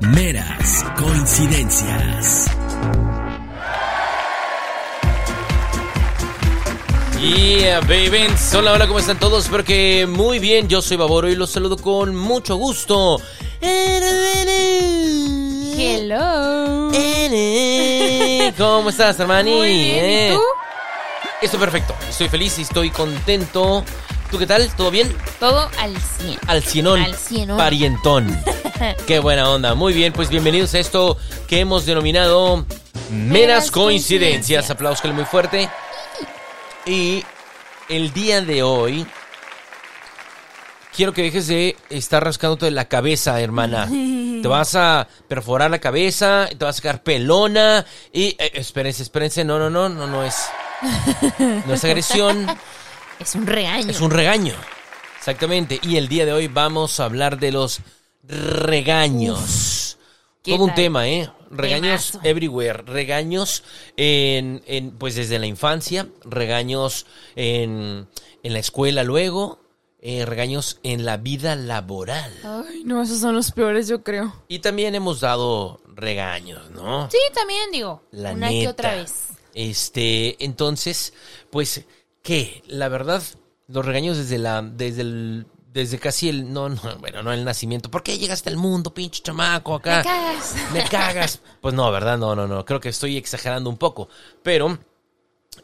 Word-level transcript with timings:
Meras 0.00 0.84
coincidencias. 0.96 2.46
Yeah, 7.20 7.80
baby. 7.80 8.28
Hola, 8.56 8.72
hola, 8.72 8.86
¿cómo 8.86 8.98
están 9.00 9.18
todos? 9.18 9.44
Espero 9.44 9.64
que 9.64 10.06
muy 10.08 10.38
bien. 10.38 10.68
Yo 10.68 10.80
soy 10.82 10.96
Baboro 10.96 11.28
y 11.28 11.34
los 11.36 11.50
saludo 11.50 11.76
con 11.76 12.14
mucho 12.14 12.56
gusto. 12.56 13.20
Hello. 15.76 16.90
¿Cómo 18.58 18.90
estás, 18.90 19.18
hermani? 19.20 19.54
Muy 19.54 19.68
bien, 19.68 20.04
¿y 20.04 20.08
Eh, 20.14 20.30
tú? 20.34 20.40
Estoy 21.42 21.60
perfecto. 21.60 21.94
Estoy 22.08 22.28
feliz 22.28 22.58
y 22.58 22.62
estoy 22.62 22.90
contento. 22.90 23.84
¿Tú 24.30 24.38
qué 24.38 24.46
tal? 24.46 24.68
¿Todo 24.76 24.90
bien? 24.90 25.16
Todo 25.40 25.70
al 25.78 25.96
100. 25.96 26.38
Al 26.46 26.62
cienón. 26.62 27.00
Al 27.00 27.14
cienón. 27.14 27.56
Parientón. 27.56 28.42
Qué 29.06 29.20
buena 29.20 29.48
onda. 29.48 29.74
Muy 29.74 29.94
bien, 29.94 30.12
pues 30.12 30.28
bienvenidos 30.28 30.74
a 30.74 30.80
esto 30.80 31.16
que 31.46 31.60
hemos 31.60 31.86
denominado 31.86 32.66
Meras. 33.10 33.70
Coincidencias. 33.70 34.68
Aplausos 34.68 35.10
muy 35.14 35.24
fuerte. 35.24 35.70
Y 36.84 37.24
el 37.88 38.12
día 38.12 38.42
de 38.42 38.62
hoy 38.62 39.06
quiero 40.94 41.14
que 41.14 41.22
dejes 41.22 41.46
de 41.46 41.76
estar 41.88 42.22
rascándote 42.22 42.70
la 42.70 42.84
cabeza, 42.84 43.40
hermana. 43.40 43.88
Te 44.42 44.46
vas 44.46 44.74
a 44.74 45.08
perforar 45.26 45.70
la 45.70 45.80
cabeza, 45.80 46.48
te 46.56 46.64
vas 46.64 46.76
a 46.76 46.78
sacar 46.78 47.02
pelona 47.02 47.84
y 48.12 48.36
eh, 48.38 48.52
espérense, 48.54 49.02
espérense, 49.02 49.44
no, 49.44 49.58
no, 49.58 49.68
no, 49.68 49.88
no, 49.88 50.06
no 50.06 50.22
es 50.22 50.46
no 51.66 51.74
es 51.74 51.84
agresión, 51.84 52.46
Es 53.18 53.34
un 53.34 53.46
regaño. 53.46 53.90
es 53.90 54.00
un 54.00 54.10
regaño. 54.10 54.54
Exactamente. 55.18 55.78
Y 55.82 55.96
el 55.96 56.08
día 56.08 56.24
de 56.24 56.32
hoy 56.32 56.48
vamos 56.48 57.00
a 57.00 57.04
hablar 57.04 57.38
de 57.38 57.52
los 57.52 57.80
regaños. 58.22 59.98
¿qué 60.42 60.52
Todo 60.52 60.64
un 60.64 60.74
tema, 60.74 61.08
¿eh? 61.08 61.30
Regaños 61.50 62.12
Temazo. 62.12 62.28
everywhere. 62.28 62.82
Regaños 62.86 63.64
en, 63.96 64.62
en, 64.66 64.92
pues 64.92 65.14
desde 65.14 65.38
la 65.38 65.46
infancia, 65.46 66.06
regaños 66.24 67.06
en, 67.36 68.06
en 68.42 68.52
la 68.52 68.58
escuela 68.58 69.02
luego, 69.02 69.60
eh, 70.00 70.24
regaños 70.26 70.78
en 70.82 71.04
la 71.04 71.16
vida 71.16 71.56
laboral. 71.56 72.32
Ay, 72.44 72.82
no, 72.84 73.02
esos 73.02 73.18
son 73.18 73.34
los 73.34 73.50
peores, 73.50 73.88
yo 73.88 74.02
creo. 74.02 74.32
Y 74.48 74.60
también 74.60 74.94
hemos 74.94 75.20
dado 75.20 75.80
regaños, 75.86 76.70
¿no? 76.70 77.10
Sí, 77.10 77.18
también 77.34 77.70
digo. 77.72 78.02
La 78.12 78.32
una 78.32 78.50
neta. 78.50 78.60
que 78.60 78.68
otra 78.68 78.94
vez. 78.94 79.12
Este, 79.54 80.36
entonces, 80.44 81.12
pues, 81.50 81.84
¿qué? 82.28 82.62
La 82.66 82.90
verdad, 82.90 83.22
los 83.68 83.86
regaños 83.86 84.18
desde 84.18 84.36
la, 84.36 84.60
desde 84.60 85.00
el, 85.00 85.46
desde 85.72 85.98
casi 85.98 86.28
el, 86.28 86.52
no, 86.52 86.68
no, 86.68 86.78
bueno, 87.00 87.22
no 87.22 87.32
el 87.32 87.42
nacimiento. 87.42 87.90
¿Por 87.90 88.02
qué 88.02 88.18
llegaste 88.18 88.50
al 88.50 88.58
mundo, 88.58 88.92
pinche 88.92 89.22
chamaco, 89.22 89.74
acá? 89.74 89.96
Me 89.96 90.02
cagas. 90.04 90.54
Me 90.74 90.84
cagas. 90.84 91.40
Pues 91.62 91.74
no, 91.74 91.90
¿verdad? 91.90 92.18
No, 92.18 92.36
no, 92.36 92.46
no. 92.46 92.66
Creo 92.66 92.80
que 92.80 92.90
estoy 92.90 93.16
exagerando 93.16 93.70
un 93.70 93.78
poco. 93.78 94.10
Pero, 94.42 94.78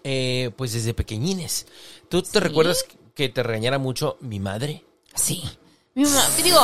eh, 0.04 0.52
pues 0.56 0.72
desde 0.72 0.94
pequeñines. 0.94 1.66
¿Tú 2.08 2.22
te 2.22 2.30
¿Sí? 2.30 2.38
recuerdas 2.38 2.86
que 3.14 3.28
te 3.28 3.42
regañara 3.42 3.76
mucho 3.76 4.16
mi 4.20 4.40
madre? 4.40 4.86
Sí. 5.14 5.44
Mi 5.94 6.04
mamá, 6.04 6.30
digo, 6.42 6.60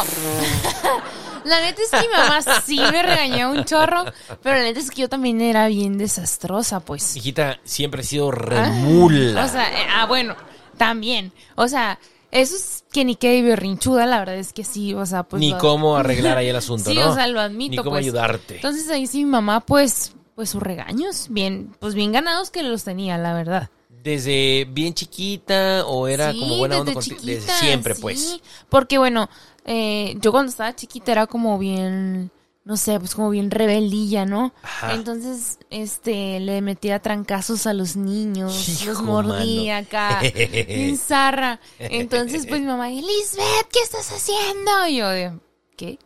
la 1.45 1.61
neta 1.61 1.81
es 1.83 1.91
que 1.91 2.09
mi 2.09 2.13
mamá 2.15 2.41
sí 2.65 2.79
me 2.79 3.03
regañó 3.03 3.51
un 3.51 3.65
chorro, 3.65 4.05
pero 4.43 4.57
la 4.59 4.63
neta 4.65 4.81
es 4.81 4.91
que 4.91 5.03
yo 5.03 5.09
también 5.09 5.41
era 5.41 5.67
bien 5.69 5.99
desastrosa, 5.99 6.81
pues. 6.81 7.17
Hijita, 7.17 7.59
siempre 7.65 8.03
he 8.03 8.05
sido 8.05 8.31
remula. 8.31 9.45
O 9.45 9.49
sea, 9.49 9.71
eh, 9.83 9.87
ah, 9.95 10.07
bueno, 10.07 10.37
también. 10.77 11.33
O 11.57 11.69
sea, 11.69 11.99
eso 12.31 12.55
es 12.57 12.85
que 12.93 13.05
ni 13.05 13.17
quede 13.17 13.43
berrinchuda, 13.43 14.07
la 14.07 14.19
verdad 14.21 14.37
es 14.37 14.53
que 14.53 14.65
sí, 14.65 14.95
o 14.95 15.05
sea, 15.07 15.23
pues. 15.25 15.41
Ni 15.41 15.51
lo- 15.51 15.59
cómo 15.59 15.97
arreglar 15.99 16.39
ahí 16.39 16.49
el 16.49 16.57
asunto, 16.57 16.91
Sí, 16.91 16.97
¿no? 16.97 17.11
o 17.11 17.15
sea, 17.15 17.27
lo 17.27 17.41
admito. 17.41 17.71
Ni 17.73 17.77
cómo 17.79 17.91
pues. 17.91 18.05
ayudarte. 18.05 18.57
Entonces 18.57 18.89
ahí 18.91 19.07
sí 19.07 19.19
mi 19.25 19.31
mamá, 19.31 19.61
pues, 19.61 20.13
pues 20.35 20.51
sus 20.51 20.63
regaños, 20.63 21.27
bien, 21.31 21.75
pues 21.81 21.95
bien 21.95 22.13
ganados 22.13 22.51
que 22.51 22.63
los 22.63 22.85
tenía, 22.85 23.19
la 23.19 23.35
verdad. 23.35 23.71
¿Desde 24.03 24.67
bien 24.71 24.95
chiquita 24.95 25.85
o 25.87 26.09
era 26.09 26.33
Sí, 26.33 26.41
como 26.41 26.57
buena 26.59 26.79
onda 26.79 26.93
desde 26.95 26.95
contigo? 26.95 27.21
Desde 27.23 27.41
chiquita, 27.41 27.59
siempre, 27.61 27.95
sí. 27.95 28.01
pues. 28.03 28.41
Porque 28.69 28.99
bueno, 28.99 29.29
eh, 29.65 30.17
yo 30.21 30.33
cuando 30.33 30.51
estaba 30.51 30.75
chiquita 30.75 31.13
era 31.13 31.27
como 31.27 31.59
bien, 31.59 32.31
no 32.65 32.77
sé, 32.77 32.99
pues 32.99 33.15
como 33.15 33.31
bien 33.31 33.51
rebeldilla, 33.51 34.25
¿no? 34.25 34.55
Ajá. 34.63 34.95
Entonces, 34.95 35.59
este, 35.71 36.41
le 36.41 36.63
metía 36.63 37.01
trancazos 37.01 37.67
a 37.67 37.75
los 37.75 37.97
niños, 37.97 38.69
Hijo, 38.83 38.91
los 38.93 39.03
mordía 39.03 39.75
mano. 39.75 39.87
acá, 39.87 40.21
en 40.23 40.97
zarra. 40.97 41.61
Entonces, 41.79 42.47
pues 42.47 42.61
mi 42.61 42.67
mamá, 42.69 42.91
Elizabeth, 42.91 43.69
¿qué 43.71 43.81
estás 43.83 44.11
haciendo? 44.13 44.87
Y 44.89 44.97
yo 44.97 45.39
¿qué? 45.77 45.99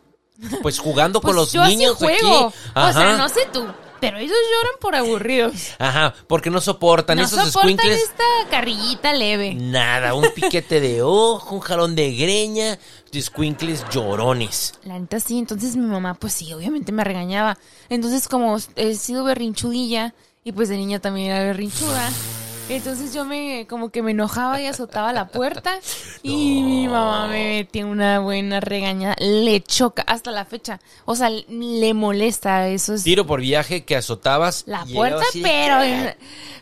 Pues 0.62 0.81
jugando 0.81 1.21
Pues 1.21 1.31
con 1.31 1.37
los 1.37 1.53
yo 1.53 1.62
así 1.62 1.76
niños 1.76 1.94
juego. 1.97 2.49
aquí. 2.49 2.56
O 2.75 2.93
sea, 2.93 3.16
no 3.16 3.28
sé 3.28 3.47
tú, 3.53 3.65
pero 4.06 4.19
ellos 4.19 4.37
lloran 4.53 4.75
por 4.81 4.94
aburridos. 4.94 5.54
Ajá, 5.78 6.15
porque 6.26 6.50
no 6.50 6.60
soportan 6.60 7.19
No 7.19 7.25
esos 7.25 7.38
soportan 7.53 7.76
squinkles. 7.78 8.03
esta 8.03 8.25
carrillita 8.50 9.12
leve. 9.12 9.54
Nada, 9.54 10.15
un 10.15 10.28
piquete 10.34 10.81
de 10.81 11.03
ojo, 11.03 11.54
un 11.54 11.60
jalón 11.60 11.94
de 11.97 12.12
greña, 12.14 12.78
squinkles 13.14 13.84
llorones. 13.91 14.75
La 14.84 14.98
neta 14.98 15.20
sí, 15.20 15.38
entonces 15.38 15.76
mi 15.76 15.87
mamá 15.87 16.14
pues 16.14 16.32
sí, 16.32 16.53
obviamente 16.53 16.93
me 16.93 17.04
regañaba. 17.04 17.59
Entonces 17.88 18.28
como 18.28 18.56
he 18.76 18.94
sido 18.97 19.25
berrinchudilla 19.25 20.14
y 20.44 20.53
pues 20.53 20.69
de 20.69 20.76
niña 20.76 20.98
también 21.00 21.31
era 21.32 21.44
berrinchuda. 21.44 22.10
Entonces 22.69 23.12
yo 23.12 23.25
me 23.26 23.66
como 23.69 23.91
que 23.91 24.02
me 24.02 24.12
enojaba 24.12 24.60
y 24.60 24.66
azotaba 24.66 25.12
la 25.12 25.28
puerta 25.28 25.78
y 26.22 26.62
mi 26.62 26.88
mamá 26.88 27.26
me 27.28 27.58
metía 27.58 27.84
una 27.84 28.20
buena 28.20 28.60
regañada. 28.60 29.16
Le 29.19 29.60
choca 29.62 30.02
hasta 30.02 30.30
la 30.30 30.44
fecha. 30.44 30.80
O 31.04 31.14
sea, 31.14 31.28
le 31.30 31.94
molesta 31.94 32.69
eso 32.69 32.94
es 32.94 33.04
Tiro 33.04 33.26
por 33.26 33.41
viaje 33.41 33.84
que 33.84 33.97
azotabas. 33.97 34.64
la 34.66 34.84
puerta, 34.86 35.22
así 35.28 35.42
pero 35.42 35.78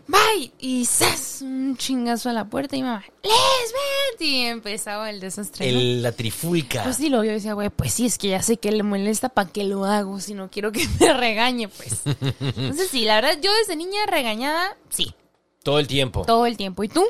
bye 0.09 0.53
y 0.59 0.85
¡zas! 0.85 1.41
un 1.43 1.77
chingazo 1.77 2.29
a 2.29 2.33
la 2.33 2.45
puerta 2.47 2.77
y 2.77 2.83
mi 2.83 2.89
mamá, 2.89 3.05
Lisbeth 3.23 4.21
y 4.21 4.41
empezaba 4.47 5.09
el 5.09 5.21
desastre. 5.21 5.69
El, 5.69 6.03
la 6.03 6.13
trifulca. 6.13 6.83
Pues 6.83 6.97
sí, 6.97 7.09
lo 7.09 7.21
vio 7.21 7.31
y 7.31 7.35
decía, 7.35 7.55
güey, 7.55 7.71
pues 7.71 7.93
sí, 7.93 8.07
es 8.07 8.19
que 8.19 8.29
ya 8.29 8.43
sé 8.43 8.57
que 8.57 8.73
le 8.73 8.83
molesta, 8.83 9.29
¿para 9.29 9.49
qué 9.51 9.65
lo 9.65 9.85
hago? 9.85 10.21
Si 10.21 10.35
no 10.35 10.51
quiero 10.51 10.73
que 10.73 10.87
me 11.01 11.13
regañe, 11.13 11.69
pues. 11.69 12.01
Entonces 12.41 12.89
sí, 12.91 13.05
la 13.05 13.15
verdad, 13.17 13.39
yo 13.41 13.51
desde 13.61 13.77
niña 13.77 14.05
regañada, 14.07 14.77
sí, 14.91 15.15
Todo 15.63 15.79
el 15.79 15.87
tiempo. 15.87 16.25
todo 16.25 16.47
el 16.47 16.57
tiempo. 16.57 16.83
¿Y 16.85 16.89
tú? 16.89 17.05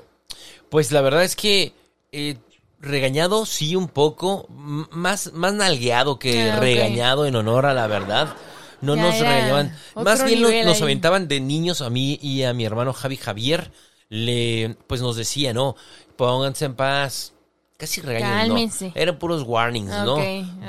Pues 0.68 0.90
la 0.92 1.00
verdad 1.00 1.24
es 1.24 1.36
que 1.36 1.72
eh, 2.12 2.36
regañado 2.80 3.46
sí 3.46 3.76
un 3.76 3.88
poco, 3.88 4.46
m- 4.50 4.86
más, 4.90 5.32
más 5.32 5.52
nalgueado 5.54 6.18
que 6.18 6.50
Ah, 6.50 6.56
regañado 6.60 7.26
en 7.26 7.36
honor 7.36 7.66
a 7.66 7.74
la 7.74 7.86
verdad. 7.86 8.34
No 8.80 8.96
Ya 8.96 9.02
nos 9.02 9.18
regañaban, 9.18 9.76
otro 9.94 10.02
más 10.04 10.24
bien 10.24 10.42
nos 10.42 10.76
ahí. 10.78 10.82
aventaban 10.82 11.28
de 11.28 11.40
niños 11.40 11.80
a 11.82 11.90
mí 11.90 12.18
y 12.20 12.42
a 12.42 12.52
mi 12.52 12.64
hermano 12.64 12.92
Javi 12.92 13.16
Javier. 13.16 13.70
Le, 14.08 14.76
pues 14.88 15.00
nos 15.00 15.16
decía, 15.16 15.54
¿no? 15.54 15.76
Pónganse 16.16 16.64
en 16.66 16.74
paz. 16.74 17.32
Casi 17.78 18.00
Cálmense. 18.00 18.86
no. 18.88 18.92
Eran 18.94 19.18
puros 19.18 19.42
warnings, 19.44 19.88
¿no? 19.90 20.16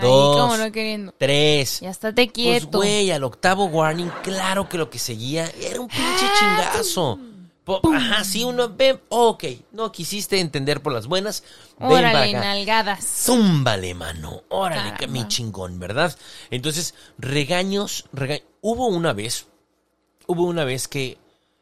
Dos, 0.02 0.58
no 0.60 0.72
queriendo. 0.72 1.14
tres. 1.18 1.80
Ya 1.82 1.90
estate 1.90 2.26
Pues, 2.26 2.32
quieto. 2.34 2.78
güey, 2.80 3.12
al 3.12 3.24
octavo 3.24 3.66
warning, 3.66 4.10
claro 4.24 4.68
que 4.70 4.78
lo 4.78 4.90
que 4.90 4.98
seguía 5.00 5.52
era 5.62 5.80
un 5.82 5.88
pinche 5.88 6.26
chingazo. 6.40 7.20
Ajá, 7.66 8.24
sí, 8.25 8.44
uno 8.44 8.69
ve, 8.75 9.00
ok, 9.09 9.44
no 9.72 9.91
quisiste 9.91 10.40
entender 10.40 10.81
por 10.81 10.91
las 10.94 11.07
buenas, 11.07 11.44
Órale, 11.79 12.34
nalgadas. 12.34 13.03
Zúmbale, 13.06 13.94
mano. 13.96 14.44
Órale, 14.50 14.94
que 14.97 15.07
mi 15.07 15.28
chingón, 15.28 15.79
¿verdad? 15.79 16.16
Entonces, 16.52 16.94
regaños, 17.18 18.06
rega- 18.12 18.41
hubo 18.62 18.88
una 18.88 19.13
vez, 19.13 19.47
hubo 20.28 20.44
una 20.44 20.66
vez 20.66 20.88
que 20.88 21.18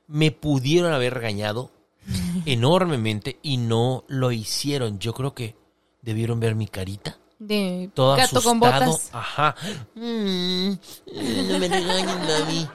me 0.08 0.32
pudieron 0.32 0.92
haber 0.92 1.14
regañado 1.14 1.72
enormemente 2.46 3.38
y 3.44 3.58
no 3.58 4.04
lo 4.08 4.32
hicieron. 4.32 4.98
Yo 5.00 5.14
creo 5.14 5.34
que 5.36 5.56
debieron 6.02 6.40
ver 6.40 6.56
mi 6.56 6.68
carita 6.68 7.18
De 7.38 7.90
todo 7.94 8.16
gato 8.16 8.40
asustado. 8.40 8.44
con 8.50 8.60
botas. 8.60 9.10
Ajá. 9.14 9.56
Mm, 9.96 10.72
no 10.72 11.60
me 11.60 11.68
regañen, 11.68 12.20
mami. 12.28 12.68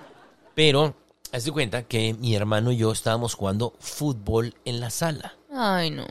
Pero, 0.54 0.94
haz 1.36 1.44
de 1.44 1.52
cuenta 1.52 1.82
que 1.82 2.14
mi 2.14 2.34
hermano 2.34 2.72
y 2.72 2.78
yo 2.78 2.90
estábamos 2.90 3.34
jugando 3.34 3.74
fútbol 3.78 4.54
en 4.64 4.80
la 4.80 4.88
sala. 4.88 5.36
Ay, 5.52 5.90
no. 5.90 6.06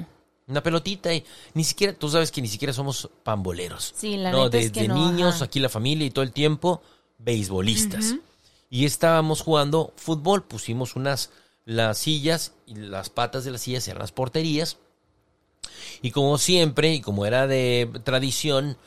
Una 0.47 0.61
pelotita 0.61 1.11
y 1.13 1.23
ni 1.55 1.63
siquiera, 1.63 1.93
tú 1.93 2.09
sabes 2.09 2.31
que 2.31 2.41
ni 2.41 2.47
siquiera 2.47 2.73
somos 2.73 3.09
pamboleros. 3.23 3.93
Sí, 3.97 4.17
la 4.17 4.31
no, 4.31 4.43
neta 4.45 4.57
es 4.57 4.71
desde 4.71 4.81
que 4.81 4.87
no, 4.87 5.11
niños, 5.11 5.35
ajá. 5.35 5.45
aquí 5.45 5.59
la 5.59 5.69
familia 5.69 6.05
y 6.05 6.11
todo 6.11 6.23
el 6.23 6.31
tiempo, 6.31 6.83
beisbolistas. 7.17 8.15
Y 8.69 8.85
estábamos 8.85 9.41
jugando 9.41 9.93
fútbol, 9.95 10.43
pusimos 10.43 10.95
unas 10.95 11.31
las 11.65 11.97
sillas 11.97 12.53
y 12.67 12.75
las 12.75 13.09
patas 13.09 13.43
de 13.43 13.51
las 13.51 13.61
sillas 13.61 13.87
eran 13.87 14.01
las 14.01 14.11
porterías. 14.11 14.77
Y 16.03 16.11
como 16.11 16.37
siempre, 16.37 16.93
y 16.93 17.01
como 17.01 17.25
era 17.25 17.47
de 17.47 17.89
tradición, 18.03 18.77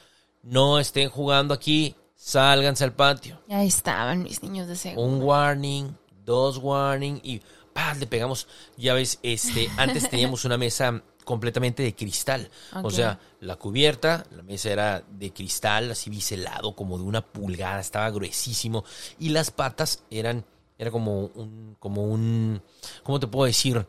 no 0.45 0.79
estén 0.79 1.11
jugando 1.11 1.53
aquí, 1.53 1.97
sálganse 2.15 2.85
al 2.85 2.93
patio. 2.93 3.41
Ya 3.49 3.65
estaban 3.65 4.23
mis 4.23 4.41
niños 4.45 4.69
de 4.69 4.77
seguro. 4.77 5.03
Un 5.03 5.21
warning, 5.21 5.91
dos 6.29 6.59
warning 6.59 7.21
y 7.25 7.41
¡pah! 7.73 7.95
le 7.95 8.07
pegamos. 8.07 8.47
Ya 8.77 8.95
ves, 8.95 9.19
este, 9.23 9.69
antes 9.77 10.09
teníamos 10.09 10.45
una 10.45 10.57
mesa 10.57 11.03
completamente 11.25 11.83
de 11.83 11.95
cristal. 11.95 12.49
O 12.83 12.91
sea, 12.91 13.19
la 13.41 13.57
cubierta, 13.57 14.25
la 14.31 14.43
mesa 14.43 14.71
era 14.71 15.03
de 15.11 15.33
cristal, 15.33 15.91
así 15.91 16.09
biselado, 16.09 16.75
como 16.75 16.97
de 16.97 17.05
una 17.05 17.21
pulgada, 17.21 17.81
estaba 17.81 18.09
gruesísimo. 18.11 18.85
Y 19.19 19.29
las 19.31 19.51
patas 19.51 20.05
eran, 20.11 20.45
era 20.79 20.91
como 20.91 21.27
un, 21.27 21.77
como 21.79 22.05
un, 22.05 22.63
¿cómo 23.03 23.21
te 23.21 23.27
puedo 23.27 23.45
decir? 23.47 23.87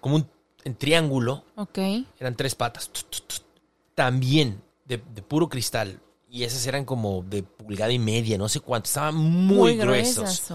Como 0.00 0.16
un 0.16 0.28
en 0.64 0.76
triángulo, 0.76 1.44
Ok. 1.56 1.78
eran 2.20 2.36
tres 2.36 2.54
patas. 2.54 2.90
También 3.94 4.62
de, 4.84 4.98
de 5.14 5.22
puro 5.22 5.48
cristal. 5.48 6.00
Y 6.28 6.42
esas 6.42 6.66
eran 6.66 6.84
como 6.84 7.22
de 7.22 7.42
pulgada 7.44 7.92
y 7.92 7.98
media, 7.98 8.36
no 8.38 8.48
sé 8.48 8.60
cuánto. 8.60 8.86
Estaban 8.86 9.14
muy, 9.14 9.76
gruesos. 9.76 10.16
gruesas. 10.16 10.50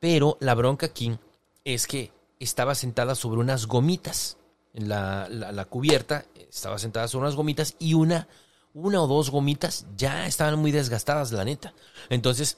Pero 0.00 0.36
la 0.40 0.54
bronca 0.54 0.86
aquí 0.86 1.16
es 1.64 1.86
que 1.86 2.10
estaba 2.38 2.74
sentada 2.74 3.14
sobre 3.14 3.40
unas 3.40 3.66
gomitas. 3.66 4.38
En 4.72 4.88
la, 4.88 5.28
la- 5.28 5.64
cubierta 5.64 6.24
estaba 6.48 6.78
sentada 6.78 7.08
sobre 7.08 7.24
unas 7.24 7.34
gomitas 7.36 7.74
y 7.78 7.94
una, 7.94 8.28
una 8.72 9.02
o 9.02 9.06
dos 9.06 9.30
gomitas 9.30 9.86
ya 9.96 10.26
estaban 10.26 10.58
muy 10.58 10.70
desgastadas, 10.70 11.32
la 11.32 11.44
neta. 11.44 11.74
Entonces 12.08 12.56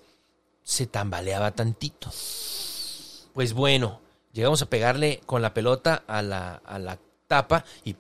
se 0.63 0.87
tambaleaba 0.87 1.51
tantito. 1.53 2.11
Pues 3.33 3.55
bueno, 3.55 4.01
llegamos 4.33 4.63
a 4.63 4.67
pegarle 4.67 5.21
con 5.27 5.43
la 5.43 5.55
pelota 5.55 6.05
a 6.07 6.23
la, 6.23 6.57
a 6.65 6.79
la 6.79 6.99
tapa 7.33 7.65
y 7.83 7.97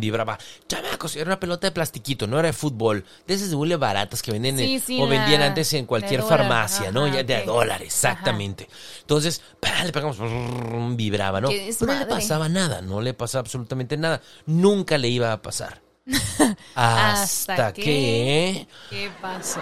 vibraba. 0.00 0.36
Chamacos, 0.68 1.14
era 1.14 1.26
una 1.26 1.38
pelota 1.38 1.68
de 1.68 1.70
plastiquito, 1.70 2.26
no 2.26 2.38
era 2.40 2.48
de 2.48 2.52
fútbol. 2.52 3.04
De 3.28 3.34
esas 3.34 3.50
de 3.50 3.54
hule 3.54 3.76
baratas 3.76 4.22
que 4.22 4.32
venden 4.32 4.58
en- 4.58 4.66
Sí, 4.66 4.80
sí, 4.80 5.00
o 5.00 5.06
vendían 5.06 5.38
la- 5.40 5.46
antes 5.46 5.72
en 5.74 5.86
cualquier 5.86 6.22
dólar, 6.22 6.38
farmacia, 6.40 6.90
¿no? 6.90 7.04
ajá, 7.04 7.14
Ya 7.16 7.22
de 7.22 7.36
a 7.36 7.40
ok. 7.40 7.46
dólares, 7.46 7.86
exactamente. 7.86 8.68
Entonces, 9.02 9.40
le 9.84 9.92
pegamos, 9.92 10.18
brrr, 10.18 10.96
vibraba, 10.96 11.40
¿no? 11.40 11.48
Pero 11.48 11.92
no 11.92 11.98
le 12.00 12.06
pasaba 12.06 12.48
nada, 12.48 12.82
no 12.82 13.00
le 13.00 13.14
pasaba 13.14 13.40
absolutamente 13.42 13.96
nada. 13.96 14.20
Nunca 14.46 14.98
le 14.98 15.06
iba 15.08 15.32
a 15.32 15.40
pasar. 15.40 15.80
Hasta, 16.74 17.22
Hasta 17.52 17.72
que- 17.72 18.66
¿Qué 18.90 19.10
pasó? 19.22 19.60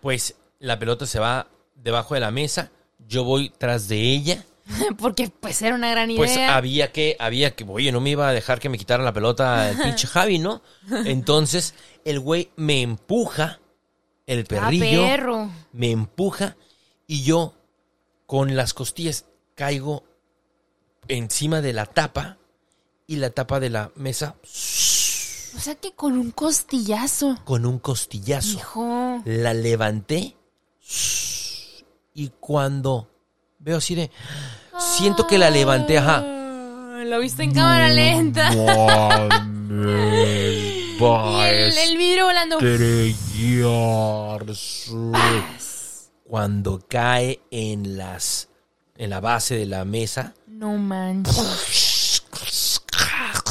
pues, 0.00 0.34
la 0.60 0.78
pelota 0.78 1.04
se 1.06 1.18
va 1.18 1.46
debajo 1.74 2.14
de 2.14 2.20
la 2.20 2.30
mesa, 2.30 2.70
yo 3.06 3.24
voy 3.24 3.52
tras 3.58 3.88
de 3.88 3.98
ella. 4.00 4.44
Porque 4.98 5.30
pues 5.40 5.60
era 5.62 5.74
una 5.74 5.90
gran 5.90 6.10
idea. 6.10 6.18
Pues 6.18 6.36
había 6.38 6.92
que, 6.92 7.16
había 7.18 7.54
que, 7.54 7.64
oye, 7.64 7.92
no 7.92 8.00
me 8.00 8.10
iba 8.10 8.28
a 8.28 8.32
dejar 8.32 8.58
que 8.60 8.68
me 8.68 8.78
quitaran 8.78 9.04
la 9.04 9.12
pelota 9.12 9.70
el 9.70 9.76
pinche 9.82 10.06
Javi, 10.06 10.38
¿no? 10.38 10.62
Entonces, 11.04 11.74
el 12.04 12.20
güey 12.20 12.50
me 12.56 12.82
empuja, 12.82 13.60
el 14.26 14.40
Ah, 14.40 14.44
perrillo, 14.48 15.02
perro. 15.02 15.50
me 15.72 15.90
empuja 15.90 16.56
y 17.06 17.22
yo 17.22 17.54
con 18.26 18.56
las 18.56 18.72
costillas 18.74 19.26
caigo 19.54 20.04
encima 21.08 21.60
de 21.60 21.72
la 21.72 21.86
tapa 21.86 22.38
y 23.06 23.16
la 23.16 23.30
tapa 23.30 23.58
de 23.60 23.68
la 23.68 23.90
mesa 23.96 24.36
O 24.44 25.58
sea 25.60 25.74
que 25.74 25.92
con 25.92 26.12
un 26.16 26.30
costillazo. 26.30 27.38
con 27.44 27.66
un 27.66 27.78
costillazo. 27.80 28.56
Hijo. 28.56 29.22
La 29.26 29.52
levanté 29.52 30.36
y 32.14 32.28
cuando 32.40 33.08
veo 33.58 33.78
así 33.78 33.94
de... 33.94 34.10
Siento 34.78 35.26
que 35.26 35.38
la 35.38 35.50
levanté, 35.50 35.98
ajá. 35.98 36.22
Ah, 36.24 37.02
Lo 37.04 37.18
viste 37.18 37.42
en 37.42 37.52
cámara 37.52 37.88
lenta. 37.88 38.52
y 38.54 38.58
el, 41.44 41.78
el 41.78 41.96
vidrio 41.96 42.26
volando. 42.26 42.58
Cuando 46.24 46.80
cae 46.88 47.40
en 47.50 47.96
las... 47.96 48.48
En 48.96 49.10
la 49.10 49.20
base 49.20 49.56
de 49.56 49.66
la 49.66 49.84
mesa. 49.84 50.34
No 50.46 50.76
manches. 50.76 52.22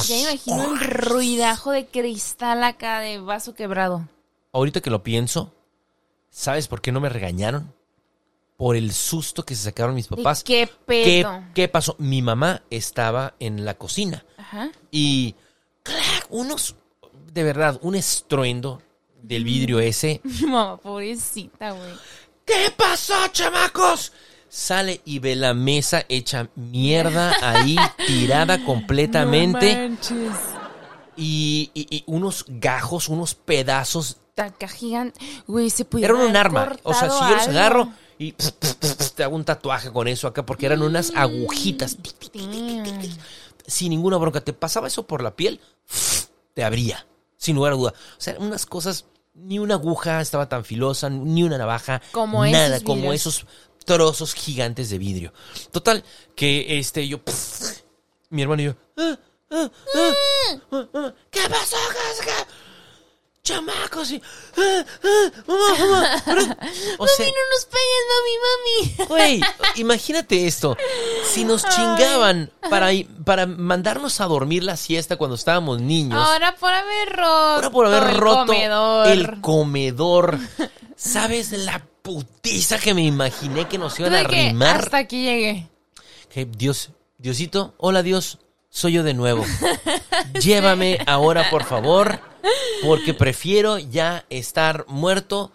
Ya 0.08 0.18
imagino 0.18 0.74
el 0.74 0.80
ruidajo 0.80 1.70
de 1.70 1.86
cristal 1.86 2.64
acá 2.64 3.00
de 3.00 3.18
vaso 3.18 3.54
quebrado. 3.54 4.08
Ahorita 4.52 4.80
que 4.80 4.90
lo 4.90 5.02
pienso, 5.02 5.52
¿sabes 6.30 6.68
por 6.68 6.80
qué 6.80 6.90
no 6.92 7.00
me 7.00 7.08
regañaron? 7.08 7.72
Por 8.62 8.76
el 8.76 8.92
susto 8.92 9.44
que 9.44 9.56
se 9.56 9.64
sacaron 9.64 9.96
mis 9.96 10.08
¿De 10.08 10.16
papás. 10.16 10.44
qué 10.44 10.68
¿Qué, 10.86 11.22
pedo? 11.24 11.42
qué 11.52 11.66
pasó? 11.66 11.96
Mi 11.98 12.22
mamá 12.22 12.62
estaba 12.70 13.34
en 13.40 13.64
la 13.64 13.74
cocina 13.74 14.24
Ajá. 14.36 14.70
y 14.92 15.34
¡clac! 15.82 16.26
unos, 16.30 16.76
de 17.32 17.42
verdad, 17.42 17.80
un 17.82 17.96
estruendo 17.96 18.80
del 19.20 19.42
vidrio 19.42 19.80
ese. 19.80 20.20
Mi 20.22 20.42
mamá, 20.46 20.76
pobrecita, 20.76 21.72
güey. 21.72 21.90
¿Qué 22.44 22.72
pasó, 22.76 23.14
chamacos? 23.32 24.12
Sale 24.48 25.00
y 25.06 25.18
ve 25.18 25.34
la 25.34 25.54
mesa 25.54 26.04
hecha 26.08 26.48
mierda 26.54 27.34
ahí, 27.42 27.74
tirada 28.06 28.64
completamente. 28.64 29.74
No 29.74 29.88
manches. 29.88 30.36
y, 31.16 31.68
y- 31.74 31.96
y 31.96 32.04
unos 32.06 32.44
gajos, 32.46 33.08
unos 33.08 33.34
pedazos 33.34 34.18
Taca 34.34 34.66
gigante. 34.66 35.20
Güey, 35.46 35.68
se 35.68 35.84
pudiera 35.84 36.14
Era 36.14 36.24
un 36.24 36.36
arma. 36.36 36.74
O 36.84 36.94
sea, 36.94 37.10
si 37.10 37.18
yo 37.20 37.28
los 37.36 37.48
algo. 37.48 37.50
agarro 37.50 37.92
y 38.22 38.32
te 39.14 39.24
hago 39.24 39.34
un 39.36 39.44
tatuaje 39.44 39.90
con 39.92 40.06
eso 40.08 40.28
acá, 40.28 40.44
porque 40.46 40.66
eran 40.66 40.82
unas 40.82 41.12
agujitas. 41.14 41.96
Sin 43.66 43.90
ninguna 43.90 44.16
bronca. 44.16 44.40
Te 44.40 44.52
pasaba 44.52 44.86
eso 44.86 45.06
por 45.06 45.22
la 45.22 45.34
piel, 45.34 45.60
te 46.54 46.64
abría. 46.64 47.06
Sin 47.36 47.56
lugar 47.56 47.72
a 47.72 47.76
duda. 47.76 47.94
O 48.18 48.20
sea, 48.20 48.36
unas 48.38 48.66
cosas. 48.66 49.06
Ni 49.34 49.58
una 49.58 49.74
aguja 49.74 50.20
estaba 50.20 50.46
tan 50.48 50.62
filosa, 50.62 51.08
ni 51.08 51.42
una 51.42 51.56
navaja. 51.56 52.02
Como 52.12 52.44
nada, 52.44 52.76
esos 52.76 52.82
como 52.82 53.12
esos 53.14 53.46
trozos 53.86 54.34
gigantes 54.34 54.90
de 54.90 54.98
vidrio. 54.98 55.32
Total, 55.70 56.04
que 56.36 56.78
este, 56.78 57.08
yo. 57.08 57.20
mi 58.28 58.42
hermano 58.42 58.62
y 58.62 58.64
yo. 58.66 58.74
"Ah, 58.98 59.18
ah, 59.50 59.70
ah, 59.94 60.12
ah, 60.70 60.88
ah, 60.94 61.14
¿Qué 61.30 61.40
pasó? 61.48 61.76
Chamacos 63.44 64.12
y. 64.12 64.22
ah, 64.56 64.84
ah, 65.02 65.30
mamá, 65.48 65.78
mamá, 65.78 66.22
pero- 66.24 66.42
O 66.98 67.06
sea, 67.08 67.26
Mami, 67.26 67.32
no 67.32 67.50
nos 67.50 67.64
pegues, 67.66 68.04
mami, 68.12 68.34
mami. 68.46 69.06
güey, 69.08 69.40
imagínate 69.76 70.46
esto. 70.46 70.76
Si 71.24 71.44
nos 71.44 71.64
chingaban 71.68 72.52
para, 72.70 72.90
para 73.24 73.46
mandarnos 73.46 74.20
a 74.20 74.26
dormir 74.26 74.62
la 74.62 74.76
siesta 74.76 75.16
cuando 75.16 75.34
estábamos 75.34 75.80
niños. 75.80 76.24
Ahora 76.24 76.54
por 76.54 76.72
haber 76.72 77.08
roto. 77.08 77.26
Ahora 77.26 77.70
por 77.70 77.86
haber 77.86 78.02
el 78.10 78.16
roto 78.16 78.46
comedor. 78.46 79.06
el 79.08 79.40
comedor. 79.40 80.38
¿Sabes 80.96 81.50
la 81.50 81.84
putiza 82.02 82.78
que 82.78 82.94
me 82.94 83.02
imaginé 83.02 83.66
que 83.66 83.76
nos 83.76 83.98
iban 83.98 84.14
a 84.14 84.20
arrimar? 84.20 84.82
Hasta 84.82 84.98
aquí 84.98 85.20
llegué. 85.24 85.68
Que 86.30 86.44
Dios, 86.44 86.90
Diosito, 87.18 87.74
hola 87.78 88.04
Dios, 88.04 88.38
soy 88.70 88.92
yo 88.92 89.02
de 89.02 89.14
nuevo. 89.14 89.44
Llévame 90.40 90.98
ahora, 91.06 91.50
por 91.50 91.64
favor, 91.64 92.20
porque 92.82 93.14
prefiero 93.18 93.78
ya 93.78 94.26
estar 94.30 94.84
muerto 94.88 95.52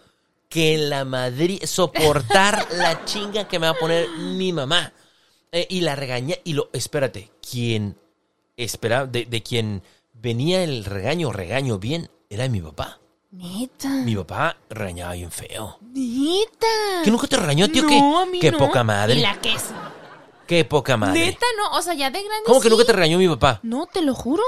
que 0.50 0.78
la 0.78 1.06
Madrid 1.06 1.64
soportar 1.66 2.68
la 2.74 3.06
chinga 3.06 3.48
que 3.48 3.60
me 3.60 3.68
va 3.68 3.74
a 3.74 3.80
poner 3.80 4.10
mi 4.10 4.54
mamá. 4.54 4.94
Eh, 5.52 5.66
y 5.70 5.82
la 5.82 5.96
regaña, 5.96 6.36
y 6.44 6.54
lo, 6.54 6.70
espérate, 6.74 7.32
quien 7.50 7.98
esperaba, 8.58 9.06
de, 9.06 9.26
de 9.26 9.44
quien 9.44 9.82
venía 10.14 10.64
el 10.64 10.84
regaño, 10.84 11.32
regaño 11.32 11.80
bien, 11.80 12.10
era 12.30 12.48
mi 12.50 12.62
papá. 12.62 13.00
Neta. 13.32 13.90
Mi 13.90 14.16
papá 14.16 14.58
regañaba 14.70 15.14
bien 15.14 15.32
feo. 15.32 15.78
Neta. 15.82 17.04
¿Que 17.04 17.12
nunca 17.12 17.28
te 17.28 17.38
regañó, 17.38 17.70
tío? 17.70 17.84
No, 17.84 17.90
¿Qué, 17.90 18.00
a 18.00 18.26
mí 18.26 18.40
qué 18.40 18.52
no. 18.52 18.58
poca 18.58 18.84
madre. 18.84 19.16
Y 19.16 19.22
la 19.22 19.40
queso. 19.40 19.74
Qué 20.48 20.64
poca 20.64 20.96
madre. 20.96 21.26
Neta, 21.26 21.46
no. 21.58 21.78
O 21.78 21.82
sea, 21.82 21.94
ya 21.94 22.10
de 22.10 22.20
grande. 22.20 22.44
¿Cómo 22.46 22.62
que 22.62 22.70
nunca 22.70 22.86
te 22.86 22.94
regañó 22.94 23.18
mi 23.18 23.28
papá? 23.28 23.60
No, 23.64 23.86
te 23.86 24.02
lo 24.02 24.16
juro. 24.16 24.44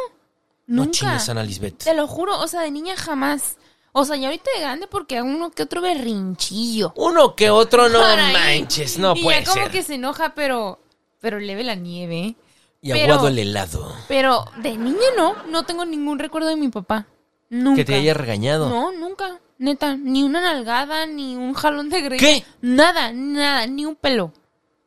No 0.69 0.83
Nunca. 0.83 0.91
chingues, 0.91 1.27
Ana 1.29 1.41
Lisbeth. 1.43 1.83
Te 1.83 1.95
lo 1.95 2.05
juro. 2.07 2.39
O 2.39 2.47
sea, 2.47 2.61
de 2.61 2.69
niña 2.69 2.95
jamás. 2.95 3.57
O 3.91 4.05
sea, 4.05 4.15
ya 4.17 4.27
ahorita 4.27 4.51
de 4.55 4.61
grande 4.61 4.85
porque 4.87 5.19
uno 5.19 5.49
que 5.49 5.63
otro 5.63 5.81
berrinchillo. 5.81 6.93
Uno 6.95 7.35
que 7.35 7.49
otro, 7.49 7.89
no 7.89 7.99
manches, 7.99 8.99
no 8.99 9.15
y 9.15 9.23
puede 9.23 9.39
ya 9.39 9.45
como 9.51 9.63
ser. 9.63 9.71
que 9.71 9.81
se 9.83 9.95
enoja, 9.95 10.35
pero. 10.35 10.79
Pero 11.19 11.39
leve 11.39 11.63
la 11.63 11.73
nieve. 11.73 12.35
Y 12.81 12.91
pero- 12.93 13.13
aguado 13.15 13.27
el 13.29 13.39
helado. 13.39 13.93
Pero 14.07 14.45
de 14.57 14.77
niña 14.77 15.07
no. 15.17 15.35
No 15.49 15.63
tengo 15.63 15.85
ningún 15.85 16.19
recuerdo 16.19 16.49
de 16.49 16.55
mi 16.55 16.69
papá. 16.69 17.07
Nunca. 17.49 17.77
Que 17.77 17.85
te 17.85 17.95
haya 17.95 18.13
regañado. 18.13 18.69
No, 18.69 18.91
nunca. 18.91 19.39
Neta. 19.57 19.97
Ni 19.97 20.21
una 20.23 20.39
nalgada, 20.39 21.07
ni 21.07 21.35
un 21.35 21.53
jalón 21.55 21.89
de 21.89 22.01
greña. 22.01 22.19
¿Qué? 22.19 22.45
Nada, 22.61 23.11
nada. 23.11 23.65
Ni 23.65 23.85
un 23.85 23.95
pelo. 23.95 24.31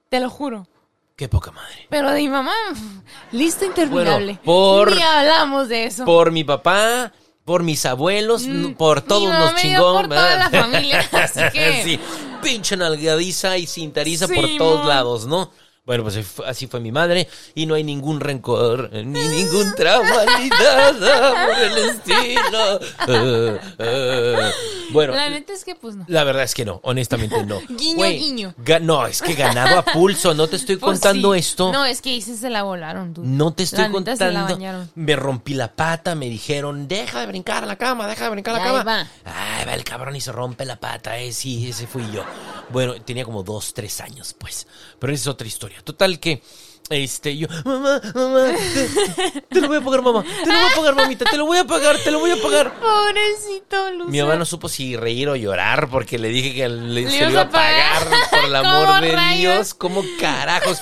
Te 0.08 0.20
lo 0.20 0.30
juro. 0.30 0.68
Qué 1.16 1.28
poca 1.28 1.50
madre. 1.52 1.86
Pero 1.90 2.10
de 2.10 2.20
mi 2.20 2.28
mamá, 2.28 2.54
lista 3.32 3.64
interminable. 3.66 4.38
Bueno, 4.44 4.78
por- 4.86 4.96
Ni 4.96 5.02
hablamos 5.02 5.68
de 5.68 5.84
eso. 5.84 6.04
Por 6.04 6.30
mi 6.32 6.42
papá, 6.44 7.12
por 7.44 7.62
mis 7.62 7.84
abuelos, 7.86 8.46
Mm, 8.46 8.72
por 8.74 9.02
todos 9.02 9.28
los 9.28 9.54
chingón. 9.56 9.96
por 10.06 10.08
toda 10.08 10.36
la 10.36 10.50
familia, 10.50 11.08
así 11.12 11.40
que- 11.52 11.82
sí, 11.84 12.00
pinche 12.42 12.76
nalgadiza 12.76 13.56
y 13.58 13.66
cintariza 13.66 14.26
por 14.28 14.46
Sí, 14.46 14.56
todos 14.58 14.78
mon. 14.80 14.88
lados, 14.88 15.26
¿no? 15.26 15.50
Bueno, 15.84 16.04
pues 16.04 16.16
así 16.46 16.68
fue- 16.68 16.78
mi 16.78 16.92
madre 16.92 17.28
y 17.56 17.66
no 17.66 17.74
hay 17.74 17.82
ningún 17.82 18.20
rencor 18.20 18.88
ni 18.92 19.02
ningún 19.28 19.74
trauma 19.74 20.24
ni 20.38 20.48
nada 20.48 21.46
por 21.46 21.58
el 21.58 21.78
estilo. 21.90 22.80
Eh, 23.08 23.60
eh. 23.78 24.50
Bueno, 24.92 25.14
La 25.14 25.28
neta 25.28 25.52
es 25.52 25.64
que, 25.64 25.74
pues 25.74 25.96
no. 25.96 26.04
la 26.06 26.22
verdad 26.22 26.44
es 26.44 26.54
que 26.54 26.64
no, 26.64 26.78
honestamente 26.84 27.44
no. 27.44 27.60
Guiño, 27.68 28.54
ga- 28.64 28.80
no, 28.80 29.06
es 29.06 29.22
que 29.22 29.34
ganado 29.34 29.78
a 29.78 29.84
pulso, 29.84 30.34
no 30.34 30.46
te 30.48 30.56
estoy 30.56 30.76
Pues 30.82 31.00
contando 31.00 31.32
sí. 31.32 31.40
esto. 31.40 31.72
No, 31.72 31.84
es 31.84 32.00
que 32.00 32.10
dices 32.10 32.38
se 32.38 32.50
la 32.50 32.62
volaron, 32.62 33.12
tú. 33.14 33.22
No 33.24 33.52
te 33.52 33.64
estoy 33.64 33.80
La 33.80 33.88
neta 33.88 34.16
se 34.16 34.24
la 34.26 34.30
contando. 34.40 34.54
bañaron. 34.54 34.90
Me 34.94 35.16
rompí 35.16 35.54
la 35.54 35.72
pata, 35.72 36.14
me 36.14 36.28
dijeron, 36.28 36.86
deja 36.88 37.20
de 37.20 37.26
brincar 37.26 37.64
a 37.64 37.66
la 37.66 37.76
cama, 37.76 38.06
deja 38.06 38.24
de 38.26 38.30
brincar 38.30 38.54
a 38.54 38.58
la 38.58 38.64
Y 38.64 38.68
ahí 38.68 38.76
cama. 38.78 39.08
va. 39.24 39.58
Ay, 39.58 39.66
va 39.66 39.74
el 39.74 39.82
cabrón 39.84 40.14
y 40.14 40.20
se 40.20 40.30
rompe 40.30 40.64
la 40.64 40.76
pata, 40.78 41.18
eh, 41.18 41.32
sí, 41.32 41.68
ese 41.68 41.86
fui 41.88 42.04
yo. 42.12 42.22
Bueno, 42.70 42.94
tenía 43.02 43.24
como 43.24 43.42
dos, 43.42 43.74
tres 43.74 44.00
años, 44.00 44.34
pues. 44.38 44.66
Pero 45.02 45.14
esa 45.14 45.22
es 45.22 45.26
otra 45.26 45.48
historia. 45.48 45.82
Total 45.82 46.20
que, 46.20 46.40
este, 46.88 47.36
yo, 47.36 47.48
mamá, 47.64 48.00
mamá, 48.14 48.52
te, 48.72 49.40
te 49.50 49.60
lo 49.60 49.66
voy 49.66 49.78
a 49.78 49.80
pagar, 49.80 50.00
mamá, 50.00 50.22
te 50.22 50.46
lo 50.46 50.54
voy 50.54 50.70
a 50.70 50.76
pagar, 50.76 50.94
mamita, 50.94 51.24
te 51.24 51.36
lo 51.38 51.46
voy 51.46 51.58
a 51.58 51.64
pagar, 51.64 51.98
te 51.98 52.10
lo 52.12 52.20
voy 52.20 52.30
a 52.30 52.40
pagar. 52.40 52.72
Pobrecito, 52.78 53.90
Luz. 53.94 54.06
Mi 54.06 54.20
mamá 54.20 54.36
no 54.36 54.44
supo 54.44 54.68
si 54.68 54.94
reír 54.94 55.28
o 55.28 55.34
llorar 55.34 55.90
porque 55.90 56.20
le 56.20 56.28
dije 56.28 56.54
que 56.54 56.68
le, 56.68 57.02
¿Le 57.02 57.10
se 57.10 57.24
lo 57.24 57.30
iba 57.30 57.40
a 57.40 57.50
pagar 57.50 58.04
por 58.30 58.44
el 58.44 58.54
amor 58.64 58.86
¿Cómo 58.86 59.00
de 59.00 59.10
rayos? 59.10 59.40
Dios. 59.40 59.74
¿Cómo 59.74 60.04
carajos? 60.20 60.78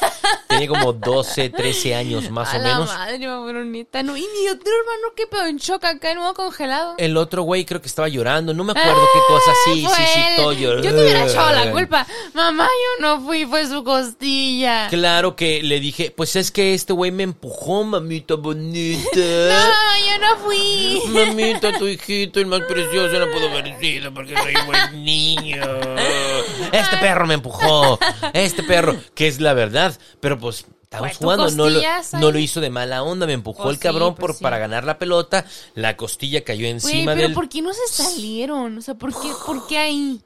Tenía 0.50 0.68
como 0.68 0.92
12, 0.92 1.48
13 1.50 1.94
años 1.94 2.30
más 2.30 2.52
a 2.52 2.56
o 2.58 2.60
la 2.60 2.64
menos. 2.64 2.86
madre, 2.88 3.18
neta. 3.64 4.02
No, 4.02 4.16
y 4.16 4.20
mi 4.20 4.48
otro 4.48 4.70
hermano, 4.80 5.14
qué 5.16 5.26
pedo 5.26 5.46
en 5.46 5.56
shock 5.56 5.84
acá, 5.84 6.10
en 6.10 6.18
modo 6.18 6.34
congelado. 6.34 6.94
El 6.98 7.16
otro 7.16 7.42
güey 7.42 7.64
creo 7.64 7.80
que 7.80 7.86
estaba 7.88 8.08
llorando, 8.08 8.52
no 8.52 8.64
me 8.64 8.72
acuerdo 8.72 9.00
qué 9.12 9.18
cosa. 9.28 9.52
Sí, 9.64 9.84
Ah, 9.88 9.94
sí, 9.96 10.02
sí, 10.14 10.20
él. 10.20 10.36
todo 10.36 10.52
llorando. 10.52 10.88
Yo 10.88 10.94
te 10.94 11.02
hubiera 11.02 11.26
echado 11.26 11.52
la 11.52 11.70
culpa. 11.70 12.06
Mamá, 12.34 12.66
yo 12.66 13.02
no 13.06 13.20
fui, 13.22 13.46
fue 13.46 13.66
su 13.66 13.82
costilla. 13.84 14.88
Claro 14.88 15.36
que 15.36 15.62
le 15.62 15.80
dije, 15.80 16.12
pues 16.14 16.36
es 16.36 16.50
que 16.50 16.74
este 16.74 16.92
güey 16.92 17.10
me 17.12 17.22
empujó, 17.22 17.84
mamita 17.84 18.34
No, 18.36 18.42
bonita. 18.42 19.10
mamá, 19.16 19.92
yo 20.06 20.18
no 20.20 20.36
fui. 20.44 21.00
Mamita, 21.10 21.78
tu 21.78 21.86
hijito, 21.86 22.40
el 22.40 22.46
más 22.46 22.60
precioso, 22.62 23.18
no 23.18 23.30
pudo 23.30 23.48
haber 23.48 23.78
sido 23.80 24.12
porque 24.12 24.34
soy 24.36 24.54
buen 24.66 25.04
niño. 25.04 25.62
Este 26.72 26.96
perro 26.98 27.26
me 27.26 27.34
empujó. 27.34 27.98
Este 28.32 28.62
perro, 28.62 28.96
que 29.14 29.28
es 29.28 29.40
la 29.40 29.54
verdad. 29.54 29.98
Pero 30.20 30.38
pues, 30.38 30.66
estábamos 30.82 31.16
Fue 31.16 31.18
tu 31.18 31.24
jugando. 31.24 31.50
No 31.50 31.68
lo, 31.68 32.32
no 32.32 32.38
hizo 32.38 32.60
de 32.60 32.70
mala 32.70 33.02
onda. 33.02 33.26
Me 33.26 33.32
empujó 33.32 33.64
Pues 33.64 33.76
el 33.76 33.80
cabrón 33.80 34.10
sí, 34.10 34.16
pues 34.20 34.28
por, 34.28 34.36
sí. 34.36 34.42
para 34.42 34.58
ganar 34.58 34.84
la 34.84 34.98
pelota. 34.98 35.44
La 35.74 35.96
costilla 35.96 36.44
cayó 36.44 36.66
encima 36.66 37.12
pero 37.14 37.28
del. 37.28 37.34
¿por 37.34 37.48
qué 37.48 37.62
no 37.62 37.72
se 37.72 38.02
salieron? 38.02 38.78
O 38.78 38.82
sea, 38.82 38.94
¿por 38.94 39.12
qué, 39.12 39.30
¿por 39.46 39.66
qué 39.66 39.78
ahí? 39.78 40.20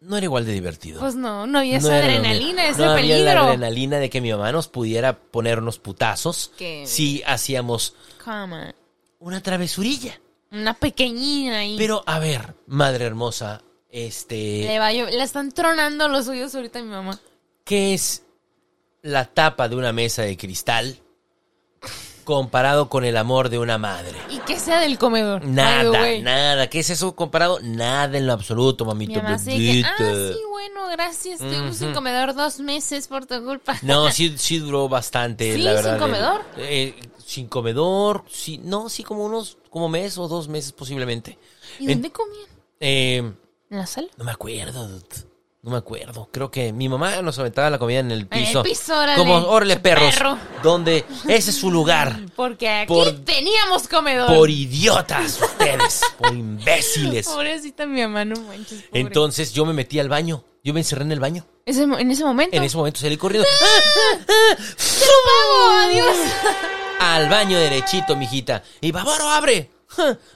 No 0.00 0.16
era 0.16 0.24
igual 0.24 0.46
de 0.46 0.52
divertido. 0.52 1.00
Pues 1.00 1.16
no, 1.16 1.46
no 1.46 1.58
había 1.58 1.80
No 1.80 1.88
esa 1.88 1.96
adrenalina, 1.96 2.68
ese 2.68 2.82
no 2.82 2.92
había 2.92 3.18
la 3.18 3.40
adrenalina 3.40 3.98
de 3.98 4.08
que 4.08 4.20
mi 4.20 4.30
mamá 4.30 4.52
nos 4.52 4.68
pudiera 4.68 5.18
poner 5.18 5.58
unos 5.58 5.80
putazos 5.80 6.52
Qué 6.56 6.84
si 6.86 7.22
hacíamos 7.26 7.94
una 9.18 9.40
travesurilla. 9.42 10.20
Una 10.50 10.74
pequeñina 10.74 11.58
ahí. 11.58 11.76
Pero, 11.76 12.04
a 12.06 12.18
ver, 12.18 12.54
madre 12.66 13.04
hermosa, 13.04 13.62
este... 13.90 14.64
Le, 14.64 14.78
va, 14.78 14.92
yo- 14.92 15.06
le 15.06 15.22
están 15.22 15.52
tronando 15.52 16.08
los 16.08 16.28
oídos 16.28 16.54
ahorita 16.54 16.78
a 16.78 16.82
mi 16.82 16.88
mamá. 16.90 17.18
¿Qué 17.64 17.94
es 17.94 18.22
la 19.02 19.24
tapa 19.26 19.68
de 19.68 19.76
una 19.76 19.92
mesa 19.92 20.22
de 20.22 20.36
cristal 20.36 20.98
comparado 22.24 22.88
con 22.90 23.04
el 23.04 23.16
amor 23.16 23.48
de 23.48 23.58
una 23.58 23.78
madre? 23.78 24.18
Y 24.30 24.38
que 24.40 24.58
sea 24.58 24.80
del 24.80 24.98
comedor. 24.98 25.44
Nada, 25.44 26.18
nada. 26.20 26.68
¿Qué 26.68 26.80
es 26.80 26.90
eso 26.90 27.14
comparado? 27.14 27.58
Nada 27.62 28.18
en 28.18 28.26
lo 28.26 28.32
absoluto, 28.34 28.84
Mi 28.84 28.88
mamito. 28.88 29.22
mamá 29.22 29.38
se 29.38 29.50
que, 29.52 29.82
ah, 29.84 29.94
sí, 29.98 30.38
bueno, 30.50 30.88
gracias. 30.88 31.40
Estuvimos 31.40 31.76
sin 31.76 31.92
comedor 31.94 32.34
dos 32.34 32.60
meses 32.60 33.06
por 33.08 33.24
tu 33.26 33.42
culpa. 33.44 33.78
No, 33.82 34.10
sí, 34.10 34.34
sí 34.36 34.58
duró 34.58 34.88
bastante, 34.88 35.54
¿Sí? 35.54 35.62
la 35.62 35.72
verdad. 35.72 35.92
¿Sin 35.92 36.00
comedor? 36.00 36.44
Eh, 36.58 36.94
sin 37.24 37.46
comedor, 37.48 38.24
sí, 38.30 38.58
no, 38.62 38.88
sí, 38.88 39.02
como 39.04 39.24
unos, 39.24 39.56
como 39.70 39.88
mes 39.88 40.18
o 40.18 40.28
dos 40.28 40.48
meses 40.48 40.72
posiblemente. 40.72 41.38
¿Y 41.78 41.86
dónde 41.86 42.10
comían? 42.10 42.46
eh, 42.80 43.32
¿En 43.70 43.78
la 43.78 43.86
sala? 43.86 44.08
no 44.16 44.24
me 44.24 44.32
acuerdo, 44.32 44.88
dude. 44.88 45.04
no 45.62 45.70
me 45.72 45.76
acuerdo. 45.76 46.28
Creo 46.32 46.50
que 46.50 46.72
mi 46.72 46.88
mamá 46.88 47.20
nos 47.20 47.38
aventaba 47.38 47.68
la 47.68 47.78
comida 47.78 47.98
en 48.00 48.10
el 48.10 48.20
En 48.20 48.28
piso. 48.28 48.60
el 48.60 48.70
piso, 48.70 48.94
órale. 48.98 49.16
Como, 49.18 49.34
órale, 49.48 49.76
perros. 49.76 50.14
Perro. 50.14 50.38
Donde 50.62 51.04
ese 51.28 51.50
es 51.50 51.56
su 51.56 51.70
lugar. 51.70 52.18
Porque 52.36 52.68
aquí 52.68 52.88
Por- 52.92 53.24
teníamos 53.24 53.86
comedor. 53.88 54.34
Por 54.34 54.48
idiotas 54.48 55.40
ustedes, 55.42 56.00
por 56.16 56.32
imbéciles. 56.34 57.26
Pobrecita 57.28 57.84
mi 57.86 58.00
mamá, 58.02 58.24
no 58.24 58.40
manches. 58.42 58.82
pobre. 58.84 59.00
Entonces 59.00 59.52
yo 59.52 59.66
me 59.66 59.72
metí 59.74 59.98
al 60.00 60.08
baño. 60.08 60.44
Yo 60.64 60.72
me 60.74 60.80
encerré 60.80 61.02
en 61.02 61.12
el 61.12 61.20
baño. 61.20 61.46
Ese- 61.66 61.82
en 61.82 62.10
ese 62.10 62.24
momento. 62.24 62.56
En 62.56 62.62
ese 62.64 62.76
momento 62.76 63.00
salí 63.00 63.16
corriendo. 63.16 63.46
¡Pago! 64.26 65.70
¡Adiós! 65.78 66.16
Al 67.00 67.28
baño 67.28 67.58
derechito, 67.58 68.16
mijita. 68.16 68.62
Y 68.80 68.90
Bavaro, 68.90 69.28
abre. 69.30 69.70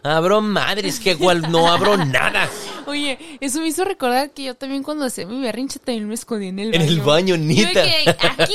Abro 0.03 0.41
madres, 0.41 1.01
que 1.01 1.11
igual 1.13 1.51
no 1.51 1.69
abro 1.73 1.97
nada. 1.97 2.49
Oye, 2.87 3.19
eso 3.41 3.61
me 3.61 3.69
hizo 3.69 3.85
recordar 3.85 4.31
que 4.31 4.45
yo 4.45 4.55
también 4.55 4.83
cuando 4.83 5.05
hacía 5.05 5.27
mi 5.27 5.41
berrinche 5.41 5.79
también 5.79 6.09
me 6.09 6.15
escondí 6.15 6.49
en 6.49 6.59
el 6.59 6.75
En 6.75 6.81
baño. 6.81 6.93
el 6.93 7.01
baño, 7.01 7.35
Yo 7.37 7.43
de 7.43 7.75
neta. 7.75 7.83
que 7.83 8.11
aquí 8.43 8.55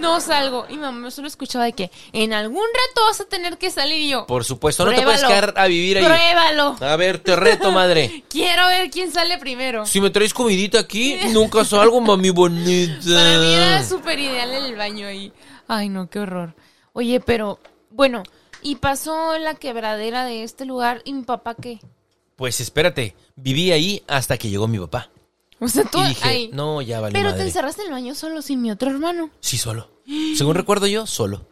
no 0.00 0.20
salgo. 0.20 0.66
Y 0.68 0.76
mamá 0.76 1.10
solo 1.10 1.28
escuchaba 1.28 1.64
de 1.64 1.72
que 1.72 1.90
en 2.12 2.32
algún 2.32 2.62
rato 2.64 3.06
vas 3.06 3.20
a 3.20 3.24
tener 3.24 3.58
que 3.58 3.70
salir 3.70 4.00
y 4.00 4.08
yo. 4.10 4.26
Por 4.26 4.44
supuesto, 4.44 4.84
no 4.84 4.92
te 4.92 5.02
puedes 5.02 5.22
quedar 5.24 5.54
a 5.56 5.66
vivir 5.66 5.98
ahí. 5.98 6.04
Pruébalo. 6.04 6.76
A 6.80 6.96
ver, 6.96 7.18
te 7.18 7.36
reto, 7.36 7.70
madre. 7.72 8.24
Quiero 8.28 8.66
ver 8.68 8.90
quién 8.90 9.10
sale 9.12 9.38
primero. 9.38 9.86
Si 9.86 10.00
me 10.00 10.10
traes 10.10 10.34
comidita 10.34 10.80
aquí, 10.80 11.16
nunca 11.32 11.64
salgo, 11.64 12.00
mami 12.00 12.30
bonita. 12.30 13.00
Para 13.04 13.38
mí 13.38 13.52
era 13.54 13.84
súper 13.84 14.18
ideal 14.18 14.50
el 14.52 14.76
baño 14.76 15.06
ahí. 15.06 15.32
Ay, 15.68 15.88
no, 15.88 16.08
qué 16.10 16.18
horror. 16.20 16.54
Oye, 16.92 17.20
pero, 17.20 17.58
bueno, 17.90 18.22
y 18.62 18.76
pasó 18.76 19.38
la 19.38 19.54
quebradera 19.54 20.24
de 20.24 20.42
este 20.42 20.64
lugar 20.66 21.00
y 21.04 21.12
mi 21.14 21.22
papá 21.22 21.54
qué. 21.54 21.80
Pues 22.42 22.58
espérate, 22.60 23.14
viví 23.36 23.70
ahí 23.70 24.02
hasta 24.08 24.36
que 24.36 24.50
llegó 24.50 24.66
mi 24.66 24.76
papá. 24.76 25.10
O 25.60 25.68
sea, 25.68 25.84
tú 25.84 26.02
Y 26.02 26.08
dije, 26.08 26.28
ahí. 26.28 26.50
no, 26.52 26.82
ya 26.82 26.98
valió 27.00 27.16
pero 27.16 27.36
te 27.36 27.42
encerraste 27.42 27.82
en 27.82 27.86
el 27.86 27.92
baño 27.92 28.16
solo 28.16 28.42
sin 28.42 28.60
mi 28.60 28.72
otro 28.72 28.90
hermano. 28.90 29.30
Sí, 29.38 29.58
solo. 29.58 29.88
Según 30.36 30.56
recuerdo 30.56 30.88
yo, 30.88 31.06
solo. 31.06 31.46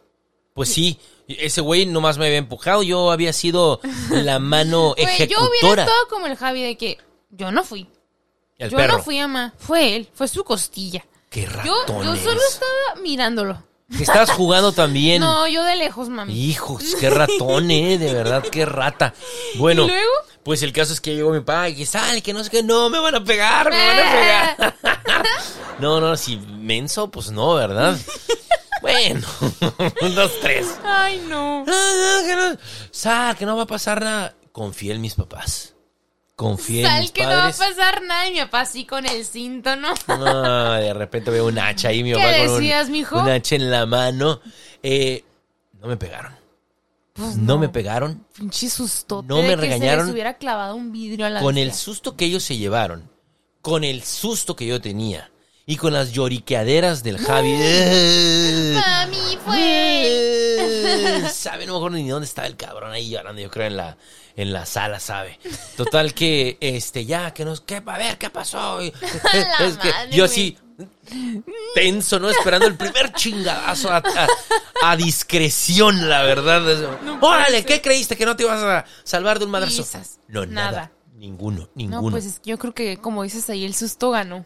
Pues 0.53 0.67
sí, 0.67 0.99
ese 1.29 1.61
güey 1.61 1.85
nomás 1.85 2.17
me 2.17 2.25
había 2.25 2.39
empujado, 2.39 2.83
yo 2.83 3.09
había 3.09 3.31
sido 3.31 3.79
la 4.09 4.39
mano 4.39 4.93
Güey, 4.97 5.05
yo 5.29 5.37
hubiera 5.39 5.45
ejecutora. 5.53 5.83
estado 5.83 6.07
como 6.09 6.27
el 6.27 6.35
Javi 6.35 6.61
de 6.61 6.75
que 6.75 6.97
yo 7.29 7.53
no 7.53 7.63
fui. 7.63 7.87
El 8.57 8.71
yo 8.71 8.75
perro. 8.75 8.97
no 8.97 9.03
fui 9.03 9.17
ama. 9.17 9.53
Fue 9.57 9.95
él, 9.95 10.09
fue 10.13 10.27
su 10.27 10.43
costilla. 10.43 11.05
Qué 11.29 11.43
Yo, 11.63 11.73
ratón 11.79 12.03
yo 12.03 12.15
solo 12.17 12.41
estaba 12.49 13.01
mirándolo. 13.01 13.63
Que 13.95 14.03
Estabas 14.03 14.31
jugando 14.31 14.71
también. 14.71 15.21
No, 15.21 15.47
yo 15.47 15.63
de 15.63 15.75
lejos, 15.75 16.09
mami. 16.09 16.33
Hijos, 16.33 16.95
qué 16.99 17.09
ratón, 17.09 17.69
eh, 17.71 17.97
de 17.97 18.13
verdad, 18.13 18.43
qué 18.43 18.65
rata. 18.65 19.13
Bueno, 19.55 19.83
¿Y 19.83 19.87
luego? 19.87 20.11
pues 20.43 20.63
el 20.63 20.71
caso 20.71 20.93
es 20.93 21.01
que 21.01 21.13
llegó 21.13 21.31
mi 21.31 21.39
papá 21.39 21.69
y 21.69 21.75
que 21.75 21.85
sale, 21.85 22.21
que 22.21 22.33
no 22.33 22.43
sé 22.43 22.49
qué, 22.49 22.63
no, 22.63 22.89
me 22.89 22.99
van 22.99 23.15
a 23.15 23.23
pegar, 23.23 23.69
me 23.69 23.87
van 23.87 23.99
a 23.99 24.11
pegar. 24.11 24.75
No, 25.79 25.99
no, 25.99 26.15
si 26.15 26.37
menso, 26.37 27.09
pues 27.09 27.31
no, 27.31 27.55
¿verdad? 27.55 27.97
Bueno, 28.81 29.27
un, 30.01 30.15
dos, 30.15 30.31
tres. 30.41 30.65
Ay, 30.83 31.23
no. 31.27 31.63
No, 31.65 31.65
no, 31.65 32.25
que 32.25 32.35
no, 32.35 32.57
sa, 32.89 33.35
que 33.37 33.45
no 33.45 33.55
va 33.55 33.63
a 33.63 33.67
pasar 33.67 34.01
nada. 34.01 34.35
Confié 34.51 34.93
en 34.93 35.01
mis 35.01 35.13
papás. 35.13 35.75
Confié 36.41 36.85
en 36.87 36.99
mis 37.01 37.11
que 37.11 37.21
no 37.23 37.29
va 37.29 37.47
a 37.47 37.51
pasar 37.51 38.01
nada 38.01 38.27
y 38.27 38.31
mi 38.33 38.39
papá 38.39 38.61
así 38.61 38.83
con 38.85 39.05
el 39.05 39.23
cinto, 39.25 39.75
¿no? 39.75 39.93
No, 40.07 40.71
de 40.73 40.91
repente 40.93 41.29
veo 41.29 41.45
un 41.45 41.59
hacha 41.59 41.89
ahí, 41.89 42.03
mi 42.03 42.13
¿Qué 42.13 42.17
papá 42.17 42.31
con 42.37 42.47
un- 42.49 42.59
decías, 42.59 42.89
mijo? 42.89 43.19
un 43.19 43.29
hacha 43.29 43.55
en 43.55 43.69
la 43.69 43.85
mano. 43.85 44.41
Eh, 44.81 45.23
no 45.79 45.87
me 45.87 45.97
pegaron. 45.97 46.33
Pues 47.13 47.35
no. 47.37 47.57
me 47.59 47.69
pegaron. 47.69 48.25
Pinche 48.35 48.69
sustote 48.69 49.27
No 49.27 49.37
de 49.37 49.43
me 49.43 49.49
que 49.49 49.55
regañaron. 49.57 49.99
se 49.99 50.05
les 50.05 50.13
hubiera 50.13 50.37
clavado 50.37 50.75
un 50.75 50.91
vidrio 50.91 51.27
a 51.27 51.29
la 51.29 51.41
Con 51.41 51.57
el 51.59 51.73
susto 51.73 52.15
que 52.15 52.25
ellos 52.25 52.41
se 52.43 52.57
llevaron, 52.57 53.07
con 53.61 53.83
el 53.83 54.01
susto 54.03 54.55
que 54.55 54.65
yo 54.65 54.81
tenía 54.81 55.29
y 55.67 55.75
con 55.75 55.93
las 55.93 56.11
lloriqueaderas 56.11 57.03
del 57.03 57.19
Javi. 57.19 57.53
Mami, 58.73 59.37
fue. 59.45 60.40
Sabe, 61.33 61.65
no 61.65 61.73
me 61.73 61.77
acuerdo 61.79 61.97
ni 61.97 62.07
dónde 62.09 62.25
estaba 62.27 62.47
el 62.47 62.55
cabrón 62.57 62.91
ahí 62.91 63.09
llorando, 63.09 63.41
yo 63.41 63.49
creo 63.49 63.67
en 63.67 63.77
la, 63.77 63.97
en 64.35 64.53
la 64.53 64.65
sala, 64.65 64.99
sabe. 64.99 65.39
Total 65.77 66.13
que, 66.13 66.57
este, 66.61 67.05
ya, 67.05 67.33
que 67.33 67.45
nos, 67.45 67.61
que, 67.61 67.75
a 67.85 67.97
ver, 67.97 68.17
¿qué 68.17 68.29
pasó? 68.29 68.81
Y- 68.81 68.91
La 69.33 69.57
es 69.67 69.77
que 69.77 69.89
madre, 69.89 70.11
yo 70.15 70.25
así, 70.25 70.57
tenso, 71.73 72.19
¿no? 72.19 72.29
Esperando 72.29 72.67
el 72.67 72.75
primer 72.75 73.13
chingadazo 73.13 73.89
a, 73.91 73.97
a- 73.97 74.27
a 74.83 74.95
discreción, 74.97 76.09
la 76.09 76.23
verdad. 76.23 76.61
No 77.03 77.19
Órale. 77.21 77.63
¿qué 77.65 77.81
creíste? 77.81 78.15
¿Que 78.17 78.25
no 78.25 78.35
te 78.35 78.43
ibas 78.43 78.61
a 78.63 78.85
salvar 79.03 79.39
de 79.39 79.45
un 79.45 79.51
madrazo? 79.51 79.85
No, 80.27 80.45
nada. 80.45 80.71
Nada. 80.71 80.91
Ninguno, 81.15 81.59
No, 81.61 81.69
ninguno. 81.75 82.11
pues 82.11 82.25
es 82.25 82.39
que 82.39 82.49
yo 82.49 82.57
creo 82.57 82.73
que, 82.73 82.97
como 82.97 83.21
dices 83.21 83.47
ahí, 83.51 83.63
el 83.63 83.75
susto 83.75 84.09
ganó. 84.09 84.43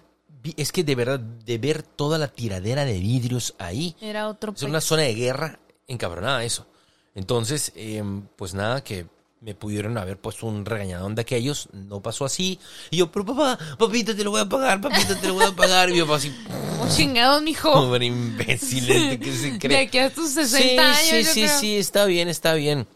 Es 0.57 0.71
que 0.73 0.83
de 0.83 0.93
verdad, 0.93 1.19
de 1.19 1.57
ver 1.57 1.81
toda 1.83 2.17
la 2.17 2.27
tiradera 2.27 2.83
de 2.85 2.99
vidrios 2.99 3.55
ahí, 3.57 3.95
Era 4.01 4.27
otro 4.27 4.53
es 4.55 4.61
una 4.63 4.81
zona 4.81 5.03
de 5.03 5.15
guerra 5.15 5.59
encabronada 5.87 6.43
eso. 6.43 6.65
Entonces, 7.13 7.71
em, 7.75 8.23
pues 8.35 8.53
nada, 8.53 8.83
que 8.83 9.07
me 9.41 9.53
pudieron 9.53 9.97
haber 9.97 10.17
puesto 10.19 10.47
un 10.47 10.65
regañadón 10.65 11.13
de 11.15 11.21
aquellos, 11.21 11.69
no 11.71 12.01
pasó 12.01 12.25
así. 12.25 12.59
Y 12.89 12.97
yo, 12.97 13.11
pero 13.11 13.25
papá, 13.25 13.59
papita, 13.77 14.15
te 14.15 14.23
lo 14.23 14.31
voy 14.31 14.41
a 14.41 14.49
pagar, 14.49 14.81
papita, 14.81 15.19
te 15.19 15.27
lo 15.27 15.35
voy 15.35 15.45
a 15.45 15.51
pagar. 15.55 15.89
Y 15.91 15.97
yo, 15.97 16.13
así, 16.13 16.35
Oh, 16.81 16.87
chingado, 16.93 17.39
mijo. 17.41 17.71
pobre 17.73 18.05
imbécil, 18.07 18.89
este 18.89 19.19
que 19.19 19.31
se 19.33 19.51
De 19.53 19.59
cree. 19.59 19.77
aquí 19.87 19.97
a 19.99 20.13
tus 20.13 20.31
60 20.31 20.57
Sí, 20.57 20.77
años. 20.77 20.97
sí, 21.09 21.23
yo 21.23 21.31
sí, 21.33 21.41
creo. 21.43 21.59
sí, 21.59 21.77
está 21.77 22.05
bien, 22.05 22.27
está 22.27 22.53
bien. 22.55 22.87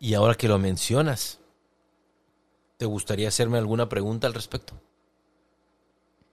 Y 0.00 0.14
ahora 0.14 0.34
que 0.34 0.48
lo 0.48 0.58
mencionas, 0.58 1.38
¿te 2.76 2.86
gustaría 2.86 3.28
hacerme 3.28 3.58
alguna 3.58 3.88
pregunta 3.88 4.26
al 4.26 4.34
respecto 4.34 4.74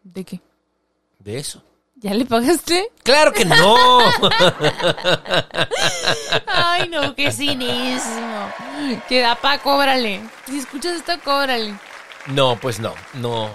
¿De 0.04 0.24
qué? 0.26 0.42
de 1.20 1.38
eso? 1.38 1.62
¿Ya 2.02 2.14
le 2.16 2.26
pagaste? 2.26 2.90
¡Claro 3.04 3.32
que 3.32 3.46
no! 3.46 4.00
Ay, 6.48 6.90
no, 6.90 7.16
qué 7.16 7.32
cinismo. 7.32 8.50
Que 9.08 9.22
da 9.22 9.36
pa, 9.36 9.60
cóbrale. 9.60 10.22
Si 10.48 10.58
escuchas 10.60 10.94
esto, 10.98 11.14
cóbrale. 11.24 11.78
No, 12.28 12.60
pues 12.60 12.80
no, 12.80 12.94
no. 13.14 13.50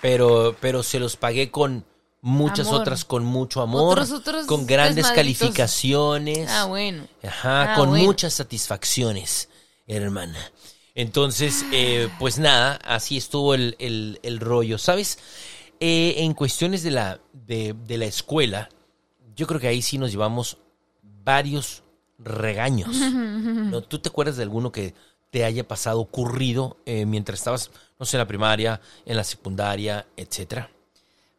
Pero, 0.00 0.56
pero 0.60 0.82
se 0.82 0.98
los 0.98 1.16
pagué 1.16 1.50
con 1.50 1.84
muchas 2.22 2.66
Amor. 2.68 2.80
otras, 2.80 3.04
con 3.04 3.24
mucho 3.24 3.62
amor, 3.62 3.98
Otros- 4.00 4.10
otros 4.12 4.46
con 4.46 4.66
grandes 4.66 5.08
calificaciones. 5.12 6.50
Ah, 6.50 6.64
bueno. 6.64 7.06
Ajá, 7.22 7.72
Ah, 7.72 7.76
con 7.76 7.90
bueno. 7.90 8.04
muchas 8.04 8.34
satisfacciones, 8.34 9.48
hermana. 9.86 10.38
Entonces, 10.94 11.64
eh, 11.72 12.08
pues 12.18 12.38
nada, 12.38 12.78
así 12.84 13.16
estuvo 13.16 13.54
el, 13.54 13.76
el- 13.78 14.18
el 14.22 14.40
rollo, 14.40 14.76
¿sabes? 14.78 15.18
Eh, 15.84 16.22
en 16.22 16.32
cuestiones 16.34 16.84
de 16.84 16.92
la, 16.92 17.18
de, 17.32 17.74
de 17.88 17.98
la 17.98 18.04
escuela, 18.04 18.68
yo 19.34 19.48
creo 19.48 19.58
que 19.58 19.66
ahí 19.66 19.82
sí 19.82 19.98
nos 19.98 20.12
llevamos 20.12 20.58
varios 21.24 21.82
regaños. 22.20 22.96
¿no? 22.96 23.82
¿Tú 23.82 23.98
te 23.98 24.08
acuerdas 24.08 24.36
de 24.36 24.44
alguno 24.44 24.70
que 24.70 24.94
te 25.30 25.44
haya 25.44 25.66
pasado, 25.66 25.98
ocurrido 25.98 26.76
eh, 26.86 27.04
mientras 27.04 27.40
estabas, 27.40 27.72
no 27.98 28.06
sé, 28.06 28.16
en 28.16 28.20
la 28.20 28.28
primaria, 28.28 28.80
en 29.04 29.16
la 29.16 29.24
secundaria, 29.24 30.06
etcétera? 30.16 30.70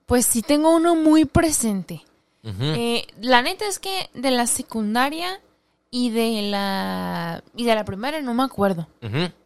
Pues 0.05 0.25
sí 0.25 0.41
tengo 0.41 0.75
uno 0.75 0.93
muy 0.93 1.23
presente. 1.23 2.03
Eh, 2.43 3.07
la 3.21 3.41
neta 3.41 3.65
es 3.65 3.79
que 3.79 4.09
de 4.13 4.29
la 4.29 4.47
secundaria 4.47 5.39
y 5.89 6.09
de 6.09 6.41
la 6.41 7.41
y 7.55 7.63
de 7.63 7.75
la 7.75 7.85
primaria 7.85 8.21
no 8.21 8.33
me 8.33 8.43
acuerdo. 8.43 8.89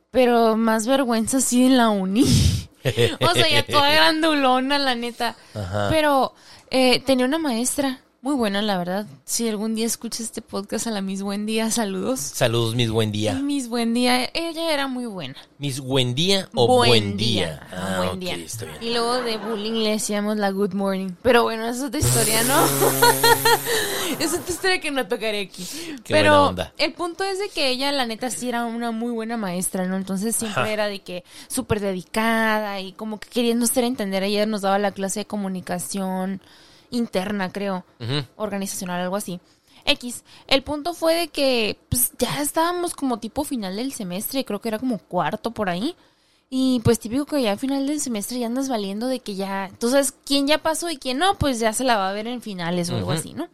Pero 0.10 0.58
más 0.58 0.88
vergüenza 0.88 1.40
sí 1.40 1.68
en 1.68 1.78
la 1.78 1.90
uni. 1.90 2.26
o 3.22 3.34
sea, 3.34 3.50
ya 3.50 3.64
toda 3.66 3.92
grandulona, 3.92 4.78
la 4.78 4.96
neta. 4.96 5.36
Ajá. 5.54 5.88
Pero 5.90 6.34
eh, 6.70 7.00
tenía 7.02 7.26
una 7.26 7.38
maestra 7.38 8.00
muy 8.22 8.36
buena, 8.36 8.62
la 8.62 8.78
verdad. 8.78 9.06
Si 9.26 9.48
algún 9.48 9.74
día 9.76 9.86
escuchas 9.86 10.22
este 10.22 10.42
podcast 10.42 10.88
a 10.88 10.92
la 10.92 11.02
Miss 11.02 11.22
Buen 11.22 11.46
Día, 11.46 11.72
saludos. 11.72 12.20
Saludos, 12.20 12.76
Miss 12.76 12.90
Buen 12.90 13.12
Día. 13.12 13.36
Miss 13.36 13.70
Buen 13.70 13.94
Día, 13.94 14.30
ella 14.34 14.74
era 14.74 14.88
muy 14.88 15.06
buena. 15.06 15.36
¿Miss 15.60 15.80
Buen 15.80 16.14
Día 16.16 16.50
o 16.56 16.68
Buen, 16.68 17.16
Día? 17.16 17.62
Ajá, 17.72 17.78
Ah, 17.78 17.98
buen 18.00 18.10
ok, 18.10 18.16
día. 18.18 18.36
está 18.36 18.66
bien. 18.66 18.78
Y 18.82 18.90
luego 18.92 19.22
de 19.22 19.38
bullying 19.38 19.84
le 19.84 19.92
decíamos 19.92 20.36
la 20.38 20.50
good 20.52 20.74
morning. 20.74 21.12
Pero 21.22 21.44
bueno, 21.44 21.68
esa 21.68 21.78
es 21.78 21.84
otra 21.86 22.00
historia, 22.00 22.44
¿no? 22.44 22.66
es 24.20 24.34
otra 24.34 24.50
historia 24.54 24.82
que 24.82 24.92
no 24.92 25.08
tocaré 25.08 25.42
aquí. 25.42 25.66
Qué 26.04 26.14
Pero 26.14 26.48
onda. 26.48 26.74
el 26.78 26.94
punto 26.94 27.24
es 27.24 27.40
de 27.40 27.50
que 27.50 27.70
ella, 27.70 27.92
la 27.92 28.06
neta, 28.06 28.30
sí 28.30 28.50
era 28.50 28.66
una 28.66 28.92
muy 28.92 29.12
buena 29.12 29.38
maestra, 29.38 29.86
¿no? 29.86 29.96
Entonces 29.96 30.36
siempre 30.36 30.64
Ajá. 30.64 30.72
era 30.72 30.88
de 30.88 31.00
que 31.00 31.24
súper 31.48 31.80
dedicada 31.80 32.82
y 32.82 32.92
como 32.94 33.20
que 33.20 33.30
queriendo 33.30 33.66
hacer 33.66 33.84
entender. 33.86 34.24
Ella 34.24 34.46
nos 34.46 34.62
daba 34.62 34.80
la 34.80 34.92
clase 34.92 35.22
de 35.22 35.26
comunicación 35.26 36.42
interna, 36.90 37.52
creo 37.52 37.86
organizacional, 38.36 39.02
algo 39.02 39.16
así. 39.16 39.40
X. 39.88 40.24
El 40.48 40.64
punto 40.64 40.94
fue 40.94 41.16
de 41.16 41.28
que 41.30 41.80
pues, 41.90 42.12
ya 42.20 42.42
estábamos 42.42 42.94
como 42.94 43.20
tipo 43.20 43.44
final 43.44 43.76
del 43.78 43.94
semestre, 43.94 44.46
creo 44.46 44.60
que 44.60 44.68
era 44.68 44.80
como 44.80 45.00
cuarto 45.00 45.52
por 45.52 45.70
ahí. 45.70 45.96
Y 46.50 46.80
pues 46.84 47.00
típico 47.00 47.26
que 47.26 47.42
ya 47.42 47.52
al 47.52 47.60
final 47.60 47.88
del 47.88 48.00
semestre 48.00 48.40
ya 48.40 48.48
andas 48.48 48.70
valiendo 48.70 49.08
de 49.08 49.20
que 49.20 49.36
ya, 49.36 49.66
entonces 49.66 50.14
quién 50.26 50.48
ya 50.48 50.60
pasó 50.60 50.90
y 50.90 50.98
quién 50.98 51.18
no, 51.18 51.38
pues 51.38 51.60
ya 51.60 51.74
se 51.74 51.84
la 51.84 51.98
va 51.98 52.10
a 52.10 52.14
ver 52.14 52.26
en 52.28 52.42
finales 52.42 52.90
o 52.90 52.96
algo 52.96 53.12
así, 53.12 53.34
¿no? 53.34 53.50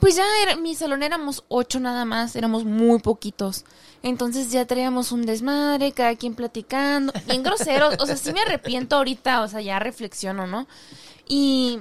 Pues 0.00 0.16
ya 0.16 0.24
era, 0.42 0.56
mi 0.56 0.74
salón 0.74 1.02
éramos 1.02 1.44
ocho 1.48 1.80
nada 1.80 2.06
más, 2.06 2.34
éramos 2.34 2.64
muy 2.64 2.98
poquitos. 2.98 3.64
Entonces 4.02 4.50
ya 4.50 4.66
traíamos 4.66 5.12
un 5.12 5.26
desmadre, 5.26 5.92
cada 5.92 6.16
quien 6.16 6.34
platicando, 6.34 7.12
bien 7.26 7.42
groseros, 7.42 7.96
o 8.00 8.06
sea, 8.06 8.16
sí 8.16 8.32
me 8.32 8.40
arrepiento 8.40 8.96
ahorita, 8.96 9.42
o 9.42 9.48
sea, 9.48 9.60
ya 9.60 9.78
reflexiono, 9.78 10.46
¿no? 10.46 10.66
Y 11.28 11.80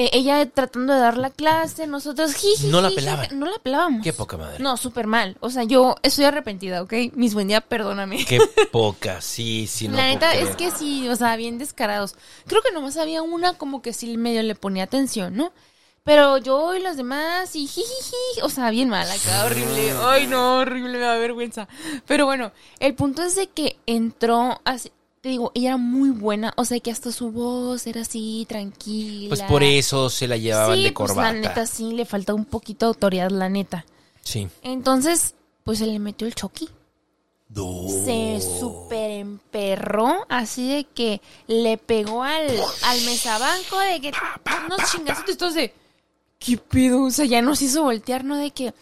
eh, 0.00 0.10
ella 0.12 0.48
tratando 0.48 0.92
de 0.92 1.00
dar 1.00 1.18
la 1.18 1.30
clase, 1.30 1.88
nosotros 1.88 2.32
jiji, 2.34 2.68
No 2.68 2.80
la 2.80 2.90
pelaban. 2.90 3.36
No 3.36 3.46
la 3.46 3.58
pelábamos. 3.58 4.04
Qué 4.04 4.12
poca 4.12 4.36
madre. 4.36 4.62
No, 4.62 4.76
súper 4.76 5.08
mal. 5.08 5.36
O 5.40 5.50
sea, 5.50 5.64
yo 5.64 5.96
estoy 6.02 6.24
arrepentida, 6.24 6.82
¿ok? 6.82 6.92
Mis 7.14 7.34
buen 7.34 7.48
día, 7.48 7.60
perdóname. 7.60 8.24
Qué 8.24 8.38
poca, 8.70 9.20
sí, 9.20 9.66
sí, 9.66 9.88
no. 9.88 9.96
la 9.96 10.04
neta 10.06 10.34
es 10.34 10.54
que 10.54 10.70
sí, 10.70 11.08
o 11.08 11.16
sea, 11.16 11.34
bien 11.34 11.58
descarados. 11.58 12.14
Creo 12.46 12.62
que 12.62 12.70
nomás 12.70 12.96
había 12.96 13.22
una 13.22 13.54
como 13.54 13.82
que 13.82 13.92
sí 13.92 14.16
medio 14.16 14.40
le 14.44 14.54
ponía 14.54 14.84
atención, 14.84 15.34
¿no? 15.34 15.52
Pero 16.04 16.38
yo 16.38 16.76
y 16.76 16.80
los 16.80 16.96
demás 16.96 17.56
y 17.56 17.66
jijiji, 17.66 18.40
o 18.42 18.48
sea, 18.50 18.70
bien 18.70 18.88
mal, 18.88 19.10
acá 19.10 19.46
horrible. 19.46 19.94
Ay, 20.00 20.28
no, 20.28 20.58
horrible, 20.58 20.92
me 20.92 20.98
da 21.00 21.16
vergüenza. 21.18 21.66
Pero 22.06 22.24
bueno, 22.24 22.52
el 22.78 22.94
punto 22.94 23.24
es 23.24 23.34
de 23.34 23.48
que 23.48 23.76
entró 23.84 24.60
así, 24.64 24.92
te 25.20 25.30
digo, 25.30 25.50
ella 25.54 25.70
era 25.70 25.76
muy 25.76 26.10
buena, 26.10 26.52
o 26.56 26.64
sea, 26.64 26.78
que 26.80 26.90
hasta 26.90 27.10
su 27.10 27.32
voz 27.32 27.86
era 27.86 28.02
así, 28.02 28.46
tranquila. 28.48 29.28
Pues 29.30 29.42
por 29.42 29.62
eso 29.62 30.10
se 30.10 30.28
la 30.28 30.36
llevaban 30.36 30.76
sí, 30.76 30.84
de 30.84 30.92
pues 30.92 31.08
corbata. 31.10 31.32
la 31.32 31.40
neta 31.40 31.66
sí, 31.66 31.92
le 31.92 32.04
falta 32.04 32.34
un 32.34 32.44
poquito 32.44 32.86
de 32.86 32.88
autoridad, 32.88 33.30
la 33.30 33.48
neta. 33.48 33.84
Sí. 34.22 34.48
Entonces, 34.62 35.34
pues 35.64 35.78
se 35.78 35.86
le 35.86 35.98
metió 35.98 36.26
el 36.26 36.34
choqui. 36.34 36.68
No. 37.48 37.88
Se 38.04 38.40
super 38.40 39.10
emperró, 39.10 40.26
así 40.28 40.68
de 40.68 40.84
que 40.84 41.20
le 41.46 41.78
pegó 41.78 42.22
al, 42.22 42.46
al 42.82 43.00
mesabanco 43.06 43.78
de 43.78 44.00
que 44.00 44.12
unos 44.66 44.92
chingacitos 44.92 45.54
de 45.54 45.72
¿qué 46.38 46.56
pedo? 46.58 47.04
O 47.04 47.10
sea, 47.10 47.24
ya 47.24 47.42
nos 47.42 47.62
hizo 47.62 47.82
voltear, 47.82 48.24
¿no? 48.24 48.36
De 48.36 48.50
que 48.50 48.74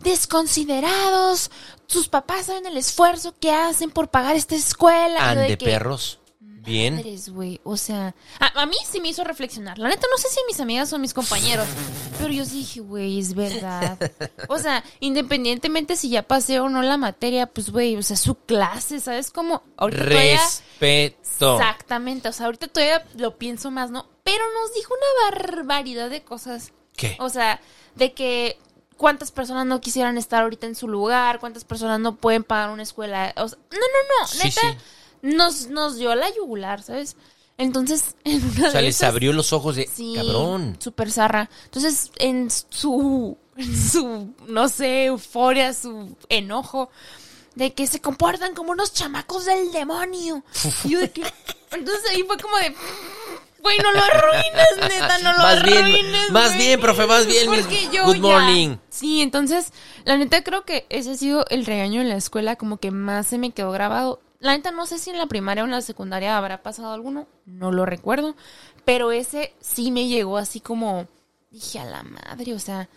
desconsiderados, 0.00 1.50
sus 1.86 2.08
papás 2.08 2.46
saben 2.46 2.66
el 2.66 2.76
esfuerzo 2.76 3.34
que 3.38 3.50
hacen 3.52 3.90
por 3.90 4.08
pagar 4.08 4.36
esta 4.36 4.54
escuela. 4.54 5.30
Ande 5.30 5.48
de 5.48 5.58
que, 5.58 5.64
perros. 5.66 6.18
Bien. 6.40 6.96
Madres, 6.96 7.30
güey. 7.30 7.58
O 7.64 7.76
sea, 7.78 8.14
a, 8.38 8.60
a 8.62 8.66
mí 8.66 8.76
sí 8.88 9.00
me 9.00 9.08
hizo 9.08 9.24
reflexionar. 9.24 9.78
La 9.78 9.88
neta, 9.88 10.06
no 10.10 10.18
sé 10.18 10.28
si 10.28 10.40
mis 10.46 10.60
amigas 10.60 10.92
o 10.92 10.98
mis 10.98 11.14
compañeros, 11.14 11.66
pero 12.18 12.30
yo 12.32 12.44
sí 12.44 12.58
dije, 12.58 12.80
güey, 12.80 13.18
es 13.18 13.34
verdad. 13.34 13.98
O 14.48 14.58
sea, 14.58 14.84
independientemente 15.00 15.96
si 15.96 16.10
ya 16.10 16.22
pasé 16.22 16.60
o 16.60 16.68
no 16.68 16.82
la 16.82 16.98
materia, 16.98 17.46
pues, 17.46 17.70
güey, 17.70 17.96
o 17.96 18.02
sea, 18.02 18.16
su 18.16 18.34
clase, 18.34 19.00
¿sabes 19.00 19.30
cómo? 19.30 19.62
Ahorita 19.78 20.04
todavía- 20.04 20.38
Respeto. 20.80 21.56
Exactamente, 21.58 22.28
o 22.28 22.32
sea, 22.32 22.46
ahorita 22.46 22.68
todavía 22.68 23.06
lo 23.16 23.38
pienso 23.38 23.70
más, 23.70 23.90
¿no? 23.90 24.06
Pero 24.22 24.44
nos 24.60 24.74
dijo 24.74 24.92
una 24.94 25.30
barbaridad 25.38 26.10
de 26.10 26.22
cosas. 26.22 26.72
¿Qué? 26.94 27.16
O 27.20 27.30
sea, 27.30 27.60
de 27.96 28.12
que 28.12 28.58
cuántas 29.00 29.30
personas 29.32 29.64
no 29.64 29.80
quisieran 29.80 30.18
estar 30.18 30.42
ahorita 30.42 30.66
en 30.66 30.74
su 30.74 30.86
lugar, 30.86 31.40
cuántas 31.40 31.64
personas 31.64 31.98
no 32.00 32.16
pueden 32.16 32.44
pagar 32.44 32.68
una 32.68 32.82
escuela. 32.82 33.32
O 33.38 33.48
sea, 33.48 33.58
no, 33.72 33.78
no, 33.78 34.20
no, 34.20 34.28
Sí, 34.28 34.38
neta, 34.44 34.60
sí. 34.60 34.76
Nos, 35.22 35.68
nos 35.68 35.96
dio 35.96 36.14
la 36.14 36.28
yugular, 36.34 36.82
¿sabes? 36.82 37.16
Entonces, 37.56 38.14
en 38.24 38.44
una 38.44 38.68
O 38.68 38.70
sea, 38.72 38.80
de 38.80 38.86
les 38.88 38.96
esas- 38.96 39.08
abrió 39.08 39.32
los 39.32 39.54
ojos 39.54 39.76
de 39.76 39.86
Sí, 39.90 40.12
cabrón. 40.16 40.76
Super 40.80 41.10
zarra. 41.10 41.48
Entonces, 41.64 42.10
en 42.18 42.50
su, 42.50 43.38
en 43.56 43.74
su, 43.90 44.34
no 44.48 44.68
sé, 44.68 45.06
euforia, 45.06 45.72
su 45.72 46.14
enojo, 46.28 46.90
de 47.54 47.72
que 47.72 47.86
se 47.86 48.02
comportan 48.02 48.54
como 48.54 48.72
unos 48.72 48.92
chamacos 48.92 49.46
del 49.46 49.72
demonio. 49.72 50.44
Y 50.84 50.90
yo 50.90 51.00
de 51.00 51.10
que, 51.10 51.22
entonces 51.72 52.04
ahí 52.10 52.22
fue 52.24 52.36
como 52.36 52.54
de, 52.58 52.74
güey, 53.62 53.78
no 53.78 53.92
lo 53.92 54.00
arruines, 54.02 54.88
neta, 54.88 55.18
no 55.22 55.32
lo 55.32 55.38
Más 55.38 55.62
bien, 55.62 55.78
arruines. 55.84 56.30
más 56.30 56.54
güey". 56.54 56.66
bien, 56.66 56.80
profe, 56.80 57.06
más 57.06 57.26
bien, 57.26 57.50
miss. 57.50 57.60
Porque 57.60 57.88
yo 57.92 58.04
Good 58.04 58.16
ya- 58.16 58.20
morning. 58.22 58.76
Sí, 58.88 59.22
entonces, 59.22 59.72
la 60.04 60.16
neta 60.16 60.42
creo 60.44 60.64
que 60.64 60.86
ese 60.88 61.12
ha 61.12 61.16
sido 61.16 61.44
el 61.50 61.66
regaño 61.66 62.00
en 62.00 62.08
la 62.08 62.16
escuela, 62.16 62.56
como 62.56 62.78
que 62.78 62.90
más 62.90 63.26
se 63.26 63.38
me 63.38 63.50
quedó 63.52 63.70
grabado. 63.72 64.20
La 64.38 64.56
neta 64.56 64.70
no 64.70 64.86
sé 64.86 64.98
si 64.98 65.10
en 65.10 65.18
la 65.18 65.26
primaria 65.26 65.62
o 65.62 65.66
en 65.66 65.72
la 65.72 65.82
secundaria 65.82 66.36
habrá 66.38 66.62
pasado 66.62 66.92
alguno, 66.92 67.26
no 67.44 67.72
lo 67.72 67.84
recuerdo, 67.84 68.34
pero 68.86 69.12
ese 69.12 69.54
sí 69.60 69.90
me 69.90 70.08
llegó 70.08 70.38
así 70.38 70.60
como, 70.60 71.06
dije 71.50 71.78
a 71.78 71.84
la 71.84 72.02
madre, 72.02 72.54
o 72.54 72.58
sea, 72.58 72.88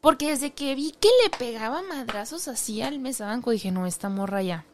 porque 0.00 0.30
desde 0.30 0.52
que 0.52 0.74
vi 0.74 0.92
que 0.92 1.08
le 1.22 1.30
pegaba 1.36 1.82
madrazos 1.82 2.48
así 2.48 2.80
al 2.80 2.98
mesabanco, 2.98 3.50
dije, 3.50 3.70
no, 3.72 3.86
esta 3.86 4.08
morra 4.08 4.40
ya 4.42 4.64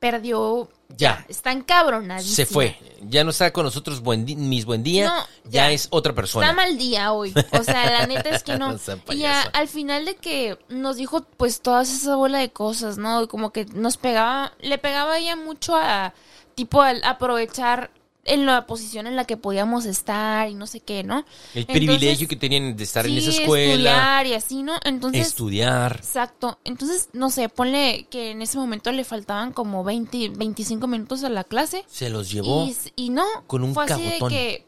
perdió, 0.00 0.68
Ya. 0.96 1.24
está 1.28 1.52
encabronadísima. 1.52 2.34
Se 2.34 2.46
fue. 2.46 2.76
Ya 3.02 3.22
no 3.22 3.30
está 3.30 3.52
con 3.52 3.64
nosotros 3.64 4.00
buen 4.00 4.24
mis 4.24 4.64
buen 4.64 4.82
día. 4.82 5.06
No, 5.06 5.16
ya. 5.44 5.50
ya. 5.68 5.70
es 5.72 5.86
otra 5.90 6.14
persona. 6.14 6.46
Está 6.46 6.56
mal 6.56 6.76
día 6.78 7.12
hoy. 7.12 7.32
O 7.52 7.62
sea, 7.62 7.88
la 7.90 8.06
neta 8.06 8.30
es 8.30 8.42
que 8.42 8.56
no. 8.58 8.76
Y 9.12 9.24
a- 9.24 9.42
al 9.42 9.68
final 9.68 10.04
de 10.06 10.16
que 10.16 10.58
nos 10.68 10.96
dijo 10.96 11.20
pues 11.36 11.60
todas 11.60 11.90
esa 11.92 12.16
bola 12.16 12.38
de 12.38 12.50
cosas, 12.50 12.96
¿no? 12.98 13.28
Como 13.28 13.52
que 13.52 13.66
nos 13.66 13.96
pegaba, 13.98 14.52
le 14.60 14.78
pegaba 14.78 15.18
ella 15.18 15.36
mucho 15.36 15.76
a 15.76 16.12
tipo 16.54 16.82
al 16.82 17.04
aprovechar 17.04 17.90
en 18.24 18.46
la 18.46 18.66
posición 18.66 19.06
en 19.06 19.16
la 19.16 19.24
que 19.24 19.36
podíamos 19.36 19.86
estar 19.86 20.48
y 20.48 20.54
no 20.54 20.66
sé 20.66 20.80
qué, 20.80 21.02
¿no? 21.02 21.24
El 21.54 21.62
Entonces, 21.62 21.66
privilegio 21.66 22.28
que 22.28 22.36
tenían 22.36 22.76
de 22.76 22.84
estar 22.84 23.06
en 23.06 23.16
esa 23.16 23.30
escuela, 23.30 23.72
estudiar 23.72 24.26
y 24.26 24.34
así, 24.34 24.62
¿no? 24.62 24.74
Entonces, 24.84 25.28
estudiar. 25.28 25.96
Exacto. 25.96 26.58
Entonces, 26.64 27.08
no 27.12 27.30
sé, 27.30 27.48
ponle 27.48 28.06
que 28.10 28.30
en 28.30 28.42
ese 28.42 28.58
momento 28.58 28.92
le 28.92 29.04
faltaban 29.04 29.52
como 29.52 29.84
20, 29.84 30.30
25 30.30 30.86
minutos 30.86 31.24
a 31.24 31.28
la 31.28 31.44
clase. 31.44 31.84
Se 31.88 32.10
los 32.10 32.30
llevó. 32.30 32.66
Y, 32.66 32.76
y 32.96 33.10
no, 33.10 33.24
con 33.46 33.62
un 33.62 33.74
fue 33.74 33.84
así 33.84 34.02
de 34.02 34.08
cabotón. 34.10 34.30
que... 34.30 34.66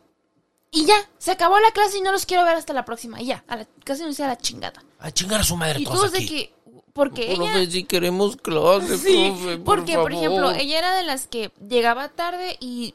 Y 0.75 0.87
ya, 0.87 0.97
se 1.19 1.31
acabó 1.31 1.61
la 1.61 1.71
clase 1.73 1.99
y 1.99 2.01
no 2.01 2.13
los 2.13 2.25
quiero 2.25 2.45
ver 2.45 2.57
hasta 2.57 2.73
la 2.73 2.87
próxima. 2.87 3.21
Y 3.21 3.27
ya, 3.27 3.45
a 3.47 3.57
la, 3.57 3.69
casi 3.85 4.05
no 4.05 4.13
sea 4.15 4.29
la 4.29 4.39
chingada. 4.39 4.83
A 4.99 5.11
chingar 5.11 5.41
a 5.43 5.45
su 5.45 5.55
madre 5.55 5.81
Y 5.81 5.85
todos 5.85 5.99
todos 5.99 6.13
de 6.13 6.19
aquí. 6.19 6.29
que... 6.29 6.55
Porque 6.95 7.33
ella... 7.33 7.53
Profe, 7.53 7.71
si 7.71 7.85
queremos 7.85 8.37
clase, 8.37 8.99
Sí, 8.99 9.33
profe, 9.37 9.59
por 9.59 9.79
porque, 9.79 9.95
por, 9.97 10.13
ejemplo, 10.13 10.51
ella 10.51 10.79
era 10.79 10.95
de 10.95 11.03
las 11.03 11.27
que 11.27 11.51
llegaba 11.67 12.09
tarde 12.11 12.57
y, 12.61 12.95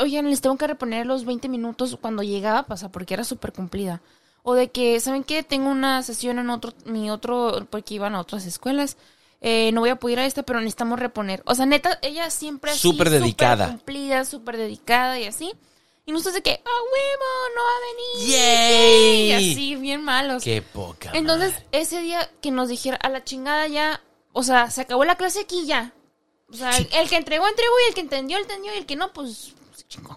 oigan, 0.00 0.28
les 0.30 0.40
tengo 0.40 0.56
que 0.56 0.66
reponer 0.66 1.06
los 1.06 1.24
20 1.24 1.48
minutos 1.48 1.96
cuando 2.00 2.22
llegaba, 2.22 2.64
pasa, 2.64 2.90
porque 2.90 3.14
era 3.14 3.24
súper 3.24 3.52
cumplida. 3.52 4.00
O 4.42 4.54
de 4.54 4.70
que, 4.70 4.98
¿saben 5.00 5.24
qué? 5.24 5.42
Tengo 5.42 5.70
una 5.70 6.02
sesión 6.02 6.38
en 6.38 6.50
otro, 6.50 6.72
mi 6.86 7.10
otro, 7.10 7.66
porque 7.70 7.94
iban 7.94 8.14
a 8.14 8.20
otras 8.20 8.46
escuelas. 8.46 8.96
Eh, 9.40 9.70
no 9.72 9.80
voy 9.82 9.90
a 9.90 9.96
poder 9.96 10.14
ir 10.18 10.20
a 10.20 10.26
esta, 10.26 10.42
pero 10.42 10.58
necesitamos 10.60 10.98
reponer. 10.98 11.42
O 11.44 11.54
sea, 11.54 11.66
neta, 11.66 11.98
ella 12.02 12.30
siempre 12.30 12.70
así, 12.70 12.80
Súper 12.80 13.10
dedicada. 13.10 13.68
cumplida, 13.68 14.24
súper 14.24 14.56
dedicada 14.56 15.18
y 15.20 15.24
así. 15.26 15.52
Y 16.06 16.12
nosotros 16.12 16.34
de 16.36 16.42
que, 16.42 16.62
¡ah, 16.64 16.80
huevo! 16.92 17.54
¡No 17.54 17.62
va 17.62 17.70
a 17.76 18.24
venir! 18.24 18.30
¡Yay! 18.32 19.26
Y 19.26 19.32
así, 19.52 19.76
bien 19.76 20.02
malos. 20.02 20.42
Qué 20.42 20.62
poca. 20.62 21.10
Entonces, 21.12 21.52
madre. 21.52 21.66
ese 21.72 22.00
día 22.00 22.28
que 22.40 22.50
nos 22.50 22.68
dijera 22.68 22.96
a 22.96 23.10
la 23.10 23.24
chingada 23.24 23.66
ya, 23.68 24.00
o 24.32 24.42
sea, 24.42 24.70
se 24.70 24.80
acabó 24.80 25.04
la 25.04 25.16
clase 25.16 25.40
aquí 25.40 25.66
ya. 25.66 25.92
O 26.50 26.56
sea, 26.56 26.70
el, 26.78 26.88
el 26.92 27.08
que 27.10 27.16
entregó, 27.16 27.46
entregó 27.46 27.74
y 27.84 27.88
el 27.90 27.94
que 27.94 28.00
entendió, 28.00 28.38
entendió 28.38 28.74
y 28.74 28.78
el 28.78 28.86
que 28.86 28.96
no, 28.96 29.12
pues 29.12 29.52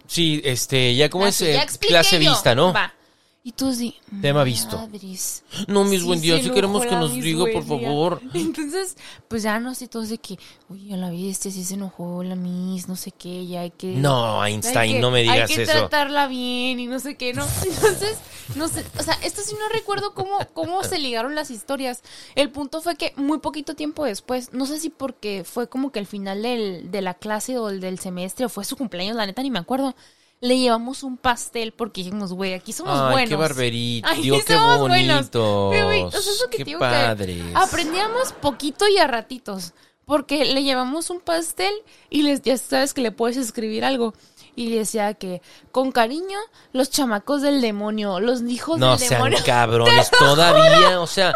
Sí, 0.08 0.42
este, 0.44 0.96
ya 0.96 1.10
como 1.10 1.26
es 1.28 1.36
Así, 1.36 1.46
eh, 1.46 1.54
ya 1.54 1.64
expliqué 1.64 1.94
clase 1.94 2.22
yo. 2.24 2.32
vista, 2.32 2.54
¿no? 2.56 2.74
Va. 2.74 2.94
Y 3.44 3.54
tú 3.54 3.74
sí. 3.74 3.96
Tema 4.22 4.44
visto. 4.44 4.78
madres. 4.78 5.44
No, 5.68 5.84
mis 5.84 6.02
Sí, 6.02 6.06
buen 6.06 6.22
días, 6.22 6.38
se 6.42 6.44
si 6.50 6.52
queremos 6.52 6.86
que 6.86 6.92
nos 6.96 7.12
diga, 7.14 7.46
por 7.52 7.64
favor. 7.66 8.22
Entonces, 8.36 8.96
pues 9.28 9.42
ya 9.42 9.60
no 9.60 9.74
sé, 9.74 9.88
todos 9.88 10.10
de 10.10 10.20
que, 10.20 10.38
oye, 10.70 10.94
a 10.94 10.98
la 10.98 11.10
viste, 11.10 11.50
sí 11.50 11.64
se 11.64 11.74
enojó 11.74 12.22
la 12.24 12.36
Miss, 12.36 12.88
no 12.88 12.96
sé 12.96 13.10
qué, 13.12 13.48
ya 13.48 13.62
hay 13.62 13.72
que... 13.72 13.88
No, 13.96 14.40
hay 14.44 14.54
Einstein, 14.54 14.94
que- 14.94 15.00
no 15.00 15.10
me 15.10 15.22
digas 15.24 15.50
Hay 15.50 15.56
que 15.56 15.64
eso. 15.64 15.72
tratarla 15.72 16.28
bien 16.28 16.80
y 16.80 16.86
no 16.86 17.00
sé 17.00 17.16
qué, 17.18 17.34
¿no? 17.34 17.44
Entonces, 17.66 18.20
no 18.56 18.68
sé, 18.68 18.86
o 19.00 19.02
sea, 19.04 19.16
esto 19.24 19.42
sí 19.44 19.56
no 19.56 19.70
recuerdo 19.74 20.14
cómo, 20.14 20.38
cómo 20.54 20.84
se 20.84 21.00
ligaron 21.00 21.34
las 21.34 21.50
historias. 21.50 22.04
El 22.36 22.52
punto 22.52 22.82
fue 22.84 22.96
que 22.96 23.12
muy 23.16 23.40
poquito 23.40 23.74
tiempo 23.76 24.06
después, 24.06 24.54
no 24.54 24.68
sé 24.68 24.80
si 24.80 24.92
porque 24.92 25.44
fue 25.46 25.68
como 25.68 25.92
que 25.92 25.98
el 25.98 26.06
final 26.06 26.44
del, 26.44 26.92
de 26.92 27.02
la 27.02 27.16
clase 27.16 27.58
o 27.58 27.70
el 27.70 27.80
del 27.82 27.98
semestre 27.98 28.46
o 28.46 28.50
fue 28.50 28.66
su 28.66 28.78
cumpleaños, 28.78 29.16
la 29.16 29.26
neta 29.26 29.42
ni 29.42 29.50
me 29.50 29.58
acuerdo. 29.60 29.96
Le 30.42 30.58
llevamos 30.58 31.04
un 31.04 31.18
pastel 31.18 31.72
porque 31.72 32.02
dijimos, 32.04 32.34
güey, 32.34 32.54
aquí 32.54 32.74
somos 32.74 33.00
Ay, 33.00 33.12
buenos. 33.12 33.30
qué 33.30 33.36
barberito, 33.36 34.08
Ay, 34.10 34.22
qué 34.24 34.54
somos 34.54 34.80
buenos. 34.80 35.08
bonitos. 35.30 35.70
Pero, 35.72 35.86
güey, 35.86 36.02
eso 36.08 36.50
que 36.50 36.58
Qué 36.58 36.64
digo 36.64 36.80
padres. 36.80 37.38
que 37.44 37.52
aprendíamos 37.56 38.34
poquito 38.34 38.88
y 38.88 38.98
a 38.98 39.06
ratitos. 39.08 39.74
Porque 40.06 40.44
le 40.46 40.64
llevamos 40.64 41.10
un 41.12 41.20
pastel 41.22 41.72
y 42.10 42.24
les, 42.24 42.42
ya 42.42 42.58
sabes 42.58 42.94
que 42.94 43.02
le 43.02 43.12
puedes 43.12 43.38
escribir 43.38 43.86
algo. 43.86 44.14
Y 44.56 44.68
le 44.68 44.80
decía 44.80 45.14
que, 45.14 45.42
con 45.72 45.92
cariño, 45.92 46.38
los 46.74 46.90
chamacos 46.90 47.42
del 47.42 47.62
demonio, 47.62 48.20
los 48.20 48.42
hijos 48.42 48.78
No 48.80 48.92
del 48.92 49.00
sean 49.00 49.12
demonio. 49.24 49.40
cabrones 49.46 50.12
todavía, 50.12 51.00
o 51.00 51.08
sea, 51.08 51.34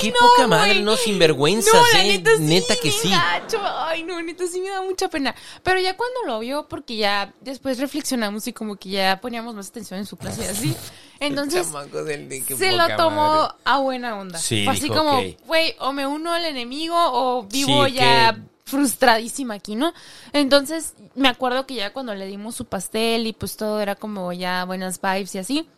qué 0.00 0.10
no, 0.10 0.16
poca 0.18 0.46
madre, 0.46 0.80
no 0.82 0.96
sinvergüenzas, 0.96 1.72
No, 1.72 1.98
eh, 1.98 2.04
neta 2.18 2.36
sí, 2.36 2.42
neta 2.42 2.76
que 2.76 2.90
sí. 2.90 3.10
gacho. 3.10 3.58
Ay, 3.62 4.02
no, 4.02 4.20
neta 4.22 4.44
sí 4.46 4.60
me 4.60 4.68
da 4.70 4.82
mucha 4.82 5.08
pena. 5.08 5.34
Pero 5.62 5.80
ya 5.80 5.96
cuando 5.96 6.20
lo 6.26 6.38
vio, 6.40 6.66
porque 6.68 6.96
ya 6.96 7.32
después 7.40 7.78
reflexionamos 7.78 8.46
y 8.48 8.52
como 8.52 8.76
que 8.76 8.90
ya 8.90 9.20
poníamos 9.20 9.54
más 9.54 9.68
atención 9.68 9.98
en 10.00 10.06
su 10.06 10.16
clase 10.16 10.42
y 10.42 10.46
así. 10.46 10.76
Entonces, 11.20 11.68
del 12.06 12.28
de 12.28 12.44
se 12.56 12.72
lo 12.72 12.86
tomó 12.96 13.32
madre. 13.32 13.54
a 13.64 13.78
buena 13.78 14.16
onda. 14.18 14.38
Sí, 14.38 14.64
Fue 14.64 14.74
así 14.74 14.82
dijo, 14.82 14.96
como, 14.96 15.22
güey, 15.46 15.74
o 15.78 15.92
me 15.92 16.06
uno 16.06 16.32
al 16.32 16.44
enemigo 16.44 16.96
o 16.98 17.44
vivo 17.44 17.86
Sí, 17.86 17.92
ya 17.94 18.34
que- 18.34 18.53
frustradísima 18.64 19.54
aquí, 19.54 19.76
¿no? 19.76 19.92
Entonces, 20.32 20.94
me 21.14 21.28
acuerdo 21.28 21.66
que 21.66 21.74
ya 21.74 21.92
cuando 21.92 22.14
le 22.14 22.26
dimos 22.26 22.54
su 22.54 22.64
pastel 22.64 23.26
y 23.26 23.32
pues 23.32 23.56
todo 23.56 23.80
era 23.80 23.94
como 23.94 24.32
ya 24.32 24.64
buenas 24.64 25.00
vibes 25.00 25.34
y 25.34 25.38
así, 25.38 25.68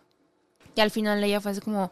y 0.75 0.81
al 0.81 0.91
final 0.91 1.23
ella 1.25 1.41
fue 1.41 1.53
así 1.53 1.61
como, 1.61 1.91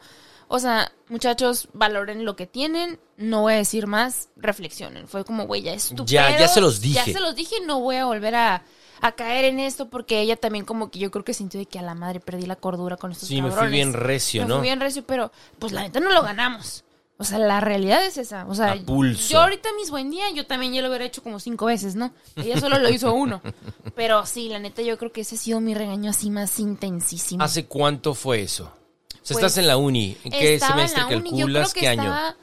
o 0.49 0.59
sea, 0.59 0.93
muchachos, 1.09 1.69
valoren 1.73 2.25
lo 2.25 2.37
que 2.37 2.47
tienen, 2.47 2.99
no 3.17 3.43
voy 3.43 3.55
a 3.55 3.57
decir 3.57 3.87
más, 3.87 4.29
reflexionen. 4.37 5.09
Fue 5.09 5.25
como, 5.25 5.47
güey, 5.47 5.63
ya 5.63 5.73
es 5.73 5.89
tu 5.95 6.05
Ya- 6.05 6.39
ya 6.39 6.49
se 6.49 6.61
los 6.61 6.81
dije. 6.81 6.95
Ya 6.95 7.05
se 7.13 7.21
los 7.21 7.35
dije, 7.35 7.57
no 7.67 7.81
voy 7.81 7.97
a 7.97 8.05
volver 8.05 8.35
a, 8.35 8.63
a 9.01 9.13
caer 9.13 9.47
en 9.47 9.59
esto 9.59 9.89
porque 9.89 10.21
ella 10.21 10.37
también 10.37 10.65
como 10.65 10.91
que 10.91 10.99
yo 10.99 11.11
creo 11.11 11.25
que 11.25 11.35
sintió 11.35 11.59
de 11.59 11.67
que 11.67 11.79
a 11.79 11.83
la 11.83 11.95
madre 11.95 12.21
perdí 12.21 12.47
la 12.47 12.57
cordura 12.57 12.97
con 12.97 13.11
estos 13.11 13.29
Sí, 13.29 13.41
me 13.43 13.51
fui 13.51 13.69
bien 13.69 13.93
recio, 13.95 14.43
Me 14.43 14.49
¿no? 14.49 14.55
fui 14.57 14.63
bien 14.65 14.81
recio, 14.81 15.05
pero 15.05 15.33
pues 15.59 15.73
la 15.73 15.81
neta 15.83 15.99
no 16.01 16.13
lo 16.13 16.23
ganamos. 16.23 16.85
O 17.17 17.23
sea, 17.25 17.39
la 17.39 17.61
realidad 17.61 18.05
es 18.05 18.19
esa. 18.19 18.45
O 18.49 18.55
sea, 18.57 18.75
yo 18.75 19.41
ahorita 19.41 19.69
mis 19.77 19.91
buen 19.91 20.11
día, 20.11 20.25
yo 20.35 20.47
también 20.47 20.73
ya 20.73 20.83
lo 20.83 20.89
hubiera 20.89 21.05
hecho 21.05 21.23
como 21.23 21.39
cinco 21.39 21.67
veces, 21.67 21.95
¿no? 21.95 22.13
Ella 22.37 22.59
solo 22.59 22.79
lo 22.79 22.89
hizo 22.91 23.15
uno. 23.15 23.41
Pero 23.95 24.27
sí, 24.27 24.49
la 24.49 24.59
neta, 24.59 24.83
yo 24.83 24.99
creo 24.99 25.13
que 25.13 25.21
ese 25.21 25.37
ha 25.37 25.39
sido 25.39 25.61
mi 25.61 25.75
regaño 25.75 26.11
así 26.11 26.29
más 26.31 26.59
intensísimo. 26.59 27.43
¿Hace 27.45 27.67
cuánto 27.67 28.15
fue 28.15 28.43
eso? 28.43 28.65
O 28.65 28.67
sea, 28.67 29.21
Pues, 29.21 29.31
estás 29.37 29.59
en 29.59 29.69
la 29.69 29.77
uni, 29.77 30.17
¿en 30.25 30.33
qué 30.33 30.55
Estaba 30.55 30.83
en 30.83 30.89
semestre 30.89 31.15
la 31.15 31.21
uni, 31.21 31.31
yo 31.31 31.37
calculas? 31.47 31.73
creo 31.73 31.75
que 31.75 31.81
¿Qué 31.81 31.89
año? 31.89 32.03
estaba 32.03 32.37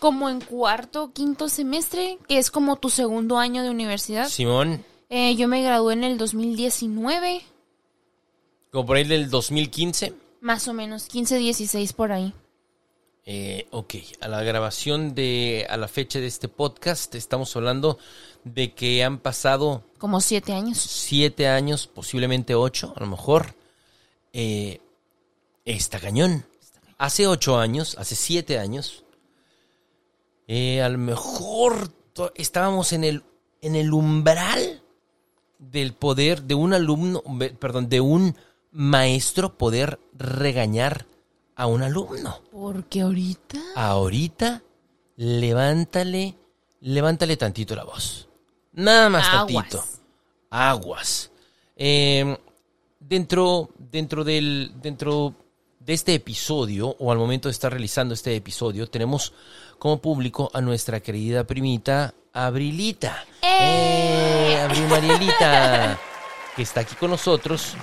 como 0.00 0.28
en 0.28 0.40
cuarto, 0.40 1.12
quinto 1.12 1.48
semestre, 1.48 2.18
que 2.28 2.38
es 2.38 2.50
como 2.50 2.76
tu 2.76 2.90
segundo 2.90 3.38
año 3.38 3.62
de 3.62 3.70
universidad. 3.70 4.28
Simón, 4.28 4.84
Eh, 5.08 5.36
yo 5.36 5.46
me 5.46 5.62
gradué 5.62 5.94
en 5.94 6.02
el 6.04 6.18
2019, 6.18 7.42
como 8.72 8.86
por 8.86 8.96
ahí 8.96 9.04
del 9.04 9.30
2015. 9.30 10.12
más 10.40 10.66
o 10.68 10.72
menos, 10.74 11.06
15, 11.06 11.36
16 11.38 11.92
por 11.92 12.10
ahí. 12.12 12.34
Eh, 13.28 13.66
ok, 13.72 13.94
a 14.20 14.28
la 14.28 14.44
grabación 14.44 15.16
de, 15.16 15.66
a 15.68 15.76
la 15.76 15.88
fecha 15.88 16.20
de 16.20 16.28
este 16.28 16.46
podcast, 16.46 17.12
estamos 17.16 17.56
hablando 17.56 17.98
de 18.44 18.72
que 18.72 19.02
han 19.02 19.18
pasado 19.18 19.82
Como 19.98 20.20
siete 20.20 20.52
años. 20.52 20.78
siete 20.78 21.48
años, 21.48 21.88
posiblemente 21.88 22.54
ocho, 22.54 22.94
a 22.94 23.00
lo 23.00 23.08
mejor. 23.08 23.56
Eh, 24.32 24.80
está 25.64 25.98
cañón. 25.98 26.46
Hace 26.98 27.26
ocho 27.26 27.58
años, 27.58 27.96
hace 27.98 28.14
siete 28.14 28.60
años, 28.60 29.02
eh, 30.46 30.80
a 30.80 30.88
lo 30.88 30.98
mejor 30.98 31.90
estábamos 32.36 32.92
en 32.92 33.02
el, 33.02 33.24
en 33.60 33.74
el 33.74 33.92
umbral 33.92 34.82
del 35.58 35.94
poder 35.94 36.44
de 36.44 36.54
un 36.54 36.74
alumno, 36.74 37.24
perdón, 37.58 37.88
de 37.88 38.00
un 38.00 38.36
maestro 38.70 39.58
poder 39.58 39.98
regañar 40.12 41.06
a 41.56 41.66
un 41.66 41.82
alumno. 41.82 42.42
Porque 42.52 43.00
ahorita... 43.00 43.58
Ahorita, 43.74 44.62
levántale, 45.16 46.36
levántale 46.80 47.36
tantito 47.36 47.74
la 47.74 47.84
voz. 47.84 48.28
Nada 48.72 49.08
más 49.08 49.26
Aguas. 49.28 49.46
tantito. 49.46 49.84
Aguas. 50.50 51.30
Eh, 51.74 52.36
dentro, 53.00 53.70
dentro 53.78 54.22
del, 54.22 54.72
dentro 54.80 55.34
de 55.80 55.94
este 55.94 56.14
episodio, 56.14 56.94
o 56.98 57.10
al 57.10 57.18
momento 57.18 57.48
de 57.48 57.52
estar 57.52 57.72
realizando 57.72 58.12
este 58.12 58.36
episodio, 58.36 58.88
tenemos 58.88 59.32
como 59.78 59.98
público 59.98 60.50
a 60.52 60.60
nuestra 60.60 61.00
querida 61.00 61.44
primita 61.44 62.14
Abrilita. 62.32 63.24
¡Eh! 63.42 64.60
Abril 64.62 64.86
Marielita, 64.88 65.98
que 66.54 66.62
está 66.62 66.80
aquí 66.80 66.94
con 66.96 67.10
nosotros. 67.10 67.74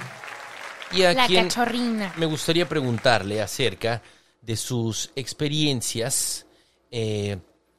Y 0.93 1.03
a 1.03 1.13
La 1.13 1.27
quien 1.27 1.45
cachorrina. 1.47 2.13
me 2.17 2.25
gustaría 2.25 2.67
preguntarle 2.67 3.41
acerca 3.41 4.01
de 4.41 4.56
sus 4.58 5.10
experiencias, 5.15 6.45
eh, 6.91 7.38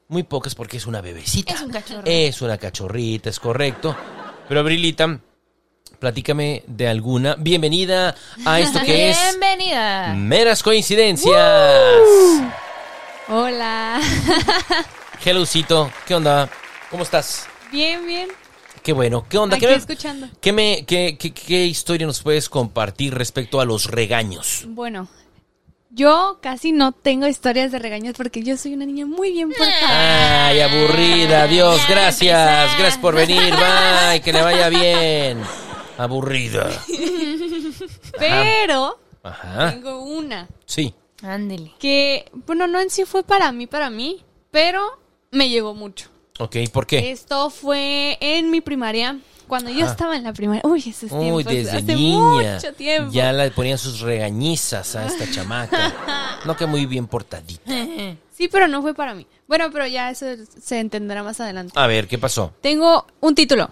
muy 0.09 0.22
pocas 0.24 0.55
porque 0.55 0.79
es 0.79 0.87
una 0.87 1.00
bebecita. 1.00 1.55
Es 1.55 1.61
un 1.61 1.70
cachorro. 1.70 2.03
Es 2.05 2.42
una 2.42 2.59
cachorrita, 2.59 3.31
es 3.31 3.38
correcto. 3.38 3.96
Pero 4.48 4.61
Abrilita, 4.61 5.18
platícame 5.98 6.64
de 6.66 6.88
alguna. 6.88 7.37
Bienvenida 7.37 8.14
a 8.44 8.61
esto 8.61 8.81
que 8.85 9.11
es 9.11 9.18
Bienvenida. 9.38 10.14
Meras 10.14 10.62
Coincidencias. 10.62 11.33
Hola. 13.29 14.00
Hellocito, 15.24 15.90
¿qué 16.07 16.14
onda? 16.14 16.48
¿Cómo 16.90 17.03
estás? 17.05 17.46
Bien, 17.70 18.07
bien. 18.07 18.29
Qué 18.85 18.92
bueno, 18.92 19.27
¿qué 19.29 19.38
onda? 19.38 19.57
Aquí 19.57 19.64
¿Qué, 19.64 19.73
me- 19.73 19.79
escuchando. 19.79 20.29
qué 20.40 20.53
me, 20.53 20.85
qué, 20.87 21.16
qué- 21.18 21.33
qué 21.33 21.64
historia 21.66 22.07
nos 22.07 22.23
puedes 22.23 22.49
compartir 22.49 23.14
respecto 23.14 23.61
a 23.61 23.64
los 23.64 23.87
regaños? 23.87 24.64
Bueno, 24.68 25.09
yo 25.90 26.38
casi 26.42 26.70
no 26.73 26.92
tengo 26.92 27.27
historias 27.27 27.73
de 27.73 27.79
regaños 27.79 28.14
porque 28.16 28.42
yo 28.42 28.57
soy 28.59 28.75
una 28.75 28.85
niña 28.85 29.07
muy 29.07 29.33
bien 29.33 29.49
portada. 29.51 30.49
Ay, 30.49 30.61
aburrida, 30.61 31.47
Dios, 31.47 31.81
gracias. 31.88 32.70
Gracias 32.79 32.99
por 32.99 33.14
venir, 33.14 33.40
bye, 33.55 34.20
que 34.20 34.33
le 34.35 34.42
vaya 34.42 34.68
bien. 34.68 35.40
Aburrida. 35.97 36.68
Pero 38.18 38.99
Ajá. 39.23 39.70
tengo 39.70 40.03
una 40.03 40.47
Sí. 40.66 40.92
Ándele. 41.23 41.73
que, 41.79 42.27
bueno, 42.47 42.66
no 42.66 42.81
en 42.81 42.90
sí 42.90 43.05
fue 43.07 43.23
para 43.23 43.51
mí, 43.51 43.66
para 43.66 43.88
mí, 43.88 44.23
pero 44.51 44.83
me 45.31 45.49
llegó 45.49 45.73
mucho. 45.75 46.09
Ok, 46.38 46.57
¿por 46.73 46.87
qué? 46.87 47.12
Esto 47.12 47.49
fue 47.49 48.18
en 48.20 48.51
mi 48.51 48.61
primaria, 48.61 49.18
cuando 49.47 49.70
yo 49.70 49.87
estaba 49.87 50.16
en 50.16 50.25
la 50.25 50.33
primaria. 50.33 50.62
Uy, 50.64 50.81
esos 50.81 51.12
Uy, 51.12 51.20
tiempos, 51.20 51.44
desde 51.44 51.70
hace 51.70 51.94
niña. 51.94 52.55
mucho 52.57 52.73
tiempo. 52.75 53.12
Ya 53.12 53.33
le 53.33 53.51
ponían 53.53 53.79
sus 53.79 54.01
regañizas 54.01 54.97
a 54.97 55.07
esta 55.07 55.31
chamaca. 55.31 55.92
No 56.44 56.55
que 56.57 56.66
muy 56.66 56.85
bien 56.87 57.07
portadita. 57.07 57.70
Sí, 58.37 58.49
pero 58.49 58.66
no 58.66 58.83
fue 58.83 58.94
para 58.94 59.14
mí. 59.14 59.29
Bueno, 59.47 59.70
pero 59.70 59.87
ya 59.87 60.11
eso 60.11 60.27
se 60.61 60.81
entenderá 60.81 61.23
más 61.23 61.38
adelante. 61.38 61.73
A 61.77 61.87
ver, 61.87 62.09
¿qué 62.09 62.18
pasó? 62.18 62.53
Tengo 62.61 63.07
un 63.20 63.37
título. 63.37 63.70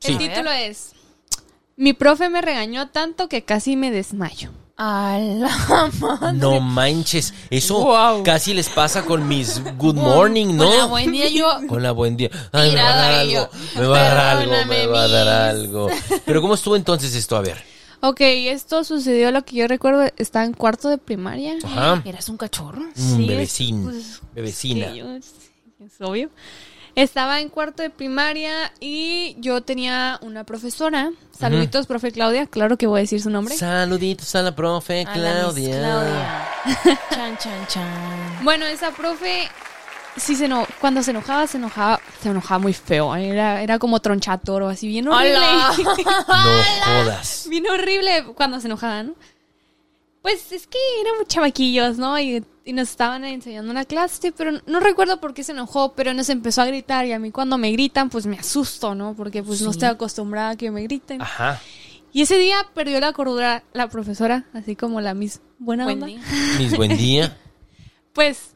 Sí. 0.00 0.12
El 0.12 0.18
título 0.18 0.50
es 0.52 0.92
Mi 1.76 1.94
profe 1.94 2.28
me 2.28 2.42
regañó 2.42 2.90
tanto 2.90 3.30
que 3.30 3.42
casi 3.42 3.74
me 3.74 3.90
desmayo. 3.90 4.50
A 4.76 5.18
la 5.20 5.90
madre. 6.00 6.32
No 6.38 6.60
manches, 6.60 7.32
eso 7.50 8.22
casi 8.24 8.54
les 8.54 8.68
pasa 8.68 9.04
con 9.04 9.28
mis 9.28 9.60
good 9.76 9.94
morning, 9.94 10.56
¿no? 10.56 10.64
Con 10.66 10.76
la 10.78 10.84
buen 10.86 11.12
día 11.12 11.28
yo. 11.28 11.46
Con 11.68 11.82
la 11.82 11.92
buen 11.92 12.16
día. 12.16 12.30
Ay, 12.52 12.70
me 12.72 12.82
va 12.82 12.88
a 12.92 12.96
dar 12.96 13.12
algo. 13.12 13.48
Me 13.76 13.86
va 13.86 13.98
a 13.98 14.14
dar 14.14 14.36
algo, 14.38 14.52
me 14.66 14.86
va 14.86 15.02
a 15.04 15.08
dar 15.08 15.28
algo. 15.28 15.88
Pero 16.24 16.40
¿cómo 16.40 16.54
estuvo 16.54 16.74
entonces 16.76 17.14
esto? 17.14 17.36
A 17.36 17.40
ver. 17.42 17.62
Ok, 18.00 18.20
esto 18.20 18.82
sucedió, 18.82 19.30
lo 19.30 19.44
que 19.44 19.54
yo 19.56 19.68
recuerdo, 19.68 20.10
estaba 20.16 20.44
en 20.44 20.54
cuarto 20.54 20.88
de 20.88 20.98
primaria. 20.98 21.54
Ajá. 21.62 22.02
Eras 22.04 22.28
un 22.28 22.36
cachorro. 22.36 22.80
Mm, 22.96 23.16
Sí, 23.16 23.26
bebecín. 23.28 23.84
pues, 23.84 24.20
Bebecina. 24.34 24.90
Sí, 24.92 24.98
yo- 24.98 25.06
sí, 25.20 25.84
es 25.86 26.00
obvio. 26.00 26.30
Estaba 26.94 27.40
en 27.40 27.48
cuarto 27.48 27.82
de 27.82 27.88
primaria 27.90 28.70
y 28.78 29.34
yo 29.38 29.62
tenía 29.62 30.18
una 30.20 30.44
profesora. 30.44 31.10
Saluditos, 31.38 31.86
profe 31.86 32.12
Claudia. 32.12 32.46
Claro 32.46 32.76
que 32.76 32.86
voy 32.86 32.98
a 32.98 33.02
decir 33.02 33.20
su 33.22 33.30
nombre. 33.30 33.56
Saluditos 33.56 34.34
a 34.34 34.42
la 34.42 34.54
profe 34.54 35.00
A 35.06 35.16
la 35.16 35.32
Miss 35.34 35.42
Claudia. 35.54 35.78
Claudia. 35.78 36.48
Chan, 37.10 37.38
chan, 37.38 37.66
chan. 37.66 38.38
Bueno, 38.42 38.66
esa 38.66 38.90
profe, 38.90 39.48
sí 40.18 40.36
se 40.36 40.44
eno- 40.48 40.66
cuando 40.80 41.02
se 41.02 41.12
enojaba, 41.12 41.46
se 41.46 41.56
enojaba, 41.56 41.98
se 42.22 42.28
enojaba 42.28 42.58
muy 42.58 42.74
feo. 42.74 43.16
Era, 43.16 43.62
era 43.62 43.78
como 43.78 43.98
tronchatoro, 44.00 44.68
así 44.68 44.86
bien 44.86 45.08
horrible. 45.08 45.36
¡Hala! 45.38 45.72
No 46.28 47.04
jodas. 47.04 47.46
bien 47.48 47.64
horrible 47.70 48.24
cuando 48.34 48.60
se 48.60 48.66
enojaba, 48.66 49.02
¿no? 49.02 49.14
Pues 50.22 50.52
es 50.52 50.66
que 50.68 50.78
éramos 51.00 51.26
chavaquillos, 51.26 51.98
¿no? 51.98 52.18
Y, 52.18 52.44
y 52.64 52.72
nos 52.72 52.88
estaban 52.90 53.24
enseñando 53.24 53.70
una 53.72 53.84
clase, 53.84 54.30
pero 54.32 54.52
no 54.66 54.78
recuerdo 54.80 55.18
por 55.20 55.34
qué 55.34 55.42
se 55.42 55.50
enojó, 55.52 55.94
pero 55.94 56.14
nos 56.14 56.28
empezó 56.28 56.62
a 56.62 56.66
gritar 56.66 57.04
y 57.06 57.12
a 57.12 57.18
mí 57.18 57.32
cuando 57.32 57.58
me 57.58 57.72
gritan, 57.72 58.08
pues 58.08 58.26
me 58.26 58.38
asusto, 58.38 58.94
¿no? 58.94 59.14
Porque 59.14 59.42
pues 59.42 59.60
no 59.62 59.72
estoy 59.72 59.88
acostumbrada 59.88 60.50
a 60.50 60.56
que 60.56 60.70
me 60.70 60.82
griten. 60.84 61.20
Ajá. 61.20 61.60
Y 62.12 62.22
ese 62.22 62.38
día 62.38 62.56
perdió 62.74 63.00
la 63.00 63.12
cordura 63.12 63.64
la 63.72 63.88
profesora, 63.88 64.46
así 64.52 64.76
como 64.76 65.00
la 65.00 65.14
mis 65.14 65.40
buena 65.58 65.84
Buen 65.84 66.02
onda. 66.02 66.06
día. 66.06 66.22
Mis 66.58 66.76
buen 66.76 66.96
día. 66.96 67.36
Pues 68.12 68.50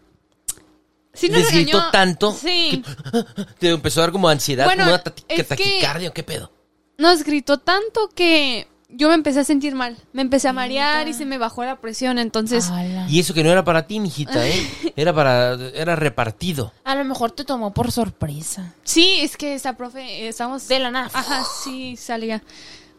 sí 1.15 1.29
nos 1.29 1.41
¿Les 1.41 1.51
gritó 1.53 1.91
tanto? 1.91 2.33
Sí. 2.33 2.85
Te 3.59 3.71
empezó 3.71 4.01
a 4.01 4.05
dar 4.05 4.13
como 4.13 4.29
ansiedad, 4.29 4.67
Bueno, 4.67 4.85
como 4.85 4.95
una 4.95 5.03
tati- 5.03 5.25
es 5.29 5.37
que- 5.39 5.45
taquicardia, 5.45 6.11
¿o 6.11 6.13
¿qué 6.13 6.23
pedo? 6.23 6.53
Nos 6.99 7.25
gritó 7.25 7.59
tanto 7.59 8.09
que 8.15 8.69
yo 8.89 9.09
me 9.09 9.15
empecé 9.15 9.41
a 9.41 9.45
sentir 9.45 9.75
mal. 9.75 9.97
Me 10.13 10.23
empecé 10.23 10.49
a 10.49 10.53
marear 10.53 11.09
y 11.09 11.15
se 11.15 11.27
me 11.27 11.39
bajó 11.39 11.65
la 11.65 11.77
presión, 11.77 12.19
entonces 12.19 12.71
Ala. 12.71 13.07
Y 13.09 13.21
eso 13.21 13.35
que 13.35 13.43
no 13.43 13.51
era 13.51 13.65
para 13.65 13.87
ti, 13.87 14.01
mijita, 14.01 14.47
¿eh? 14.47 14.67
Era 14.97 15.13
para, 15.13 15.55
era 15.75 15.95
repartido. 15.97 16.73
A 16.85 16.95
lo 16.95 17.05
mejor 17.05 17.31
te 17.33 17.45
tomó 17.45 17.75
por 17.75 17.93
sorpresa. 17.93 18.75
Sí, 18.83 19.19
es 19.21 19.37
que 19.37 19.55
esa 19.55 19.77
profe, 19.77 20.29
estamos... 20.29 20.67
De 20.69 20.79
la 20.79 20.91
nada. 20.91 21.11
Ajá, 21.13 21.45
sí, 21.65 21.97
salía. 21.97 22.43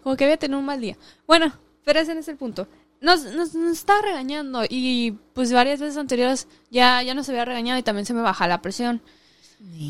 Como 0.03 0.15
que 0.15 0.25
había 0.25 0.37
tenido 0.37 0.59
un 0.59 0.65
mal 0.65 0.79
día. 0.79 0.95
Bueno, 1.25 1.51
pero 1.83 1.99
ese 1.99 2.13
no 2.13 2.19
es 2.19 2.27
el 2.27 2.37
punto. 2.37 2.67
Nos, 3.01 3.23
nos, 3.23 3.55
nos 3.55 3.71
estaba 3.71 4.01
regañando 4.01 4.63
y 4.69 5.17
pues 5.33 5.51
varias 5.51 5.79
veces 5.79 5.97
anteriores 5.97 6.47
ya, 6.69 7.01
ya 7.01 7.13
nos 7.13 7.29
había 7.29 7.45
regañado 7.45 7.79
y 7.79 7.83
también 7.83 8.05
se 8.05 8.13
me 8.13 8.21
baja 8.21 8.47
la 8.47 8.61
presión. 8.61 9.01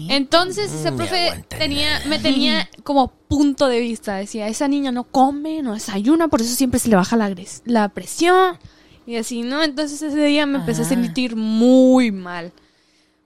Entonces 0.10 0.72
ese 0.72 0.92
Mm, 0.92 0.96
profe 0.98 1.44
tenía, 1.50 2.02
me 2.08 2.20
tenía 2.20 2.70
como 2.84 3.10
punto 3.10 3.68
de 3.68 3.80
vista. 3.80 4.16
Decía, 4.16 4.48
esa 4.48 4.68
niña 4.68 4.92
no 4.92 5.04
come, 5.04 5.62
no 5.62 5.74
desayuna, 5.74 6.28
por 6.30 6.42
eso 6.42 6.56
siempre 6.56 6.80
se 6.80 6.90
le 6.90 6.96
baja 6.96 7.16
la, 7.16 7.34
la 7.66 7.90
presión. 7.90 8.58
Y 9.06 9.16
así, 9.18 9.42
¿no? 9.44 9.64
Entonces 9.64 10.02
ese 10.02 10.24
día 10.26 10.46
me 10.46 10.58
empecé 10.60 10.82
a 10.82 10.86
Ah. 10.86 10.90
sentir 10.90 11.36
muy 11.36 12.12
mal. 12.12 12.52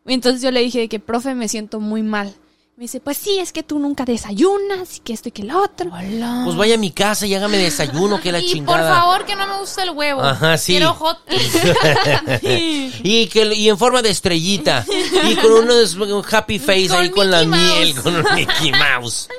Y 0.05 0.13
entonces 0.13 0.41
yo 0.41 0.51
le 0.51 0.61
dije 0.61 0.87
que, 0.89 0.99
profe, 0.99 1.35
me 1.35 1.47
siento 1.47 1.79
muy 1.79 2.03
mal. 2.03 2.33
Me 2.81 2.85
dice, 2.85 2.99
pues 2.99 3.15
sí, 3.15 3.37
es 3.37 3.51
que 3.51 3.61
tú 3.61 3.77
nunca 3.77 4.05
desayunas 4.05 4.97
y 4.97 4.99
que 5.01 5.13
esto 5.13 5.29
y 5.29 5.31
que 5.31 5.43
lo 5.43 5.61
otro. 5.61 5.91
Hola. 5.93 6.41
Pues 6.45 6.57
vaya 6.57 6.73
a 6.73 6.77
mi 6.79 6.89
casa 6.89 7.27
y 7.27 7.35
hágame 7.35 7.57
desayuno, 7.57 8.19
que 8.19 8.31
la 8.31 8.39
y 8.39 8.47
chingada. 8.47 8.75
por 8.75 8.89
favor, 8.89 9.25
que 9.27 9.35
no 9.35 9.45
me 9.45 9.59
gusta 9.59 9.83
el 9.83 9.91
huevo. 9.91 10.19
Ajá, 10.19 10.57
sí. 10.57 10.71
Quiero 10.71 10.95
hot 10.95 11.19
y 12.41 13.27
que 13.27 13.53
y 13.53 13.69
en 13.69 13.77
forma 13.77 14.01
de 14.01 14.09
estrellita 14.09 14.83
y 15.29 15.35
con 15.35 15.51
unos 15.51 15.93
un 15.93 16.23
happy 16.27 16.57
face 16.57 16.87
Con 16.87 16.97
ahí 16.97 17.09
con 17.11 17.29
la 17.29 17.43
miel 17.43 18.01
con 18.01 18.15
un 18.15 18.25
Mickey 18.33 18.71
Mouse. 18.71 19.29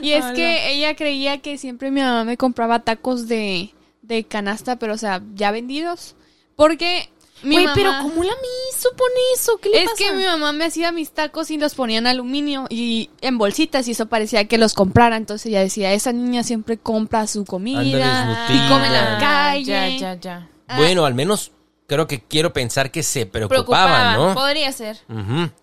Y 0.00 0.12
es 0.12 0.26
que 0.26 0.70
ella 0.70 0.94
creía 0.94 1.38
que 1.38 1.58
siempre 1.58 1.90
mi 1.90 2.00
mamá 2.00 2.22
me 2.22 2.36
compraba 2.36 2.84
tacos 2.84 3.26
de, 3.26 3.74
de 4.02 4.22
canasta, 4.22 4.76
pero 4.76 4.94
o 4.94 4.98
sea, 4.98 5.20
ya 5.34 5.50
vendidos. 5.50 6.14
Porque 6.54 7.10
Güey, 7.44 7.64
mamá... 7.64 7.72
pero 7.74 7.90
¿cómo 8.02 8.24
la 8.24 8.32
hizo 8.70 8.88
pone 8.96 9.14
eso? 9.34 9.58
¿Qué 9.58 9.68
le 9.68 9.82
Es 9.82 9.90
pasa? 9.90 9.96
que 9.98 10.12
mi 10.12 10.24
mamá 10.24 10.52
me 10.52 10.64
hacía 10.64 10.90
mis 10.92 11.10
tacos 11.12 11.50
y 11.50 11.58
los 11.58 11.74
ponía 11.74 11.98
en 11.98 12.06
aluminio 12.06 12.66
y 12.70 13.10
en 13.20 13.38
bolsitas 13.38 13.86
y 13.88 13.92
eso 13.92 14.06
parecía 14.06 14.46
que 14.46 14.58
los 14.58 14.74
comprara. 14.74 15.16
Entonces 15.16 15.46
ella 15.46 15.60
decía, 15.60 15.92
esa 15.92 16.12
niña 16.12 16.42
siempre 16.42 16.78
compra 16.78 17.26
su 17.26 17.44
comida 17.44 17.80
Anda 17.80 18.46
y 18.48 18.68
come 18.68 18.86
en 18.86 18.92
la 18.92 19.18
calle. 19.18 19.64
Ya, 19.64 19.88
ya, 19.88 20.14
ya. 20.20 20.48
Ah. 20.68 20.78
Bueno, 20.78 21.04
al 21.04 21.14
menos 21.14 21.52
creo 21.86 22.06
que 22.06 22.22
quiero 22.22 22.52
pensar 22.52 22.90
que 22.90 23.02
se 23.02 23.26
preocupaba, 23.26 23.56
Preocupaba. 23.86 24.16
¿no? 24.16 24.34
Podría 24.34 24.72
ser. 24.72 24.98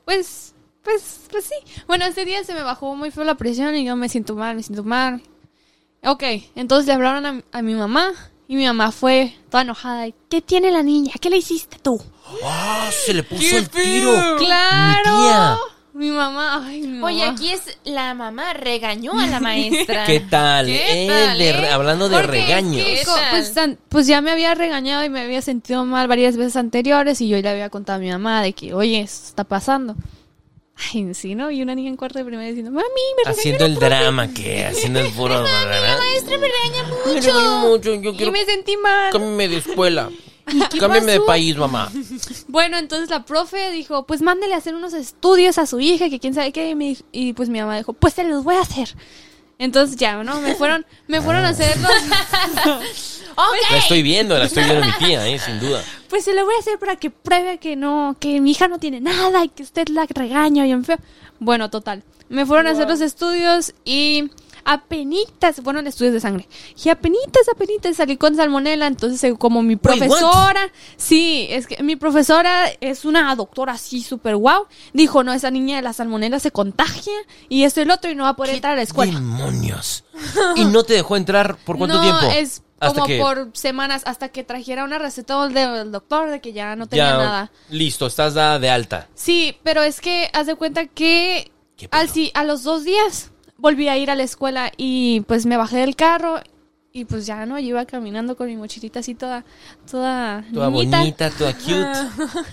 Pues, 0.05 0.53
pues, 0.83 1.21
pues 1.31 1.45
sí. 1.45 1.81
Bueno, 1.87 2.05
ese 2.05 2.25
día 2.25 2.43
se 2.43 2.53
me 2.53 2.61
bajó 2.63 2.95
muy 2.95 3.11
feo 3.11 3.23
la 3.23 3.35
presión 3.35 3.75
y 3.75 3.83
yo 3.85 3.95
me 3.95 4.09
siento 4.09 4.35
mal, 4.35 4.55
me 4.55 4.63
siento 4.63 4.83
mal. 4.83 5.21
Ok, 6.03 6.23
entonces 6.55 6.87
le 6.87 6.93
hablaron 6.93 7.25
a, 7.25 7.41
a 7.51 7.61
mi 7.61 7.75
mamá 7.75 8.11
y 8.51 8.55
mi 8.57 8.65
mamá 8.65 8.91
fue 8.91 9.33
toda 9.49 9.63
enojada. 9.63 10.07
¿Qué 10.29 10.41
tiene 10.41 10.71
la 10.71 10.83
niña? 10.83 11.13
¿Qué 11.21 11.29
le 11.29 11.37
hiciste 11.37 11.77
tú? 11.81 12.01
¡Ah! 12.43 12.89
se 13.05 13.13
le 13.13 13.23
puso 13.23 13.57
el 13.57 13.69
tiro. 13.69 14.11
¡Claro! 14.39 15.15
Mi 15.15 15.21
tía. 15.21 15.57
Mi 15.93 16.09
mamá, 16.11 16.65
ay, 16.67 16.81
mi 16.81 17.01
Oye, 17.01 17.19
mamá. 17.21 17.31
aquí 17.31 17.49
es 17.51 17.61
la 17.85 18.13
mamá 18.13 18.51
regañó 18.53 19.17
a 19.17 19.27
la 19.27 19.39
maestra. 19.41 20.03
¿Qué 20.05 20.19
tal? 20.19 20.65
¿Qué 20.65 21.05
eh? 21.05 21.07
tal, 21.07 21.37
De- 21.37 21.49
eh? 21.49 21.69
Hablando 21.69 22.09
de 22.09 22.19
es 22.19 22.25
regaños. 22.25 22.85
pues, 23.31 23.53
tan- 23.53 23.77
pues 23.87 24.05
ya 24.07 24.19
me 24.19 24.31
había 24.31 24.53
regañado 24.53 25.05
y 25.05 25.09
me 25.09 25.21
había 25.21 25.41
sentido 25.41 25.85
mal 25.85 26.09
varias 26.09 26.35
veces 26.35 26.57
anteriores 26.57 27.21
y 27.21 27.29
yo 27.29 27.37
le 27.41 27.47
había 27.47 27.69
contado 27.69 27.99
a 27.99 28.01
mi 28.01 28.09
mamá 28.09 28.41
de 28.41 28.51
que, 28.51 28.73
oye, 28.73 28.99
esto 28.99 29.27
está 29.27 29.45
pasando. 29.45 29.95
Ay, 30.93 31.13
sí, 31.13 31.35
¿no? 31.35 31.51
Y 31.51 31.61
una 31.61 31.75
niña 31.75 31.89
en 31.89 31.97
cuarto 31.97 32.17
de 32.19 32.25
primaria 32.25 32.49
diciendo, 32.49 32.71
mami, 32.71 32.85
me 33.23 33.29
Haciendo 33.31 33.59
la 33.59 33.65
el 33.73 33.77
profe". 33.77 33.95
drama, 33.95 34.33
¿qué? 34.33 34.65
Haciendo 34.71 34.99
el 34.99 35.11
puro 35.13 35.41
drama. 35.41 35.97
maestra 35.99 36.37
me 36.37 36.47
regaña 36.47 36.95
Me 37.05 37.21
regañó 37.21 37.59
mucho, 37.67 37.93
yo 37.95 38.11
Y 38.11 38.17
quiero 38.17 38.31
me 38.31 38.45
sentí 38.45 38.77
mal. 38.77 39.11
cámbiame 39.11 39.47
de 39.47 39.57
escuela. 39.57 40.09
Cámbiame 40.79 41.11
de 41.13 41.21
país, 41.21 41.55
mamá. 41.55 41.91
Bueno, 42.47 42.77
entonces 42.77 43.09
la 43.09 43.23
profe 43.25 43.71
dijo, 43.71 44.05
pues 44.05 44.21
mándele 44.21 44.53
a 44.55 44.57
hacer 44.57 44.73
unos 44.75 44.93
estudios 44.93 45.57
a 45.57 45.65
su 45.65 45.79
hija, 45.79 46.09
que 46.09 46.19
quién 46.19 46.33
sabe 46.33 46.51
qué. 46.51 46.69
Y, 46.71 46.75
me 46.75 46.85
dijo- 46.89 47.03
y 47.11 47.33
pues 47.33 47.47
mi 47.49 47.59
mamá 47.59 47.77
dijo, 47.77 47.93
pues 47.93 48.15
se 48.15 48.23
los 48.23 48.43
voy 48.43 48.55
a 48.55 48.61
hacer. 48.61 48.89
Entonces 49.62 49.95
ya, 49.95 50.24
¿no? 50.24 50.41
Me 50.41 50.56
fueron, 50.56 50.88
me 51.06 51.21
fueron 51.21 51.45
a 51.45 51.50
hacer 51.50 51.78
los... 51.78 51.91
La 53.69 53.78
estoy 53.78 54.02
viendo, 54.02 54.38
la 54.38 54.45
estoy 54.45 54.63
viendo 54.63 54.84
a 54.84 54.88
mi 54.88 54.93
tía, 54.93 55.28
¿eh? 55.28 55.38
sin 55.38 55.60
duda. 55.60 55.84
Pues 56.10 56.26
se 56.26 56.34
lo 56.34 56.43
voy 56.45 56.56
a 56.56 56.60
hacer 56.60 56.80
para 56.80 56.95
que 56.95 57.12
pruebe 57.12 57.60
que 57.60 57.76
no, 57.76 58.17
que 58.19 58.41
mi 58.41 58.52
hija 58.52 58.67
no 58.67 58.80
tiene 58.80 59.00
nada 59.00 59.45
y 59.45 59.50
que 59.50 59.62
usted 59.62 59.88
la 59.89 60.08
regaña 60.08 60.63
bien 60.63 60.84
feo. 60.84 60.97
Bueno, 61.39 61.69
total. 61.69 62.04
Me 62.28 62.45
fueron 62.45 62.65
a 62.67 62.71
hacer 62.71 62.89
los 62.89 63.02
estudios 63.02 63.74
y 63.86 64.32
apenitas, 64.65 65.62
fueron 65.63 65.88
estudios 65.88 66.13
de 66.13 66.19
sangre. 66.19 66.47
Y 66.84 66.89
apenitas, 66.89 67.47
apenitas 67.54 67.95
salí 67.95 68.17
con 68.17 68.36
salmonela. 68.36 68.88
Entonces, 68.88 69.24
eh, 69.24 69.36
como 69.38 69.62
mi 69.62 69.76
Wait, 69.76 69.82
profesora, 69.82 70.71
sí, 70.97 71.47
es 71.50 71.67
que 71.67 71.82
mi 71.84 71.95
profesora 71.95 72.65
es 72.80 73.06
una 73.06 73.36
doctora 73.36 73.74
así 73.74 74.02
súper 74.02 74.36
guau. 74.36 74.67
Dijo, 74.93 75.24
no, 75.24 75.34
esa 75.34 75.52
niña 75.52 75.78
de 75.78 75.82
la 75.82 75.93
salmonela 75.93 76.39
se 76.39 76.52
contagia 76.52 77.13
y 77.50 77.63
esto 77.63 77.80
y 77.80 77.84
el 77.84 77.91
otro 77.91 78.12
y 78.12 78.15
no 78.15 78.24
va 78.24 78.30
a 78.30 78.36
poder 78.36 78.56
entrar 78.56 78.74
a 78.74 78.76
la 78.78 78.84
escuela. 78.84 79.13
¡Demonios! 79.13 80.04
¿Y 80.56 80.65
no 80.65 80.84
te 80.84 80.93
dejó 80.93 81.17
entrar 81.17 81.58
por 81.58 81.78
cuánto 81.78 81.95
no, 81.95 82.02
tiempo? 82.02 82.38
es 82.38 82.62
como 82.89 83.06
que 83.06 83.19
por 83.19 83.52
semanas 83.54 84.02
hasta 84.06 84.30
que 84.30 84.43
trajera 84.43 84.84
una 84.84 84.97
receta 84.97 85.47
del 85.47 85.91
doctor 85.91 86.30
de 86.30 86.41
que 86.41 86.54
ya 86.54 86.76
no 86.76 86.88
tenía 86.88 87.12
ya, 87.12 87.17
nada. 87.17 87.52
listo, 87.69 88.08
estás 88.08 88.34
dada 88.34 88.60
de 88.60 88.69
alta. 88.69 89.08
Sí, 89.13 89.58
pero 89.63 89.84
es 89.84 90.02
que 90.02 90.30
haz 90.34 90.47
de 90.47 90.56
cuenta 90.56 90.88
que 90.88 91.52
al, 91.91 92.10
sí, 92.10 92.32
a 92.34 92.43
los 92.43 92.63
dos 92.63 92.84
días 92.84 93.32
volví 93.62 93.88
a 93.88 93.97
ir 93.97 94.10
a 94.12 94.15
la 94.15 94.24
escuela 94.24 94.71
y 94.76 95.21
pues 95.21 95.45
me 95.45 95.56
bajé 95.58 95.78
del 95.78 95.95
carro 95.95 96.41
y 96.91 97.06
pues 97.06 97.26
ya 97.26 97.45
no, 97.45 97.58
yo 97.60 97.67
iba 97.69 97.86
caminando 97.86 98.36
con 98.36 98.47
mi 98.47 98.58
mochilita 98.58 99.00
así 99.00 99.15
toda, 99.15 99.45
toda, 99.89 100.43
Toda 100.54 100.69
niñita. 100.69 100.97
bonita, 100.97 101.30
toda 101.30 101.54
cute. 101.54 102.43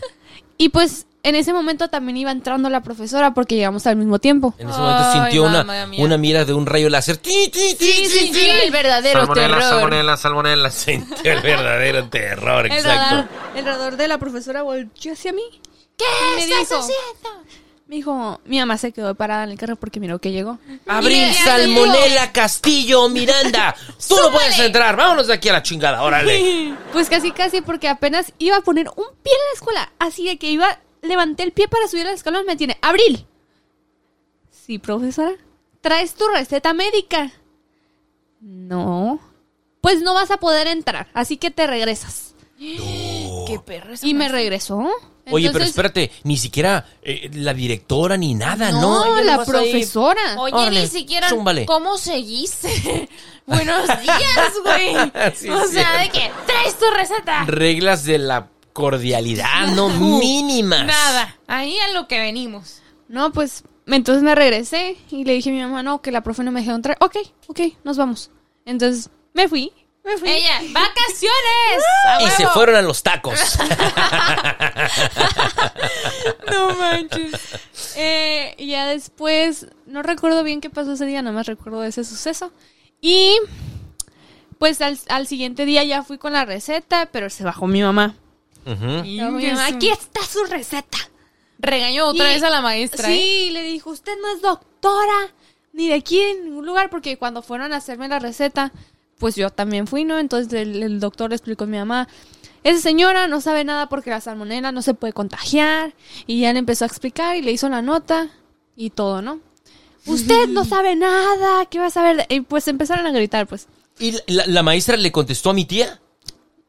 Y 0.58 0.68
pues 0.70 1.06
en 1.22 1.34
ese 1.34 1.52
momento 1.52 1.88
también 1.88 2.16
iba 2.16 2.30
entrando 2.30 2.68
la 2.70 2.82
profesora 2.82 3.32
porque 3.34 3.54
llegamos 3.56 3.86
al 3.86 3.96
mismo 3.96 4.18
tiempo. 4.18 4.54
En 4.58 4.68
ese 4.68 4.78
momento 4.78 5.02
Ay, 5.04 5.20
sintió 5.20 5.44
una, 5.44 5.86
una 5.98 6.18
mira 6.18 6.44
de 6.44 6.52
un 6.52 6.66
rayo 6.66 6.88
láser. 6.88 7.16
¡Ti, 7.16 7.48
ti, 7.52 7.74
ti, 7.78 7.84
Sí, 7.86 8.06
sí, 8.06 8.30
sí, 8.34 8.48
el 8.64 8.70
verdadero 8.70 9.20
Salmonela, 9.20 9.48
terror. 9.58 9.62
salmonela, 9.62 10.16
salmonela. 10.16 10.70
Sintió 10.70 11.32
el 11.32 11.40
verdadero 11.42 12.08
terror, 12.08 12.66
El 12.66 12.72
exacto. 12.72 13.14
radar, 13.16 13.28
el 13.56 13.64
radar 13.64 13.96
de 13.96 14.08
la 14.08 14.18
profesora 14.18 14.62
volvió 14.62 15.12
hacia 15.12 15.32
mí. 15.32 15.42
¿Qué 15.96 16.04
Me 16.36 16.42
estás 16.44 16.68
dijo, 16.68 16.80
haciendo? 16.80 17.44
Me 17.88 17.96
dijo, 17.96 18.38
mi 18.44 18.58
mamá 18.58 18.76
se 18.76 18.92
quedó 18.92 19.14
parada 19.14 19.44
en 19.44 19.50
el 19.50 19.58
carro 19.58 19.76
porque 19.76 19.98
miró 19.98 20.18
que 20.18 20.30
llegó. 20.30 20.58
Abril 20.86 21.32
Salmonela 21.32 22.30
Castillo 22.32 23.08
Miranda. 23.08 23.74
Tú 24.08 24.14
no 24.14 24.30
puedes 24.30 24.58
entrar. 24.58 24.94
Vámonos 24.94 25.26
de 25.26 25.32
aquí 25.32 25.48
a 25.48 25.54
la 25.54 25.62
chingada. 25.62 26.02
Órale. 26.02 26.74
Pues 26.92 27.08
casi, 27.08 27.32
casi, 27.32 27.62
porque 27.62 27.88
apenas 27.88 28.32
iba 28.38 28.56
a 28.56 28.60
poner 28.60 28.88
un 28.88 29.06
pie 29.22 29.32
en 29.32 29.46
la 29.48 29.54
escuela. 29.54 29.92
Así 29.98 30.26
de 30.26 30.36
que 30.38 30.50
iba, 30.50 30.80
levanté 31.00 31.44
el 31.44 31.52
pie 31.52 31.66
para 31.68 31.88
subir 31.88 32.06
a 32.06 32.10
la 32.10 32.14
escalón, 32.14 32.44
me 32.46 32.56
tiene, 32.56 32.76
Abril. 32.82 33.26
Sí, 34.50 34.78
profesora. 34.78 35.32
¿Traes 35.80 36.14
tu 36.14 36.26
receta 36.28 36.74
médica? 36.74 37.30
No. 38.40 39.20
Pues 39.80 40.02
no 40.02 40.12
vas 40.12 40.30
a 40.30 40.38
poder 40.38 40.66
entrar, 40.66 41.08
así 41.14 41.36
que 41.36 41.50
te 41.50 41.66
regresas. 41.66 42.34
Qué 43.52 43.58
perro 43.58 43.94
esa 43.94 44.06
Y 44.06 44.14
me 44.14 44.28
regresó. 44.28 44.78
Oye, 45.30 45.48
pero 45.48 45.64
Entonces- 45.64 45.68
espérate, 45.70 46.10
ni 46.24 46.36
siquiera 46.38 46.86
eh, 47.02 47.28
la 47.34 47.52
directora 47.52 48.16
ni 48.16 48.34
nada, 48.34 48.70
¿no? 48.72 49.04
No, 49.04 49.20
la 49.22 49.32
nomás 49.32 49.48
ahí- 49.48 49.52
profesora. 49.72 50.20
Oye, 50.38 50.54
Órale, 50.54 50.80
ni 50.82 50.86
siquiera 50.86 51.28
zúmbale. 51.28 51.66
cómo 51.66 51.98
seguiste. 51.98 53.08
Buenos 53.46 53.86
días, 53.86 54.52
güey. 54.64 54.94
Sí, 55.36 55.48
o 55.50 55.62
es 55.62 55.70
sea, 55.70 55.98
de 56.02 56.08
que 56.10 56.30
traes 56.46 56.78
tu 56.78 56.86
receta. 56.96 57.44
Reglas 57.46 58.04
de 58.04 58.18
la 58.18 58.48
cordialidad, 58.72 59.68
no 59.74 59.88
mínimas. 59.90 60.86
Nada. 60.86 61.36
Ahí 61.46 61.76
a 61.78 61.92
lo 61.92 62.08
que 62.08 62.18
venimos. 62.18 62.80
No, 63.08 63.32
pues 63.32 63.64
entonces 63.86 64.22
me 64.22 64.34
regresé 64.34 64.96
y 65.10 65.24
le 65.24 65.32
dije 65.34 65.50
a 65.50 65.52
mi 65.52 65.60
mamá, 65.60 65.82
no, 65.82 66.00
que 66.00 66.10
la 66.10 66.22
profe 66.22 66.42
no 66.42 66.52
me 66.52 66.60
dejó 66.62 66.74
entrar. 66.74 66.96
Ok, 67.00 67.16
ok, 67.48 67.60
nos 67.84 67.96
vamos. 67.96 68.30
Entonces 68.64 69.10
me 69.34 69.48
fui, 69.48 69.72
me 70.08 70.18
fui. 70.18 70.28
Ella, 70.30 70.60
vacaciones. 70.72 71.84
Y 72.24 72.28
se 72.30 72.46
fueron 72.48 72.74
a 72.76 72.82
los 72.82 73.02
tacos. 73.02 73.38
No 76.50 76.74
manches. 76.76 77.32
Eh, 77.96 78.54
y 78.58 78.68
ya 78.68 78.86
después, 78.86 79.66
no 79.86 80.02
recuerdo 80.02 80.42
bien 80.42 80.60
qué 80.60 80.70
pasó 80.70 80.92
ese 80.92 81.06
día, 81.06 81.22
nada 81.22 81.34
más 81.34 81.46
recuerdo 81.46 81.84
ese 81.84 82.04
suceso. 82.04 82.52
Y 83.00 83.36
pues 84.58 84.80
al, 84.80 84.98
al 85.08 85.26
siguiente 85.26 85.64
día 85.64 85.84
ya 85.84 86.02
fui 86.02 86.18
con 86.18 86.32
la 86.32 86.44
receta, 86.44 87.08
pero 87.12 87.30
se 87.30 87.44
bajó 87.44 87.66
mi 87.66 87.82
mamá. 87.82 88.14
Bajó 88.64 88.84
mi 89.02 89.18
mamá, 89.18 89.66
Aquí 89.66 89.88
está 89.90 90.22
su 90.24 90.44
receta. 90.44 90.98
Regañó 91.58 92.06
otra 92.08 92.30
Y- 92.30 92.34
vez 92.34 92.42
a 92.42 92.50
la 92.50 92.60
maestra. 92.60 93.08
¿eh? 93.10 93.14
Sí, 93.16 93.50
le 93.50 93.62
dijo, 93.62 93.90
usted 93.90 94.12
no 94.20 94.28
es 94.34 94.40
doctora, 94.42 95.32
ni 95.72 95.88
de 95.88 95.94
aquí 95.94 96.20
en 96.20 96.44
ningún 96.46 96.66
lugar, 96.66 96.90
porque 96.90 97.16
cuando 97.18 97.42
fueron 97.42 97.72
a 97.72 97.76
hacerme 97.76 98.08
la 98.08 98.18
receta, 98.18 98.72
pues 99.18 99.34
yo 99.36 99.50
también 99.50 99.86
fui, 99.86 100.04
¿no? 100.04 100.18
Entonces 100.18 100.52
el, 100.52 100.82
el 100.82 101.00
doctor 101.00 101.30
le 101.30 101.36
explicó 101.36 101.64
a 101.64 101.66
mi 101.66 101.76
mamá, 101.78 102.08
esa 102.64 102.80
señora 102.80 103.28
no 103.28 103.40
sabe 103.40 103.64
nada 103.64 103.88
porque 103.88 104.10
la 104.10 104.20
salmonela 104.20 104.72
no 104.72 104.82
se 104.82 104.94
puede 104.94 105.12
contagiar, 105.12 105.94
y 106.26 106.40
ya 106.40 106.52
le 106.52 106.58
empezó 106.58 106.84
a 106.84 106.88
explicar 106.88 107.36
y 107.36 107.42
le 107.42 107.52
hizo 107.52 107.68
la 107.68 107.82
nota 107.82 108.28
y 108.76 108.90
todo, 108.90 109.22
¿no? 109.22 109.40
Usted 110.06 110.48
no 110.48 110.64
sabe 110.64 110.96
nada, 110.96 111.66
¿qué 111.66 111.78
va 111.78 111.86
a 111.86 111.90
saber? 111.90 112.26
Y 112.30 112.40
pues 112.40 112.66
empezaron 112.68 113.06
a 113.06 113.12
gritar, 113.12 113.46
pues. 113.46 113.66
¿Y 113.98 114.12
la, 114.26 114.46
la 114.46 114.62
maestra 114.62 114.96
le 114.96 115.12
contestó 115.12 115.50
a 115.50 115.54
mi 115.54 115.64
tía? 115.66 116.00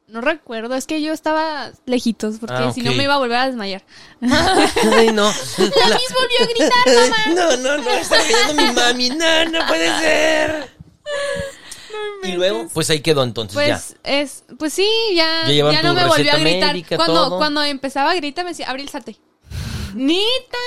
No 0.07 0.21
recuerdo, 0.21 0.73
es 0.73 0.87
que 0.87 1.01
yo 1.03 1.13
estaba 1.13 1.71
lejitos, 1.85 2.39
porque 2.39 2.55
Ah, 2.55 2.71
si 2.73 2.81
no 2.81 2.93
me 2.93 3.03
iba 3.03 3.13
a 3.13 3.19
volver 3.19 3.37
a 3.37 3.45
desmayar. 3.45 3.83
Ay, 4.21 5.11
no. 5.13 5.25
La 5.57 5.95
Miss 5.95 6.13
volvió 6.13 6.41
a 6.41 6.47
gritar, 6.47 6.95
mamá. 6.95 7.17
No, 7.35 7.57
no, 7.57 7.77
no, 7.77 7.89
está 7.91 8.17
mi 8.53 8.73
mami. 8.73 9.09
No, 9.11 9.45
no 9.45 9.67
puede 9.67 9.99
ser. 9.99 10.69
Y 12.23 12.31
luego, 12.33 12.67
pues 12.73 12.89
ahí 12.89 12.99
quedó 13.01 13.23
entonces 13.23 13.53
Pues 13.55 13.67
ya. 14.03 14.19
es, 14.21 14.43
pues 14.57 14.73
sí, 14.73 14.87
ya, 15.15 15.49
Ya 15.49 15.81
no 15.83 15.93
me 15.93 16.05
volvió 16.05 16.31
a 16.33 16.37
gritar. 16.37 16.73
médica, 16.73 16.95
cuando, 16.97 17.27
todo. 17.29 17.37
cuando 17.37 17.63
empezaba 17.63 18.11
a 18.11 18.15
gritar 18.15 18.45
me 18.45 18.51
decía, 18.51 18.69
Abril, 18.69 18.89
salte. 18.89 19.17
Nita. 19.95 20.57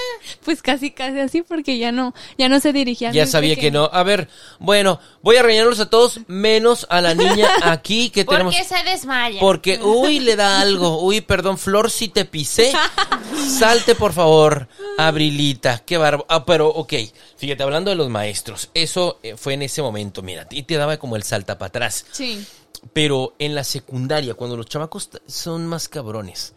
Pues 0.44 0.62
casi, 0.62 0.90
casi 0.90 1.18
así 1.20 1.42
porque 1.42 1.78
ya 1.78 1.92
no, 1.92 2.14
ya 2.38 2.48
no 2.48 2.60
se 2.60 2.72
dirigía 2.72 3.10
a 3.10 3.12
Ya 3.12 3.26
sabía 3.26 3.54
porque- 3.54 3.60
que 3.66 3.70
no. 3.70 3.88
A 3.92 4.02
ver, 4.02 4.28
bueno, 4.58 5.00
voy 5.22 5.36
a 5.36 5.42
regañarlos 5.42 5.80
a 5.80 5.88
todos, 5.90 6.20
menos 6.26 6.86
a 6.90 7.00
la 7.00 7.14
niña 7.14 7.48
aquí 7.62 8.10
que 8.10 8.24
¿Por 8.24 8.34
tenemos. 8.34 8.54
qué 8.56 8.64
se 8.64 8.82
desmaya? 8.84 9.40
Porque, 9.40 9.80
uy, 9.82 10.20
le 10.20 10.36
da 10.36 10.60
algo. 10.60 11.02
Uy, 11.02 11.20
perdón, 11.20 11.58
Flor, 11.58 11.90
si 11.90 12.08
te 12.08 12.24
pisé. 12.24 12.72
Salte, 13.58 13.94
por 13.94 14.12
favor, 14.12 14.68
Abrilita. 14.98 15.82
Qué 15.84 15.96
bárbaro. 15.96 16.26
Ah, 16.28 16.44
pero, 16.44 16.68
ok. 16.68 16.92
Fíjate, 17.36 17.62
hablando 17.62 17.90
de 17.90 17.96
los 17.96 18.08
maestros. 18.08 18.70
Eso 18.74 19.18
eh, 19.22 19.36
fue 19.36 19.54
en 19.54 19.62
ese 19.62 19.82
momento, 19.82 20.22
mira. 20.22 20.46
Y 20.50 20.62
te 20.64 20.76
daba 20.76 20.96
como 20.98 21.16
el 21.16 21.22
salta 21.22 21.58
para 21.58 21.68
atrás. 21.68 22.06
Sí. 22.12 22.44
Pero 22.92 23.34
en 23.38 23.54
la 23.54 23.64
secundaria, 23.64 24.34
cuando 24.34 24.56
los 24.56 24.66
chamacos 24.66 25.08
son 25.26 25.66
más 25.66 25.88
cabrones. 25.88 26.52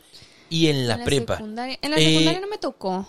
Y 0.49 0.67
en 0.67 0.88
la, 0.88 0.95
en 0.95 1.03
prepa. 1.03 1.38
secundaria- 1.38 1.79
en 1.81 1.91
la 1.91 1.97
eh, 1.97 2.05
secundaria 2.10 2.39
no 2.41 2.47
me 2.47 2.58
tocó. 2.58 3.08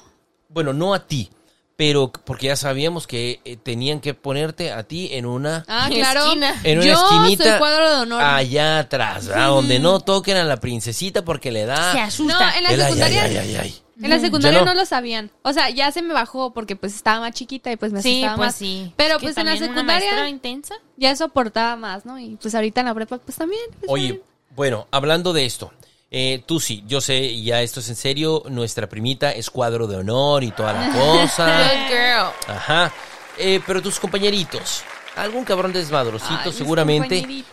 Bueno, 0.48 0.72
no 0.72 0.94
a 0.94 1.06
ti. 1.06 1.30
Pero 1.76 2.10
porque 2.10 2.46
ya 2.46 2.56
sabíamos 2.56 3.06
que 3.06 3.40
eh, 3.44 3.58
tenían 3.58 4.00
que 4.00 4.14
ponerte 4.14 4.72
a 4.72 4.84
ti 4.84 5.10
en 5.12 5.26
una 5.26 5.62
Ah, 5.68 5.88
claro. 5.90 6.24
esquina. 6.24 6.58
en 6.64 6.78
una 6.78 6.86
Yo 6.86 6.92
esquinita 6.94 7.44
soy 7.50 7.58
cuadro 7.58 7.90
de 7.90 7.96
honor. 8.02 8.22
allá 8.22 8.78
atrás, 8.78 9.26
¿verdad? 9.26 9.48
Donde 9.48 9.78
no 9.78 10.00
toquen 10.00 10.38
a 10.38 10.44
la 10.44 10.56
princesita 10.56 11.22
porque 11.22 11.52
le 11.52 11.66
da 11.66 11.92
Se 11.92 11.98
no, 11.98 12.04
asusta. 12.04 12.56
en 12.56 12.62
la 12.64 12.70
el 12.72 12.80
secundaria, 12.80 13.22
ay, 13.24 13.36
ay, 13.36 13.48
ay, 13.48 13.56
ay. 13.56 13.82
en 14.02 14.08
la 14.10 14.18
secundaria 14.20 14.60
no. 14.60 14.64
no. 14.64 14.74
lo 14.74 14.86
sabían. 14.86 15.30
O 15.42 15.52
sea, 15.52 15.68
ya 15.68 15.92
se 15.92 16.00
me 16.00 16.14
bajó 16.14 16.54
porque 16.54 16.76
pues 16.76 16.94
estaba 16.94 17.20
más 17.20 17.32
chiquita 17.32 17.70
y 17.70 17.76
pues 17.76 17.92
me 17.92 18.00
Sí, 18.00 18.22
asustaba 18.22 18.36
pues 18.38 18.46
más. 18.46 18.54
sí. 18.56 18.92
Pero 18.96 19.14
Es 19.16 19.20
que 19.20 19.26
pues 19.26 19.36
en 19.36 19.44
la 19.44 19.52
una 19.52 19.66
secundaria 19.66 20.28
intensa. 20.30 20.76
ya 20.96 21.14
soportaba 21.14 21.76
más, 21.76 22.06
¿no? 22.06 22.18
Y 22.18 22.36
pues 22.40 22.54
ahorita 22.54 22.80
en 22.80 22.86
la 22.86 22.94
prepa 22.94 23.18
pues 23.18 23.36
también. 23.36 23.60
pues, 23.80 23.90
Oye, 23.90 24.22
bueno, 24.54 24.86
hablando 24.90 25.34
de 25.34 25.44
esto, 25.44 25.70
eh, 26.10 26.42
tú 26.46 26.60
sí, 26.60 26.84
yo 26.86 27.00
sé, 27.00 27.40
ya 27.42 27.62
esto 27.62 27.80
es 27.80 27.88
en 27.88 27.96
serio, 27.96 28.42
nuestra 28.48 28.88
primita 28.88 29.32
es 29.32 29.50
cuadro 29.50 29.86
de 29.86 29.96
honor 29.96 30.44
y 30.44 30.50
toda 30.52 30.72
la 30.72 30.92
cosa. 30.92 31.46
Good 31.72 31.88
girl. 31.88 32.32
Ajá. 32.56 32.92
Eh, 33.38 33.60
pero 33.66 33.82
tus 33.82 33.98
compañeritos, 34.00 34.82
algún 35.16 35.44
cabrón 35.44 35.72
desmadrocito 35.72 36.40
Ay, 36.46 36.52
seguramente 36.52 37.44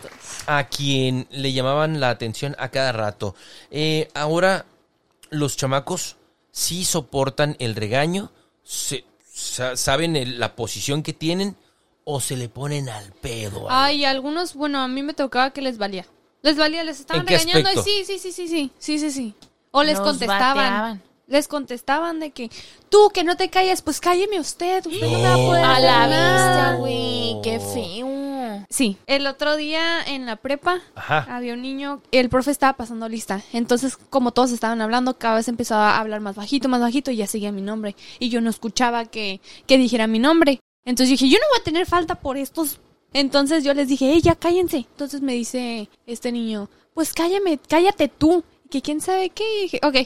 a 0.46 0.64
quien 0.68 1.26
le 1.30 1.52
llamaban 1.52 2.00
la 2.00 2.10
atención 2.10 2.54
a 2.58 2.68
cada 2.70 2.92
rato. 2.92 3.34
Eh, 3.70 4.08
ahora 4.14 4.64
los 5.30 5.56
chamacos 5.56 6.16
sí 6.52 6.84
soportan 6.84 7.56
el 7.58 7.74
regaño, 7.74 8.30
se- 8.62 9.04
sa- 9.30 9.76
saben 9.76 10.16
el- 10.16 10.38
la 10.38 10.54
posición 10.56 11.02
que 11.02 11.12
tienen 11.12 11.56
o 12.04 12.20
se 12.20 12.36
le 12.36 12.48
ponen 12.48 12.88
al 12.88 13.12
pedo. 13.12 13.66
Ay, 13.68 14.04
algunos, 14.04 14.54
bueno, 14.54 14.80
a 14.80 14.88
mí 14.88 15.02
me 15.02 15.12
tocaba 15.14 15.50
que 15.50 15.60
les 15.62 15.76
valía. 15.78 16.06
Les 16.44 16.56
valía, 16.58 16.84
les 16.84 17.00
estaban 17.00 17.22
¿En 17.22 17.26
qué 17.26 17.38
regañando 17.38 17.70
y 17.72 17.82
sí, 17.82 18.04
sí, 18.04 18.18
sí, 18.18 18.30
sí, 18.30 18.46
sí, 18.48 18.70
sí, 18.78 18.98
sí, 18.98 19.10
sí. 19.10 19.34
O 19.70 19.82
les 19.82 19.98
contestaban. 19.98 20.56
bateaban. 20.56 21.02
Les 21.26 21.48
contestaban 21.48 22.20
de 22.20 22.32
que, 22.32 22.50
tú 22.90 23.10
que 23.14 23.24
no 23.24 23.34
te 23.38 23.48
calles, 23.48 23.80
pues 23.80 23.98
cálleme 23.98 24.38
usted, 24.38 24.84
usted 24.84 25.06
no, 25.06 25.10
me 25.18 25.22
va 25.22 25.32
a 25.32 25.36
poder 25.36 25.64
A 25.64 25.80
la 25.80 26.02
hablar". 26.04 26.32
vista, 26.34 26.76
güey. 26.76 27.36
Qué 27.42 27.58
feo. 27.60 28.66
Sí, 28.68 28.98
el 29.06 29.26
otro 29.26 29.56
día 29.56 30.02
en 30.06 30.26
la 30.26 30.36
prepa 30.36 30.80
Ajá. 30.94 31.26
había 31.34 31.54
un 31.54 31.62
niño, 31.62 32.02
el 32.12 32.28
profe 32.28 32.50
estaba 32.50 32.74
pasando 32.74 33.08
lista, 33.08 33.40
entonces 33.54 33.96
como 33.96 34.32
todos 34.32 34.52
estaban 34.52 34.82
hablando, 34.82 35.16
cada 35.16 35.36
vez 35.36 35.48
empezaba 35.48 35.92
a 35.96 36.00
hablar 36.00 36.20
más 36.20 36.36
bajito, 36.36 36.68
más 36.68 36.82
bajito 36.82 37.10
y 37.10 37.16
ya 37.16 37.26
seguía 37.26 37.52
mi 37.52 37.62
nombre 37.62 37.96
y 38.18 38.28
yo 38.28 38.42
no 38.42 38.50
escuchaba 38.50 39.06
que, 39.06 39.40
que 39.66 39.78
dijera 39.78 40.06
mi 40.06 40.18
nombre. 40.18 40.60
Entonces 40.84 41.18
dije, 41.18 41.32
yo 41.32 41.38
no 41.38 41.46
voy 41.50 41.60
a 41.60 41.64
tener 41.64 41.86
falta 41.86 42.16
por 42.16 42.36
estos. 42.36 42.80
Entonces 43.14 43.64
yo 43.64 43.72
les 43.72 43.88
dije, 43.88 44.12
ey, 44.12 44.20
ya 44.20 44.34
cállense. 44.34 44.76
Entonces 44.76 45.22
me 45.22 45.32
dice 45.32 45.88
este 46.06 46.30
niño, 46.30 46.68
pues 46.92 47.14
cállame, 47.14 47.58
cállate 47.66 48.08
tú. 48.08 48.44
Que 48.70 48.82
quién 48.82 49.00
sabe 49.00 49.30
qué. 49.30 49.44
Y 49.58 49.62
dije, 49.62 49.80
ok. 49.82 49.96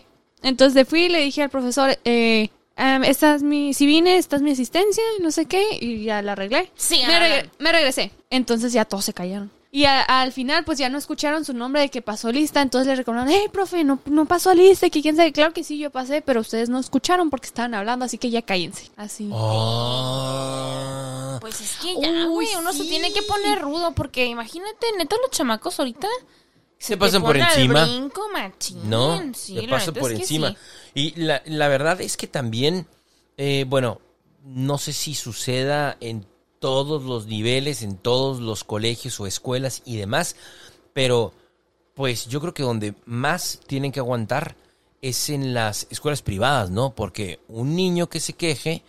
Entonces 0.42 0.86
fui 0.86 1.04
y 1.04 1.08
le 1.08 1.20
dije 1.20 1.42
al 1.42 1.50
profesor, 1.50 1.98
eh, 2.04 2.50
esta 2.76 3.34
es 3.34 3.42
mi, 3.42 3.74
si 3.74 3.86
vine, 3.86 4.18
esta 4.18 4.36
es 4.36 4.42
mi 4.42 4.52
asistencia, 4.52 5.02
no 5.20 5.30
sé 5.30 5.46
qué, 5.46 5.64
y 5.80 6.04
ya 6.04 6.22
la 6.22 6.32
arreglé. 6.32 6.70
Sí, 6.76 7.00
me, 7.06 7.50
me 7.58 7.72
regresé. 7.72 8.12
Entonces 8.30 8.72
ya 8.72 8.84
todos 8.84 9.04
se 9.04 9.12
callaron. 9.12 9.50
Y 9.70 9.84
a- 9.84 10.00
al 10.02 10.32
final, 10.32 10.64
pues 10.64 10.78
ya 10.78 10.88
no 10.88 10.96
escucharon 10.96 11.44
su 11.44 11.52
nombre 11.52 11.82
de 11.82 11.90
que 11.90 12.00
pasó 12.00 12.32
lista. 12.32 12.62
Entonces 12.62 12.86
le 12.86 12.96
recordaron, 12.96 13.28
hey, 13.28 13.48
profe, 13.52 13.84
no, 13.84 13.98
no 14.06 14.24
pasó 14.24 14.54
lista. 14.54 14.88
Que 14.88 15.02
quién 15.02 15.14
sabe, 15.16 15.30
claro 15.32 15.52
que 15.52 15.62
sí, 15.62 15.78
yo 15.78 15.90
pasé, 15.90 16.22
pero 16.22 16.40
ustedes 16.40 16.70
no 16.70 16.78
escucharon 16.78 17.28
porque 17.28 17.46
estaban 17.48 17.74
hablando, 17.74 18.06
así 18.06 18.16
que 18.16 18.30
ya 18.30 18.40
cállense. 18.42 18.90
Así. 18.96 19.28
Ah. 19.32 21.38
Pues 21.40 21.60
es 21.60 21.76
que 21.82 21.94
ya, 22.00 22.26
güey, 22.26 22.48
uno 22.58 22.72
se 22.72 22.84
tiene 22.84 23.12
que 23.12 23.22
poner 23.22 23.60
rudo 23.60 23.92
porque 23.92 24.26
imagínate, 24.26 24.86
neta, 24.96 25.16
los 25.22 25.30
chamacos 25.30 25.78
ahorita 25.78 26.08
Se 26.78 26.96
pasan 26.96 27.22
por 27.22 27.36
encima. 27.36 27.84
brinco, 27.84 28.22
machín. 28.32 28.88
No, 28.88 29.20
sí, 29.34 29.54
la 29.66 29.76
pasan 29.76 29.94
por 29.94 30.12
encima. 30.12 30.50
sí. 30.50 30.56
Y 30.94 31.20
la, 31.20 31.42
la 31.46 31.68
verdad 31.68 32.00
es 32.00 32.16
que 32.16 32.26
también, 32.26 32.86
eh, 33.36 33.64
bueno, 33.68 34.00
no 34.44 34.78
sé 34.78 34.92
si 34.92 35.14
suceda 35.14 35.96
en 36.00 36.26
todos 36.58 37.04
los 37.04 37.26
niveles, 37.26 37.82
en 37.82 37.96
todos 37.96 38.40
los 38.40 38.64
colegios 38.64 39.18
o 39.20 39.26
escuelas 39.26 39.82
y 39.84 39.96
demás, 39.96 40.36
pero 40.92 41.32
pues 41.94 42.26
yo 42.26 42.40
creo 42.40 42.54
que 42.54 42.62
donde 42.62 42.94
más 43.06 43.60
tienen 43.66 43.92
que 43.92 44.00
aguantar 44.00 44.56
es 45.02 45.30
en 45.30 45.54
las 45.54 45.86
escuelas 45.90 46.22
privadas, 46.22 46.70
¿no? 46.70 46.94
Porque 46.94 47.40
un 47.48 47.74
niño 47.74 48.08
que 48.08 48.20
se 48.20 48.32
queje 48.32 48.82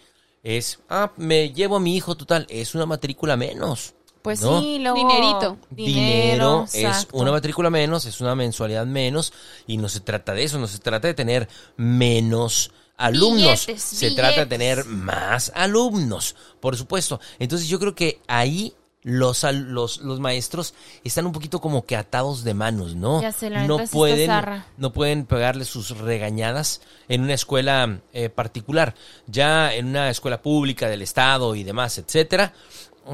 es, 0.43 0.79
ah, 0.89 1.11
me 1.17 1.51
llevo 1.51 1.77
a 1.77 1.79
mi 1.79 1.95
hijo 1.95 2.15
total, 2.15 2.45
es 2.49 2.75
una 2.75 2.85
matrícula 2.85 3.35
menos. 3.35 3.93
Pues 4.21 4.41
¿no? 4.41 4.59
sí, 4.59 4.79
luego... 4.79 4.97
Dinerito. 4.97 5.57
dinero, 5.69 6.65
es 6.65 6.75
exacto. 6.75 7.17
una 7.17 7.31
matrícula 7.31 7.69
menos, 7.69 8.05
es 8.05 8.19
una 8.21 8.35
mensualidad 8.35 8.85
menos 8.85 9.33
y 9.65 9.77
no 9.77 9.87
se 9.87 10.01
trata 10.01 10.33
de 10.33 10.43
eso, 10.43 10.59
no 10.59 10.67
se 10.67 10.79
trata 10.79 11.07
de 11.07 11.13
tener 11.13 11.47
menos 11.77 12.71
alumnos. 12.99 13.65
Billetes, 13.65 13.81
Se 13.83 14.11
trata 14.11 14.41
de 14.41 14.45
tener 14.45 14.85
más 14.85 15.51
alumnos, 15.55 16.35
por 16.59 16.77
supuesto. 16.77 17.19
Entonces 17.39 17.67
yo 17.67 17.79
creo 17.79 17.95
que 17.95 18.19
ahí 18.27 18.73
los, 19.01 19.45
al- 19.45 19.71
los, 19.71 19.99
los 19.99 20.19
maestros 20.19 20.73
están 21.05 21.25
un 21.25 21.31
poquito 21.31 21.61
como 21.61 21.85
que 21.85 21.95
atados 21.95 22.43
de 22.43 22.53
manos, 22.53 22.95
¿no? 22.95 23.21
Ya 23.21 23.31
sé, 23.31 23.49
la 23.49 23.65
no 23.65 23.79
pueden, 23.87 24.29
no 24.77 24.91
pueden 24.91 25.25
pegarle 25.25 25.63
sus 25.65 25.91
regañadas 25.97 26.81
en 27.07 27.21
una 27.23 27.33
escuela 27.33 28.01
eh, 28.13 28.29
particular. 28.29 28.93
Ya 29.25 29.73
en 29.73 29.87
una 29.87 30.09
escuela 30.09 30.41
pública 30.41 30.89
del 30.89 31.01
estado 31.01 31.55
y 31.55 31.63
demás, 31.63 31.97
etcétera, 31.97 32.53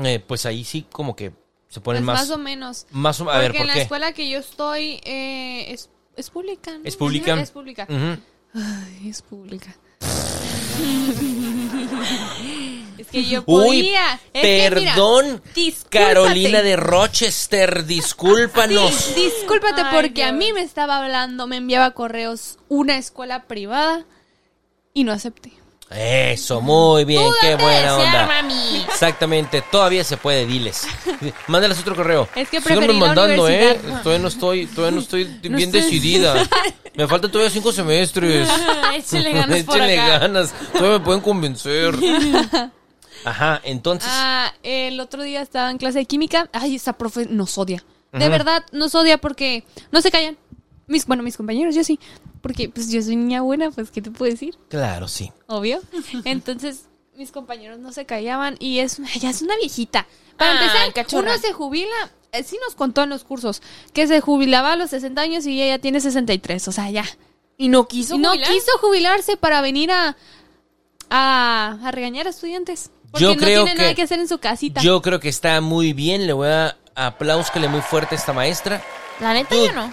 eh, 0.03 0.19
pues 0.25 0.45
ahí 0.47 0.63
sí 0.63 0.87
como 0.91 1.15
que 1.15 1.31
se 1.69 1.81
ponen 1.81 2.01
Pues 2.03 2.05
más, 2.17 2.21
más 2.21 2.29
o 2.31 2.37
menos. 2.39 2.87
más 2.91 3.21
o- 3.21 3.29
a 3.29 3.33
Porque 3.33 3.41
ver, 3.43 3.51
¿por 3.51 3.61
en 3.61 3.67
la 3.67 3.73
qué? 3.75 3.81
escuela 3.81 4.11
que 4.13 4.29
yo 4.29 4.39
estoy 4.39 4.99
eh, 5.03 5.71
es, 5.71 5.89
es 6.17 6.29
pública. 6.31 6.71
¿no? 6.71 6.79
¿Es 6.83 6.95
pública? 6.95 7.39
Es 7.39 7.51
pública. 7.51 7.87
Ay, 8.55 9.09
es 9.09 9.21
pública. 9.21 9.75
es 12.97 13.07
que 13.07 13.25
yo 13.25 13.43
Uy, 13.45 13.65
podía. 13.65 14.19
Es 14.33 14.41
que, 14.41 14.71
mira, 14.75 14.95
perdón. 14.95 15.43
Carolina 15.89 16.61
de 16.61 16.77
Rochester, 16.77 17.85
discúlpanos. 17.85 18.93
Sí, 18.93 19.21
discúlpate 19.21 19.81
Ay, 19.81 19.93
porque 19.93 20.23
a 20.23 20.31
mí 20.31 20.53
me 20.53 20.61
estaba 20.61 21.03
hablando, 21.03 21.47
me 21.47 21.57
enviaba 21.57 21.91
correos 21.91 22.57
una 22.69 22.97
escuela 22.97 23.43
privada 23.43 24.05
y 24.93 25.03
no 25.03 25.11
acepté. 25.11 25.51
Eso, 25.89 26.61
muy 26.61 27.05
bien, 27.05 27.23
Tú 27.23 27.33
qué 27.41 27.55
buena 27.55 27.95
onda. 27.95 28.25
mami. 28.27 28.83
Exactamente, 28.89 29.61
todavía 29.71 30.03
se 30.03 30.17
puede, 30.17 30.45
diles. 30.45 30.87
Mándales 31.47 31.79
otro 31.79 31.95
correo. 31.95 32.27
Es 32.35 32.49
que 32.49 32.59
preferí 32.59 32.87
la 32.87 32.93
mandando, 33.05 33.47
¿eh? 33.47 33.79
Todavía 34.01 34.19
no 34.19 34.27
estoy, 34.29 34.65
todavía 34.65 34.95
no 34.95 35.01
estoy 35.01 35.25
bien 35.43 35.71
decidida. 35.71 36.35
Me 36.95 37.07
faltan 37.07 37.29
todavía 37.31 37.51
cinco 37.51 37.71
semestres. 37.71 38.49
Échale 38.95 39.31
ganas 39.33 39.57
Échenle 39.59 39.95
ganas, 39.95 40.53
todavía 40.73 40.99
me 40.99 41.05
pueden 41.05 41.21
convencer. 41.21 41.93
Ajá, 43.23 43.59
entonces, 43.63 44.09
Ah, 44.11 44.53
el 44.63 44.99
otro 44.99 45.21
día 45.23 45.41
estaba 45.41 45.69
en 45.71 45.77
clase 45.77 45.99
de 45.99 46.05
química. 46.05 46.49
Ay, 46.53 46.75
esa 46.75 46.93
profe 46.93 47.25
nos 47.29 47.57
odia. 47.57 47.83
De 48.11 48.29
verdad, 48.29 48.63
nos 48.71 48.95
odia 48.95 49.17
porque 49.17 49.65
no 49.91 50.01
se 50.01 50.09
callan. 50.09 50.37
Mis, 50.87 51.05
bueno, 51.05 51.21
mis 51.23 51.35
compañeros, 51.35 51.75
yo 51.75 51.83
sí. 51.83 51.99
Porque 52.45 52.69
pues 52.69 52.91
yo 52.91 53.01
soy 53.01 53.15
niña 53.15 53.41
buena, 53.41 53.71
pues 53.71 53.89
¿qué 53.89 54.03
te 54.03 54.11
puedo 54.11 54.31
decir? 54.31 54.55
claro, 54.69 55.07
sí. 55.07 55.31
Obvio. 55.47 55.81
Entonces, 56.25 56.85
mis 57.15 57.31
compañeros 57.31 57.79
no 57.79 57.91
se 57.91 58.05
callaban 58.05 58.55
y 58.59 58.79
es 58.79 58.99
ella 59.15 59.31
es 59.31 59.41
una 59.41 59.55
viejita. 59.57 60.05
Para 60.37 60.51
Ay, 60.51 60.57
empezar, 60.67 60.93
cachorra. 60.93 61.31
uno 61.31 61.41
se 61.41 61.53
jubila, 61.53 61.95
eh, 62.33 62.43
sí 62.43 62.59
nos 62.63 62.75
contó 62.75 63.01
en 63.01 63.09
los 63.09 63.23
cursos, 63.23 63.63
que 63.93 64.05
se 64.05 64.21
jubilaba 64.21 64.73
a 64.73 64.75
los 64.75 64.91
60 64.91 65.19
años 65.19 65.45
y 65.47 65.59
ella 65.59 65.77
ya 65.77 65.81
tiene 65.81 65.99
63, 66.01 66.67
o 66.67 66.71
sea, 66.71 66.91
ya. 66.91 67.05
Y 67.57 67.69
no 67.69 67.87
quiso 67.87 68.15
Y 68.15 68.19
no 68.19 68.29
jubilar? 68.29 68.51
quiso 68.51 68.77
jubilarse 68.79 69.37
para 69.37 69.61
venir 69.61 69.89
a, 69.91 70.15
a, 71.09 71.77
a 71.83 71.91
regañar 71.91 72.27
a 72.27 72.29
estudiantes. 72.29 72.91
Porque 73.11 73.23
Yo 73.23 73.29
no 73.35 73.37
creo 73.41 73.63
tiene 73.63 73.77
nada 73.79 73.89
que- 73.89 73.95
que 73.95 74.01
hacer 74.03 74.19
en 74.19 74.27
su 74.27 74.37
casita. 74.39 74.81
Yo 74.81 75.01
creo 75.01 75.19
que 75.19 75.29
está 75.29 75.61
muy 75.61 75.93
bien, 75.93 76.27
le 76.27 76.33
voy 76.33 76.49
a 76.49 76.77
aplauscarle 76.95 77.69
muy 77.69 77.81
fuerte 77.81 78.15
a 78.15 78.17
esta 78.17 78.33
maestra. 78.33 78.83
La 79.19 79.33
neta 79.33 79.49
Tú- 79.55 79.65
yo 79.65 79.71
no. 79.71 79.91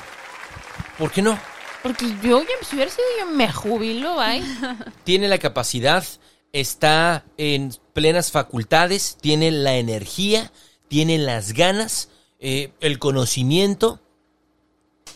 ¿Por 0.98 1.11
qué 1.12 1.22
no? 1.22 1.38
Porque 1.82 2.06
yo, 2.22 2.40
ya, 2.42 2.48
si 2.66 2.76
hubiera 2.76 2.90
sido 2.90 3.04
yo, 3.18 3.26
me 3.26 3.52
jubilo, 3.52 4.16
bye. 4.16 4.42
tiene 5.04 5.28
la 5.28 5.38
capacidad, 5.38 6.04
está 6.52 7.24
en 7.36 7.74
plenas 7.92 8.30
facultades, 8.30 9.18
tiene 9.20 9.50
la 9.50 9.74
energía, 9.74 10.52
tiene 10.88 11.18
las 11.18 11.52
ganas, 11.52 12.08
eh, 12.38 12.72
el 12.80 12.98
conocimiento. 12.98 14.00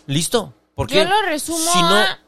¿Listo? 0.07 0.55
Porque 0.75 0.97
Yo 0.97 1.05
lo 1.05 1.23
resumo 1.23 1.73
si 1.73 1.81
no, 1.81 1.97
a... 1.97 2.19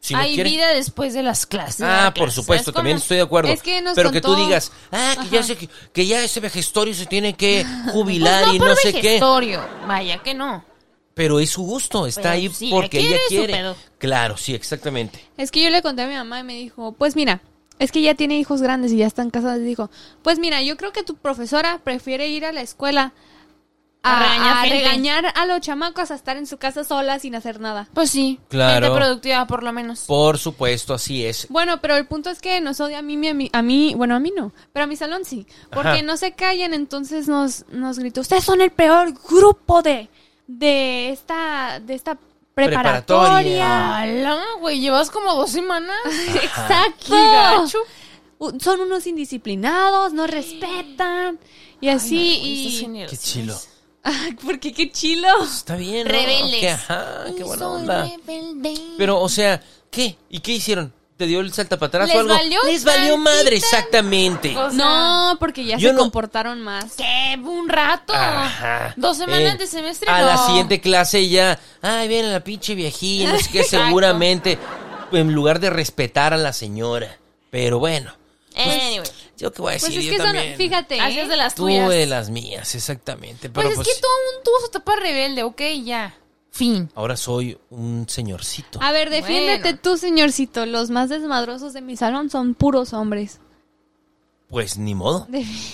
si 0.00 0.14
no 0.14 0.20
Hay 0.20 0.42
vida 0.42 0.68
después 0.70 1.14
de 1.14 1.22
las 1.22 1.46
clases. 1.46 1.82
Ah, 1.82 2.04
la 2.04 2.14
por 2.14 2.30
supuesto, 2.30 2.64
¿sabes 2.64 2.76
también 2.76 2.96
estoy 2.96 3.18
de 3.18 3.22
acuerdo. 3.22 3.52
Es 3.52 3.62
que 3.62 3.80
nos 3.82 3.94
Pero 3.94 4.10
que 4.10 4.20
tú 4.20 4.34
digas, 4.36 4.72
ah, 4.90 5.16
que 5.22 5.36
ya, 5.36 5.42
se, 5.42 5.56
que 5.56 6.06
ya 6.06 6.22
ese 6.22 6.40
vejestorio 6.40 6.94
se 6.94 7.06
tiene 7.06 7.34
que 7.34 7.64
Pues 7.84 7.92
jubilar 7.92 8.46
no 8.46 8.54
y 8.54 8.58
por 8.58 8.68
no 8.68 8.76
sé 8.76 8.92
qué. 8.94 9.20
Vaya 9.86 10.18
que 10.22 10.34
no. 10.34 10.64
Pero 11.16 11.40
es 11.40 11.48
su 11.48 11.62
gusto, 11.62 12.06
está 12.06 12.20
Pero 12.20 12.34
ahí 12.34 12.48
si 12.50 12.68
porque 12.70 12.98
ella 12.98 13.08
quiere, 13.08 13.22
su 13.22 13.28
quiere. 13.28 13.52
pedo. 13.54 13.76
Claro, 13.96 14.36
sí, 14.36 14.54
exactamente. 14.54 15.18
Es 15.38 15.50
que 15.50 15.62
yo 15.62 15.70
le 15.70 15.80
conté 15.80 16.02
a 16.02 16.06
mi 16.06 16.12
mamá 16.14 16.40
y 16.40 16.44
me 16.44 16.52
dijo, 16.52 16.92
pues 16.92 17.16
mira, 17.16 17.40
es 17.78 17.90
que 17.90 18.02
ya 18.02 18.14
tiene 18.14 18.38
hijos 18.38 18.60
grandes 18.60 18.92
y 18.92 18.98
ya 18.98 19.06
están 19.06 19.30
casados. 19.30 19.60
Y 19.60 19.64
dijo, 19.64 19.90
pues 20.20 20.38
mira, 20.38 20.60
yo 20.60 20.76
creo 20.76 20.92
que 20.92 21.02
tu 21.04 21.14
profesora 21.16 21.80
prefiere 21.82 22.28
ir 22.28 22.44
a 22.44 22.52
la 22.52 22.60
escuela 22.60 23.14
a, 24.02 24.18
A 24.18 24.20
regañar 24.20 24.56
a 24.56 24.60
gente. 24.60 24.76
regañar 24.78 25.32
a 25.34 25.46
los 25.46 25.60
chamacos 25.62 26.10
a 26.10 26.14
estar 26.16 26.36
en 26.36 26.46
su 26.46 26.58
casa 26.58 26.84
sola 26.84 27.18
sin 27.18 27.34
hacer 27.34 27.60
nada. 27.60 27.88
Pues 27.94 28.10
sí. 28.10 28.38
Claro. 28.50 28.88
Gente 28.88 29.00
productiva, 29.00 29.46
por 29.46 29.62
lo 29.62 29.72
menos. 29.72 30.00
Por 30.02 30.36
supuesto, 30.36 30.92
así 30.92 31.24
es. 31.24 31.46
Bueno, 31.48 31.80
pero 31.80 31.96
el 31.96 32.06
punto 32.06 32.28
es 32.28 32.40
que 32.42 32.60
nos 32.60 32.78
odia 32.80 32.98
a 32.98 33.02
mí, 33.02 33.16
mi- 33.16 33.28
a 33.28 33.34
mí, 33.34 33.48
a 33.54 33.62
mí- 33.62 33.94
bueno, 33.96 34.14
a 34.16 34.20
mí 34.20 34.34
no, 34.36 34.52
pero 34.74 34.84
a 34.84 34.86
mi 34.86 34.96
salón 34.96 35.24
sí, 35.24 35.46
porque 35.72 35.88
Ajá. 35.88 36.02
no 36.02 36.18
se 36.18 36.32
callan, 36.32 36.74
entonces 36.74 37.26
nos, 37.26 37.64
nos 37.70 37.98
gritó, 37.98 38.20
ustedes 38.20 38.44
son 38.44 38.60
el 38.60 38.70
peor 38.70 39.14
grupo 39.28 39.80
de, 39.80 40.10
de 40.46 41.10
esta, 41.10 41.80
de 41.80 41.94
esta 41.94 42.18
Preparatoria. 42.54 43.04
preparatoria. 43.04 43.96
¡Hala, 43.98 44.42
güey! 44.60 44.80
Llevas 44.80 45.10
como 45.10 45.34
dos 45.34 45.50
semanas. 45.50 45.96
Exacto. 46.42 47.66
Son 48.60 48.80
unos 48.80 49.06
indisciplinados, 49.06 50.12
no 50.12 50.26
respetan. 50.26 51.38
Y 51.80 51.88
así, 51.88 52.16
Ay, 52.42 52.66
esas 52.66 52.82
y... 52.82 53.06
Qué 53.06 53.16
chilo. 53.16 53.54
Ay, 54.02 54.32
¿Por 54.34 54.58
qué 54.60 54.72
qué 54.72 54.90
chilo? 54.90 55.28
Está 55.42 55.76
bien, 55.76 56.06
¿no? 56.06 56.12
Rebeldes. 56.12 56.60
Que, 56.60 56.70
ajá, 56.70 57.24
qué 57.36 57.44
buena 57.44 57.68
onda. 57.68 58.04
rebelde. 58.04 58.74
Pero, 58.96 59.20
o 59.20 59.28
sea, 59.28 59.62
¿qué? 59.90 60.16
¿Y 60.30 60.40
qué 60.40 60.52
hicieron? 60.52 60.92
¿Te 61.16 61.24
dio 61.26 61.40
el 61.40 61.50
salta 61.52 61.78
para 61.78 61.88
atrás 61.88 62.08
¿Les 62.08 62.16
o 62.16 62.20
algo? 62.20 62.34
valió 62.34 62.60
Les 62.64 62.84
valió 62.84 63.14
tantita? 63.14 63.30
madre, 63.30 63.56
exactamente. 63.56 64.54
O 64.56 64.70
sea, 64.70 64.76
No, 64.78 65.36
porque 65.40 65.64
ya 65.64 65.78
se 65.78 65.92
no- 65.92 65.98
comportaron 65.98 66.60
más. 66.60 66.92
¿Qué? 66.96 67.38
Un 67.42 67.68
rato. 67.70 68.12
Ajá. 68.12 68.92
Dos 68.96 69.16
semanas 69.16 69.54
Eh, 69.54 69.58
de 69.58 69.66
semestre. 69.66 70.10
A 70.10 70.20
no. 70.20 70.26
la 70.26 70.36
siguiente 70.46 70.80
clase 70.80 71.26
ya, 71.28 71.58
ay, 71.80 72.08
viene 72.08 72.28
la 72.30 72.40
pinche 72.44 72.74
viejilla, 72.74 73.32
no 73.32 73.38
sé 73.38 73.48
qué, 73.50 73.60
Exacto. 73.62 73.86
seguramente, 73.86 74.58
en 75.12 75.32
lugar 75.32 75.58
de 75.58 75.70
respetar 75.70 76.34
a 76.34 76.36
la 76.36 76.52
señora. 76.52 77.16
Pero 77.50 77.78
bueno, 77.78 78.12
Anyway. 78.54 79.08
yo 79.38 79.52
qué 79.52 79.62
voy 79.62 79.74
a 79.74 79.78
Pues 79.78 79.84
decir, 79.84 79.98
es 80.00 80.04
yo 80.04 80.10
que 80.12 80.16
son, 80.18 80.26
también. 80.26 80.56
fíjate, 80.58 81.00
Así 81.00 81.18
¿eh? 81.18 81.22
es 81.22 81.28
de 81.30 81.36
las 81.38 81.54
Tú 81.54 81.62
tuyas. 81.66 81.88
de 81.88 82.04
las 82.06 82.28
mías, 82.28 82.74
exactamente. 82.74 83.48
Pues 83.48 83.68
es 83.68 83.74
pues, 83.76 83.88
que 83.88 83.94
todo 84.02 84.10
el 84.18 84.26
mundo 84.34 84.42
tuvo 84.44 84.60
su 84.60 84.66
etapa 84.66 84.96
rebelde, 84.96 85.42
ok, 85.44 85.62
ya. 85.82 86.14
Fin. 86.56 86.90
ahora 86.94 87.16
soy 87.16 87.58
un 87.70 88.06
señorcito. 88.08 88.78
A 88.82 88.92
ver, 88.92 89.10
defiéndete 89.10 89.62
Bueno. 89.62 89.78
tú, 89.82 89.96
señorcito. 89.96 90.64
Los 90.66 90.90
más 90.90 91.08
desmadrosos 91.10 91.72
de 91.72 91.80
mi 91.82 91.96
salón 91.96 92.30
son 92.30 92.54
puros 92.54 92.92
hombres. 92.92 93.40
Pues 94.48 94.78
ni 94.78 94.94
modo. 94.94 95.26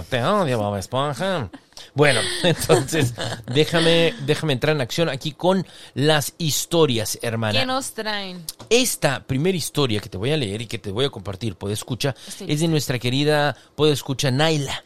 Te 0.08 0.24
odio, 0.24 0.58
Bob 0.58 0.76
Esponja. 0.76 1.48
Bueno, 1.94 2.20
entonces 2.42 3.14
déjame, 3.52 4.14
déjame 4.24 4.54
entrar 4.54 4.74
en 4.74 4.80
acción 4.80 5.08
aquí 5.08 5.32
con 5.32 5.66
las 5.94 6.34
historias, 6.38 7.18
hermana. 7.22 7.60
¿Qué 7.60 7.66
nos 7.66 7.92
traen? 7.92 8.44
Esta 8.70 9.24
primera 9.24 9.56
historia 9.56 10.00
que 10.00 10.08
te 10.08 10.16
voy 10.16 10.32
a 10.32 10.36
leer 10.36 10.62
y 10.62 10.66
que 10.66 10.78
te 10.78 10.90
voy 10.90 11.04
a 11.04 11.10
compartir, 11.10 11.56
puede 11.56 11.74
escucha, 11.74 12.14
Estoy 12.26 12.50
es 12.50 12.60
de 12.60 12.68
nuestra 12.68 12.98
querida, 12.98 13.56
puede 13.74 13.92
escucha 13.92 14.30
Naila. 14.30 14.84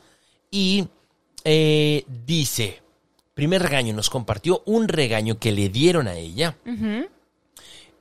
Y 0.50 0.88
eh, 1.44 2.04
dice, 2.26 2.82
primer 3.34 3.62
regaño, 3.62 3.94
nos 3.94 4.10
compartió 4.10 4.62
un 4.66 4.88
regaño 4.88 5.38
que 5.38 5.52
le 5.52 5.68
dieron 5.68 6.08
a 6.08 6.14
ella 6.14 6.56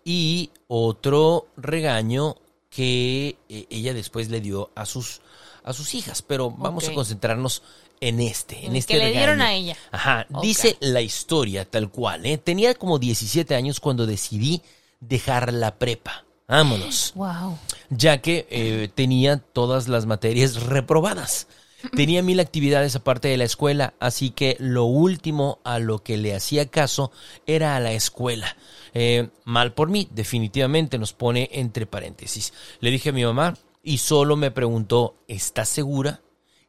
y 0.04 0.52
otro 0.68 1.48
regaño 1.58 2.38
que 2.70 3.38
eh, 3.50 3.68
ella 3.70 3.94
después 3.94 4.30
le 4.30 4.42
dio 4.42 4.72
a 4.76 4.86
sus, 4.86 5.22
a 5.64 5.74
sus 5.74 5.94
hijas. 5.94 6.22
Pero 6.22 6.52
vamos 6.52 6.88
a 6.88 6.94
concentrarnos 6.94 7.62
en 8.02 8.20
este, 8.20 8.66
en 8.66 8.72
El 8.72 8.78
este 8.78 8.94
que 8.94 9.00
le 9.00 9.12
dieron 9.12 9.42
a 9.42 9.54
ella. 9.54 9.76
Ajá, 9.92 10.28
dice 10.42 10.78
la 10.80 11.02
historia 11.02 11.66
tal 11.66 11.90
cual, 11.90 12.26
¿eh? 12.26 12.38
Tenía 12.38 12.74
como 12.76 13.00
17 13.00 13.56
años 13.56 13.80
cuando 13.80 14.06
decidí 14.06 14.62
dejar 15.00 15.54
la 15.54 15.76
prepa. 15.76 16.26
Vámonos 16.48 17.14
Wow. 17.16 17.58
ya 17.90 18.22
que 18.22 18.48
eh, 18.50 18.90
tenía 18.94 19.38
todas 19.38 19.88
las 19.88 20.06
materias 20.06 20.64
reprobadas. 20.64 21.48
Tenía 21.96 22.24
mil 22.24 22.40
actividades 22.40 22.96
aparte 22.96 23.28
de 23.28 23.38
la 23.38 23.44
escuela, 23.44 23.94
así 24.00 24.32
que 24.32 24.58
lo 24.60 24.86
último 24.86 25.60
a 25.64 25.78
lo 25.78 26.02
que 26.02 26.18
le 26.18 26.34
hacía 26.34 26.66
caso 26.68 27.12
era 27.46 27.76
a 27.76 27.80
la 27.80 27.94
escuela. 27.94 28.58
Eh, 28.96 29.30
mal 29.44 29.74
por 29.74 29.90
mí, 29.90 30.08
definitivamente 30.12 30.98
nos 30.98 31.14
pone 31.14 31.50
entre 31.54 31.86
paréntesis. 31.86 32.54
Le 32.80 32.90
dije 32.90 33.10
a 33.10 33.14
mi 33.14 33.24
mamá 33.24 33.56
y 33.84 34.00
solo 34.00 34.36
me 34.36 34.50
preguntó, 34.50 35.16
¿estás 35.28 35.70
segura? 35.70 36.22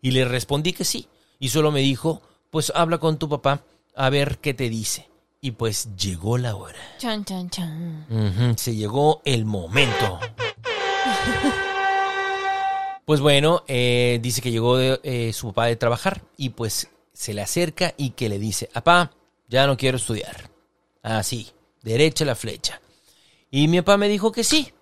Y 0.03 0.11
le 0.11 0.27
respondí 0.27 0.75
que 0.75 0.85
sí. 0.85 1.09
Y 1.39 1.49
solo 1.51 1.71
me 1.71 1.81
dijo, 1.81 2.23
pues 2.51 2.73
habla 2.75 2.99
con 2.99 3.19
tu 3.19 3.29
papá 3.29 3.63
a 3.95 4.11
ver 4.11 4.39
qué 4.39 4.55
te 4.55 4.69
dice. 4.69 5.09
Y 5.41 5.53
pues 5.53 5.97
llegó 5.97 6.39
la 6.39 6.57
hora. 6.57 6.79
Chan, 6.99 7.25
chan, 7.25 7.51
chan. 7.51 8.55
Se 8.57 8.75
llegó 8.75 9.21
el 9.25 9.45
momento. 9.45 10.19
Pues 13.05 13.21
bueno, 13.21 13.63
eh, 13.69 14.19
dice 14.21 14.43
que 14.43 14.51
llegó 14.51 14.77
de, 14.77 14.99
eh, 15.05 15.33
su 15.33 15.49
papá 15.49 15.67
de 15.67 15.77
trabajar 15.77 16.23
y 16.37 16.49
pues 16.49 16.89
se 17.13 17.35
le 17.35 17.43
acerca 17.43 17.95
y 17.97 18.11
que 18.11 18.29
le 18.29 18.41
dice, 18.41 18.69
papá, 18.73 19.13
ya 19.49 19.67
no 19.69 19.77
quiero 19.77 19.97
estudiar. 19.97 20.51
Así, 21.03 21.53
derecha 21.83 22.25
la 22.25 22.35
flecha. 22.35 22.81
Y 23.49 23.69
mi 23.69 23.81
papá 23.81 23.97
me 23.97 24.09
dijo 24.09 24.33
que 24.33 24.43
sí, 24.43 24.73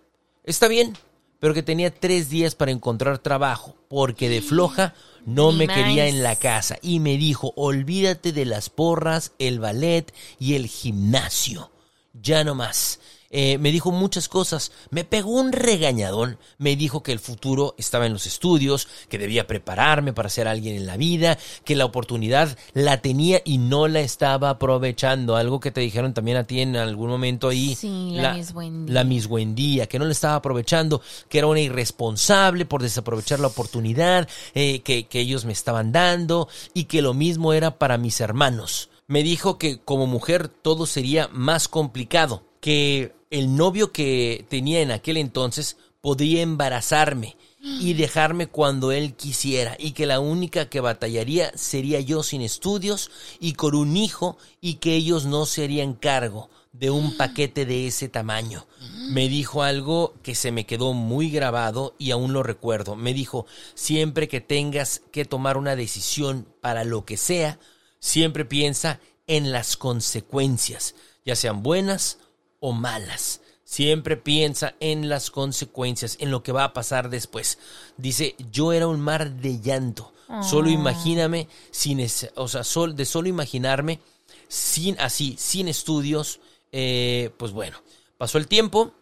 está 0.42 0.68
bien, 0.68 0.96
pero 1.38 1.52
que 1.52 1.62
tenía 1.62 1.94
tres 1.94 2.30
días 2.30 2.54
para 2.54 2.70
encontrar 2.70 3.18
trabajo, 3.18 3.76
porque 3.88 4.30
de 4.30 4.40
floja 4.40 4.94
no 5.26 5.52
me 5.52 5.66
quería 5.66 6.06
en 6.06 6.22
la 6.22 6.36
casa. 6.36 6.78
Y 6.82 7.00
me 7.00 7.16
dijo, 7.16 7.52
olvídate 7.56 8.32
de 8.32 8.44
las 8.44 8.70
porras, 8.70 9.32
el 9.38 9.60
ballet 9.60 10.12
y 10.38 10.54
el 10.54 10.66
gimnasio. 10.66 11.70
Ya 12.12 12.44
no 12.44 12.54
más. 12.54 13.00
Eh, 13.36 13.58
me 13.58 13.72
dijo 13.72 13.90
muchas 13.90 14.28
cosas. 14.28 14.70
Me 14.90 15.02
pegó 15.02 15.30
un 15.30 15.50
regañadón. 15.50 16.38
Me 16.58 16.76
dijo 16.76 17.02
que 17.02 17.10
el 17.10 17.18
futuro 17.18 17.74
estaba 17.76 18.06
en 18.06 18.12
los 18.12 18.26
estudios, 18.26 18.86
que 19.08 19.18
debía 19.18 19.48
prepararme 19.48 20.12
para 20.12 20.28
ser 20.28 20.46
alguien 20.46 20.76
en 20.76 20.86
la 20.86 20.96
vida, 20.96 21.36
que 21.64 21.74
la 21.74 21.84
oportunidad 21.84 22.56
la 22.74 23.02
tenía 23.02 23.42
y 23.44 23.58
no 23.58 23.88
la 23.88 23.98
estaba 24.00 24.50
aprovechando. 24.50 25.34
Algo 25.34 25.58
que 25.58 25.72
te 25.72 25.80
dijeron 25.80 26.14
también 26.14 26.36
a 26.36 26.44
ti 26.44 26.60
en 26.60 26.76
algún 26.76 27.10
momento 27.10 27.48
ahí. 27.48 27.74
Sí, 27.74 28.12
la 28.12 28.34
Miss. 28.34 28.54
La 28.86 29.02
Miss 29.02 29.26
Buendía, 29.26 29.88
que 29.88 29.98
no 29.98 30.04
la 30.04 30.12
estaba 30.12 30.36
aprovechando, 30.36 31.02
que 31.28 31.38
era 31.38 31.48
una 31.48 31.60
irresponsable 31.60 32.66
por 32.66 32.82
desaprovechar 32.82 33.40
la 33.40 33.48
oportunidad 33.48 34.28
eh, 34.54 34.82
que, 34.82 35.08
que 35.08 35.18
ellos 35.18 35.44
me 35.44 35.52
estaban 35.52 35.90
dando 35.90 36.48
y 36.72 36.84
que 36.84 37.02
lo 37.02 37.14
mismo 37.14 37.52
era 37.52 37.80
para 37.80 37.98
mis 37.98 38.20
hermanos. 38.20 38.90
Me 39.08 39.24
dijo 39.24 39.58
que 39.58 39.80
como 39.80 40.06
mujer 40.06 40.46
todo 40.46 40.86
sería 40.86 41.28
más 41.32 41.66
complicado, 41.68 42.44
que 42.64 43.14
el 43.28 43.56
novio 43.56 43.92
que 43.92 44.46
tenía 44.48 44.80
en 44.80 44.90
aquel 44.90 45.18
entonces 45.18 45.76
podría 46.00 46.40
embarazarme 46.40 47.36
y 47.60 47.92
dejarme 47.92 48.46
cuando 48.46 48.90
él 48.90 49.12
quisiera 49.16 49.76
y 49.78 49.90
que 49.90 50.06
la 50.06 50.18
única 50.18 50.70
que 50.70 50.80
batallaría 50.80 51.52
sería 51.58 52.00
yo 52.00 52.22
sin 52.22 52.40
estudios 52.40 53.10
y 53.38 53.52
con 53.52 53.74
un 53.74 53.98
hijo 53.98 54.38
y 54.62 54.76
que 54.76 54.94
ellos 54.94 55.26
no 55.26 55.44
se 55.44 55.64
harían 55.64 55.92
cargo 55.92 56.48
de 56.72 56.88
un 56.88 57.18
paquete 57.18 57.66
de 57.66 57.86
ese 57.86 58.08
tamaño. 58.08 58.66
Me 59.10 59.28
dijo 59.28 59.62
algo 59.62 60.14
que 60.22 60.34
se 60.34 60.50
me 60.50 60.64
quedó 60.64 60.94
muy 60.94 61.28
grabado 61.28 61.94
y 61.98 62.12
aún 62.12 62.32
lo 62.32 62.42
recuerdo. 62.42 62.96
Me 62.96 63.12
dijo, 63.12 63.44
siempre 63.74 64.26
que 64.26 64.40
tengas 64.40 65.02
que 65.12 65.26
tomar 65.26 65.58
una 65.58 65.76
decisión 65.76 66.48
para 66.62 66.84
lo 66.84 67.04
que 67.04 67.18
sea, 67.18 67.58
siempre 67.98 68.46
piensa 68.46 69.00
en 69.26 69.52
las 69.52 69.76
consecuencias, 69.76 70.94
ya 71.26 71.36
sean 71.36 71.62
buenas 71.62 72.23
o 72.66 72.72
malas. 72.72 73.40
Siempre 73.64 74.16
piensa 74.16 74.74
en 74.80 75.08
las 75.10 75.30
consecuencias, 75.30 76.16
en 76.18 76.30
lo 76.30 76.42
que 76.42 76.52
va 76.52 76.64
a 76.64 76.72
pasar 76.72 77.10
después. 77.10 77.58
Dice, 77.98 78.36
yo 78.52 78.72
era 78.72 78.86
un 78.86 79.00
mar 79.00 79.30
de 79.32 79.60
llanto. 79.60 80.12
Solo 80.42 80.70
imagíname, 80.70 81.48
sin 81.70 82.00
es- 82.00 82.30
o 82.36 82.48
sea, 82.48 82.64
sol- 82.64 82.96
de 82.96 83.04
solo 83.04 83.28
imaginarme, 83.28 84.00
sin 84.48 84.98
así, 84.98 85.36
sin 85.38 85.68
estudios, 85.68 86.40
eh, 86.72 87.30
pues 87.36 87.52
bueno, 87.52 87.76
pasó 88.16 88.38
el 88.38 88.46
tiempo 88.48 88.92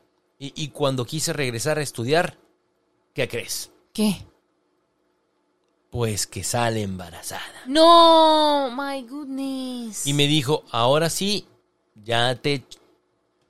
y, 0.41 0.53
y 0.61 0.69
cuando 0.69 1.05
quise 1.05 1.33
regresar 1.33 1.79
a 1.79 1.83
estudiar, 1.83 2.37
¿qué 3.15 3.29
crees? 3.29 3.71
¿Qué? 3.93 4.27
Pues 5.91 6.27
que 6.27 6.43
sale 6.43 6.83
embarazada. 6.83 7.63
No, 7.67 8.71
my 8.77 9.03
goodness. 9.03 10.07
Y 10.07 10.15
me 10.15 10.27
dijo, 10.27 10.65
ahora 10.71 11.09
sí, 11.11 11.47
ya 12.05 12.35
te 12.35 12.65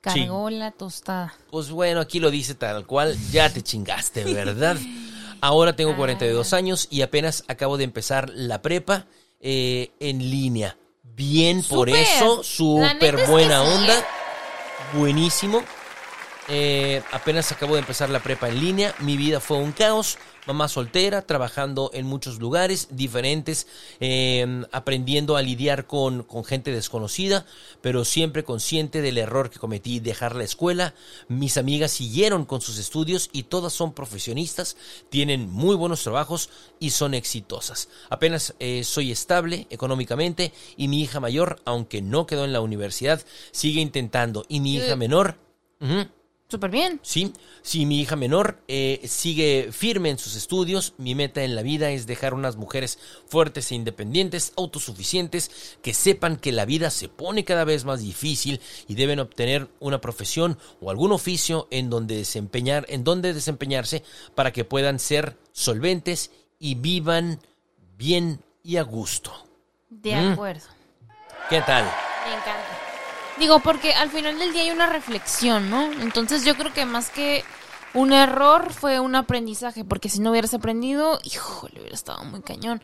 Cargó 0.03 0.49
la 0.49 0.71
tostada. 0.71 1.33
Pues 1.49 1.69
bueno, 1.69 2.01
aquí 2.01 2.19
lo 2.19 2.29
dice 2.29 2.55
tal 2.55 2.85
cual, 2.85 3.17
ya 3.31 3.49
te 3.49 3.61
chingaste, 3.61 4.25
¿verdad? 4.25 4.75
Ahora 5.39 5.77
tengo 5.77 5.95
42 5.95 6.51
años 6.51 6.87
y 6.91 7.03
apenas 7.03 7.45
acabo 7.47 7.77
de 7.77 7.85
empezar 7.85 8.29
la 8.29 8.61
prepa 8.61 9.07
eh, 9.39 9.91
en 10.01 10.19
línea. 10.19 10.77
Bien 11.03 11.63
por 11.63 11.89
eso, 11.89 12.43
súper 12.43 13.15
es 13.15 13.21
que 13.21 13.31
buena 13.31 13.63
sí, 13.63 13.71
onda, 13.71 14.07
buenísimo. 14.93 15.63
Eh, 16.49 17.01
apenas 17.11 17.51
acabo 17.51 17.75
de 17.75 17.79
empezar 17.79 18.09
la 18.09 18.21
prepa 18.21 18.49
en 18.49 18.59
línea, 18.59 18.93
mi 18.99 19.15
vida 19.15 19.39
fue 19.39 19.57
un 19.57 19.71
caos, 19.71 20.17
mamá 20.45 20.67
soltera, 20.67 21.21
trabajando 21.21 21.89
en 21.93 22.05
muchos 22.05 22.39
lugares 22.39 22.89
diferentes, 22.91 23.65
eh, 24.01 24.65
aprendiendo 24.73 25.37
a 25.37 25.41
lidiar 25.41 25.87
con, 25.87 26.23
con 26.23 26.43
gente 26.43 26.71
desconocida, 26.71 27.45
pero 27.81 28.03
siempre 28.03 28.43
consciente 28.43 29.01
del 29.01 29.19
error 29.19 29.49
que 29.49 29.59
cometí, 29.59 30.01
dejar 30.01 30.35
la 30.35 30.43
escuela. 30.43 30.93
Mis 31.29 31.57
amigas 31.57 31.91
siguieron 31.91 32.43
con 32.43 32.59
sus 32.59 32.77
estudios 32.77 33.29
y 33.31 33.43
todas 33.43 33.71
son 33.71 33.93
profesionistas, 33.93 34.75
tienen 35.09 35.49
muy 35.49 35.77
buenos 35.77 36.03
trabajos 36.03 36.49
y 36.77 36.89
son 36.89 37.13
exitosas. 37.13 37.87
Apenas 38.09 38.53
eh, 38.59 38.83
soy 38.83 39.11
estable 39.13 39.65
económicamente 39.69 40.51
y 40.75 40.89
mi 40.89 41.01
hija 41.01 41.21
mayor, 41.21 41.61
aunque 41.63 42.01
no 42.01 42.25
quedó 42.25 42.43
en 42.43 42.51
la 42.51 42.59
universidad, 42.59 43.21
sigue 43.51 43.79
intentando 43.79 44.45
y 44.49 44.59
mi 44.59 44.75
hija 44.75 44.97
menor... 44.97 45.37
Súper 46.53 46.69
bien. 46.69 46.99
Sí, 47.01 47.33
sí, 47.63 47.87
mi 47.87 47.99
hija 47.99 48.15
menor 48.15 48.61
eh, 48.67 49.01
sigue 49.05 49.69
firme 49.71 50.11
en 50.11 50.19
sus 50.19 50.35
estudios. 50.35 50.93
Mi 50.99 51.15
meta 51.15 51.41
en 51.43 51.55
la 51.55 51.63
vida 51.63 51.89
es 51.89 52.05
dejar 52.05 52.35
unas 52.35 52.57
mujeres 52.57 52.99
fuertes 53.25 53.71
e 53.71 53.75
independientes, 53.75 54.53
autosuficientes, 54.55 55.49
que 55.81 55.95
sepan 55.95 56.37
que 56.37 56.51
la 56.51 56.65
vida 56.65 56.91
se 56.91 57.09
pone 57.09 57.43
cada 57.43 57.63
vez 57.63 57.85
más 57.85 58.01
difícil 58.01 58.61
y 58.87 58.93
deben 58.93 59.19
obtener 59.19 59.67
una 59.79 59.99
profesión 59.99 60.59
o 60.79 60.91
algún 60.91 61.11
oficio 61.11 61.67
en 61.71 61.89
donde 61.89 62.17
desempeñar, 62.17 62.85
en 62.87 63.03
donde 63.03 63.33
desempeñarse 63.33 64.03
para 64.35 64.53
que 64.53 64.63
puedan 64.63 64.99
ser 64.99 65.35
solventes 65.53 66.29
y 66.59 66.75
vivan 66.75 67.39
bien 67.97 68.41
y 68.61 68.77
a 68.77 68.83
gusto. 68.83 69.33
De 69.89 70.15
Mm. 70.15 70.33
acuerdo. 70.33 70.67
¿Qué 71.49 71.61
tal? 71.61 71.83
Me 72.27 72.35
encanta. 72.35 72.62
Digo, 73.43 73.59
porque 73.59 73.93
al 73.93 74.09
final 74.09 74.39
del 74.39 74.53
día 74.53 74.61
hay 74.61 74.71
una 74.71 74.87
reflexión, 74.87 75.69
¿no? 75.69 75.83
Entonces 75.83 76.45
yo 76.45 76.55
creo 76.55 76.71
que 76.71 76.85
más 76.85 77.09
que 77.09 77.43
un 77.93 78.13
error 78.13 78.71
fue 78.71 79.01
un 79.01 79.17
aprendizaje, 79.17 79.83
porque 79.83 80.07
si 80.07 80.21
no 80.21 80.31
hubieras 80.31 80.53
aprendido, 80.53 81.19
híjole, 81.25 81.81
hubiera 81.81 81.93
estado 81.93 82.23
muy 82.23 82.41
cañón. 82.41 82.81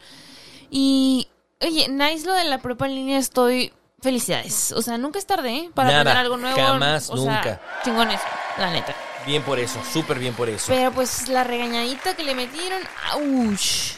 Y, 0.70 1.30
oye, 1.62 1.88
nice 1.88 2.26
lo 2.26 2.34
de 2.34 2.44
la 2.44 2.58
prepa 2.58 2.88
en 2.88 2.96
línea, 2.96 3.18
estoy... 3.20 3.72
Felicidades. 4.02 4.74
O 4.74 4.82
sea, 4.82 4.98
nunca 4.98 5.18
es 5.18 5.26
tarde, 5.26 5.50
¿eh? 5.56 5.72
Para 5.74 5.92
Nada, 5.92 6.02
aprender 6.02 6.26
algo 6.26 6.36
nuevo. 6.36 6.58
jamás, 6.58 7.10
o 7.10 7.16
sea, 7.16 7.36
nunca. 7.36 7.62
chingones, 7.86 8.20
la 8.58 8.72
neta. 8.72 8.94
Bien 9.26 9.42
por 9.44 9.60
eso, 9.60 9.80
súper 9.90 10.20
bien 10.20 10.34
por 10.34 10.50
eso. 10.50 10.66
Pero 10.68 10.92
pues 10.92 11.30
la 11.30 11.46
regañadita 11.46 12.18
que 12.18 12.24
le 12.26 12.36
metieron, 12.36 12.82
¡auch! 13.14 13.96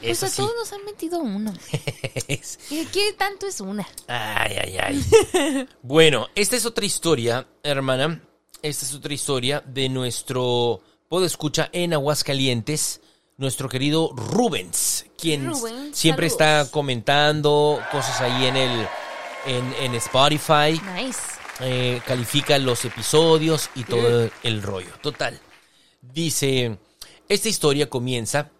Pues 0.00 0.18
Eso 0.18 0.26
a 0.26 0.28
sí. 0.28 0.36
todos 0.36 0.52
nos 0.58 0.72
han 0.72 0.84
metido 0.84 1.18
una. 1.20 1.52
¿Qué, 2.68 2.86
qué 2.92 3.12
tanto 3.16 3.46
es 3.46 3.60
una? 3.60 3.86
Ay, 4.06 4.56
ay, 4.62 4.76
ay. 4.78 5.68
bueno, 5.82 6.28
esta 6.34 6.56
es 6.56 6.66
otra 6.66 6.84
historia, 6.84 7.46
hermana. 7.62 8.20
Esta 8.62 8.84
es 8.86 8.94
otra 8.94 9.12
historia 9.14 9.62
de 9.66 9.88
nuestro 9.88 10.80
escucha 11.24 11.68
en 11.72 11.92
Aguascalientes. 11.92 13.00
nuestro 13.36 13.68
querido 13.68 14.10
Rubens, 14.14 15.06
quien 15.16 15.52
siempre 15.92 16.28
saludos. 16.28 16.62
está 16.64 16.70
comentando 16.72 17.80
cosas 17.92 18.20
ahí 18.20 18.46
en 18.46 18.56
el 18.56 18.88
en, 19.46 19.74
en 19.80 19.94
Spotify, 19.96 20.80
Nice. 20.96 21.20
eh, 21.60 22.00
califica 22.06 22.58
los 22.58 22.84
episodios 22.84 23.70
y 23.74 23.84
todo 23.84 24.28
el 24.42 24.62
rollo. 24.62 24.90
Total. 25.02 25.38
Dice, 26.00 26.78
esta 27.28 27.48
historia 27.48 27.88
comienza 27.90 28.50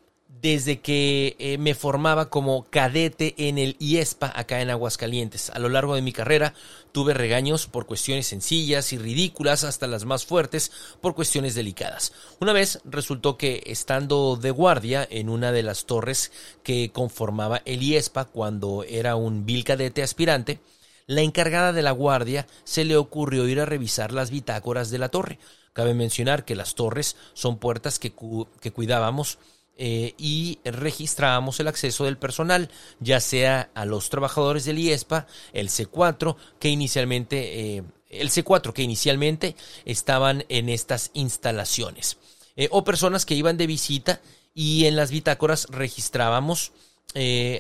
desde 0.45 0.79
que 0.79 1.37
eh, 1.39 1.57
me 1.57 1.75
formaba 1.75 2.29
como 2.29 2.67
cadete 2.69 3.35
en 3.49 3.57
el 3.57 3.77
IESPA 3.79 4.31
acá 4.37 4.61
en 4.61 4.69
Aguascalientes. 4.69 5.49
A 5.49 5.59
lo 5.59 5.71
largo 5.71 5.95
de 5.95 6.03
mi 6.03 6.13
carrera 6.13 6.53
tuve 6.93 7.15
regaños 7.15 7.67
por 7.67 7.87
cuestiones 7.87 8.27
sencillas 8.27 8.93
y 8.93 8.99
ridículas 8.99 9.65
hasta 9.65 9.87
las 9.87 10.05
más 10.05 10.27
fuertes 10.27 10.71
por 11.01 11.15
cuestiones 11.15 11.55
delicadas. 11.55 12.13
Una 12.41 12.53
vez 12.53 12.81
resultó 12.85 13.39
que 13.39 13.63
estando 13.65 14.37
de 14.37 14.51
guardia 14.51 15.09
en 15.11 15.31
una 15.31 15.51
de 15.51 15.63
las 15.63 15.87
torres 15.87 16.31
que 16.63 16.91
conformaba 16.93 17.63
el 17.65 17.83
IESPA 17.83 18.27
cuando 18.27 18.85
era 18.87 19.17
un 19.17 19.47
vil 19.47 19.65
cadete 19.65 20.03
aspirante, 20.03 20.61
la 21.07 21.23
encargada 21.23 21.73
de 21.73 21.81
la 21.81 21.93
guardia 21.93 22.47
se 22.65 22.85
le 22.85 22.99
ocurrió 22.99 23.49
ir 23.49 23.61
a 23.61 23.65
revisar 23.65 24.13
las 24.13 24.31
bitácoras 24.31 24.91
de 24.91 24.99
la 24.99 25.09
torre. 25.09 25.39
Cabe 25.73 25.95
mencionar 25.95 26.45
que 26.45 26.55
las 26.55 26.75
torres 26.75 27.17
son 27.33 27.57
puertas 27.57 27.99
que, 27.99 28.13
que 28.61 28.73
cuidábamos 28.73 29.39
eh, 29.77 30.15
y 30.19 30.61
registrábamos 30.65 31.59
el 31.59 31.67
acceso 31.67 32.05
del 32.05 32.17
personal, 32.17 32.71
ya 33.01 33.21
sea 33.21 33.71
a 33.75 33.85
los 33.85 34.09
trabajadores 34.09 34.65
del 34.65 34.79
IESPA, 34.79 35.27
el 35.53 35.69
C4, 35.69 36.37
que 36.61 36.69
inicialmente, 36.69 37.77
eh, 37.77 37.83
el 38.09 38.31
C4 38.31 38.73
que 38.73 38.83
inicialmente 38.83 39.57
estaban 39.85 40.45
en 40.49 40.69
estas 40.69 41.11
instalaciones, 41.15 42.19
eh, 42.55 42.69
o 42.71 42.85
personas 42.85 43.27
que 43.27 43.35
iban 43.35 43.57
de 43.57 43.67
visita 43.67 44.21
y 44.55 44.87
en 44.87 44.95
las 44.95 45.11
bitácoras 45.11 45.67
registrábamos 45.71 46.73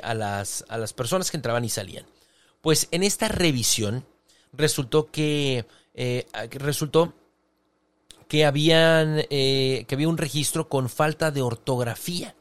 a, 0.02 0.14
las, 0.14 0.64
a 0.68 0.78
las 0.78 0.92
personas 0.92 1.30
que 1.30 1.36
entraban 1.36 1.64
y 1.64 1.68
salían. 1.68 2.06
Pues 2.60 2.88
en 2.90 3.04
esta 3.04 3.28
revisión 3.28 4.04
resultó 4.52 5.10
que 5.10 5.64
resultó 6.50 7.14
que 8.34 8.44
habían 8.44 9.24
eh, 9.30 9.84
que 9.86 9.94
había 9.94 10.08
un 10.08 10.18
registro 10.18 10.68
con 10.68 10.88
falta 10.88 11.30
de 11.30 11.40
ortografía 11.40 12.34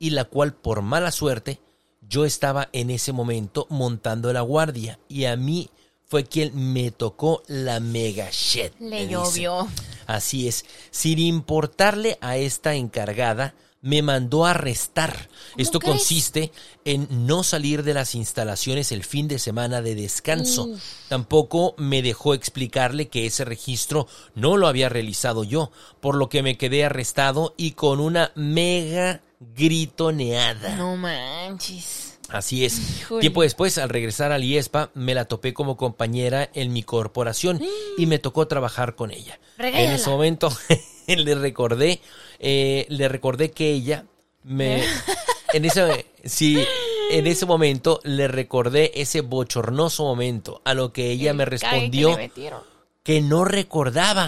y 0.00 0.10
la 0.10 0.24
cual 0.24 0.52
por 0.52 0.82
mala 0.82 1.12
suerte 1.12 1.60
yo 2.00 2.24
estaba 2.24 2.68
en 2.72 2.90
ese 2.90 3.12
momento 3.12 3.68
montando 3.70 4.32
la 4.32 4.40
guardia 4.40 4.98
y 5.08 5.26
a 5.26 5.36
mí 5.36 5.70
fue 6.06 6.24
quien 6.24 6.72
me 6.72 6.90
tocó 6.90 7.44
la 7.46 7.78
mega 7.78 8.30
shit. 8.32 8.72
Le 8.80 9.06
llovió. 9.06 9.68
Así 10.08 10.48
es, 10.48 10.64
sin 10.90 11.20
importarle 11.20 12.18
a 12.20 12.36
esta 12.36 12.74
encargada, 12.74 13.54
me 13.82 14.00
mandó 14.00 14.46
a 14.46 14.52
arrestar. 14.52 15.28
Esto 15.56 15.80
consiste 15.80 16.52
en 16.84 17.26
no 17.26 17.42
salir 17.42 17.82
de 17.82 17.94
las 17.94 18.14
instalaciones 18.14 18.92
el 18.92 19.04
fin 19.04 19.28
de 19.28 19.38
semana 19.38 19.82
de 19.82 19.96
descanso. 19.96 20.64
Uf. 20.64 20.82
Tampoco 21.08 21.74
me 21.76 22.00
dejó 22.00 22.32
explicarle 22.32 23.08
que 23.08 23.26
ese 23.26 23.44
registro 23.44 24.06
no 24.34 24.56
lo 24.56 24.68
había 24.68 24.88
realizado 24.88 25.44
yo, 25.44 25.72
por 26.00 26.14
lo 26.14 26.28
que 26.28 26.42
me 26.42 26.56
quedé 26.56 26.84
arrestado 26.84 27.54
y 27.56 27.72
con 27.72 28.00
una 28.00 28.30
mega 28.36 29.20
gritoneada. 29.54 30.76
No 30.76 30.96
manches. 30.96 32.11
Así 32.28 32.64
es. 32.64 33.00
Híjole. 33.00 33.20
Tiempo 33.20 33.42
después, 33.42 33.78
al 33.78 33.88
regresar 33.88 34.32
al 34.32 34.44
IESPA, 34.44 34.90
me 34.94 35.14
la 35.14 35.26
topé 35.26 35.52
como 35.52 35.76
compañera 35.76 36.48
en 36.54 36.72
mi 36.72 36.82
corporación 36.82 37.60
y 37.98 38.06
me 38.06 38.18
tocó 38.18 38.46
trabajar 38.46 38.94
con 38.94 39.10
ella. 39.10 39.38
En 39.58 39.90
ese 39.90 40.08
momento 40.08 40.50
le 41.06 41.34
recordé, 41.34 42.00
eh, 42.38 42.86
le 42.88 43.08
recordé 43.08 43.50
que 43.50 43.70
ella 43.70 44.04
me, 44.44 44.84
en 45.52 45.64
ese, 45.64 46.06
sí, 46.24 46.64
en 47.10 47.26
ese 47.26 47.44
momento 47.44 48.00
le 48.04 48.28
recordé 48.28 48.92
ese 48.94 49.20
bochornoso 49.20 50.04
momento, 50.04 50.62
a 50.64 50.74
lo 50.74 50.92
que 50.92 51.10
ella 51.10 51.32
El 51.32 51.36
me 51.36 51.44
que 51.44 51.50
respondió 51.50 52.16
metieron. 52.16 52.62
que 53.02 53.20
no 53.20 53.44
recordaba. 53.44 54.26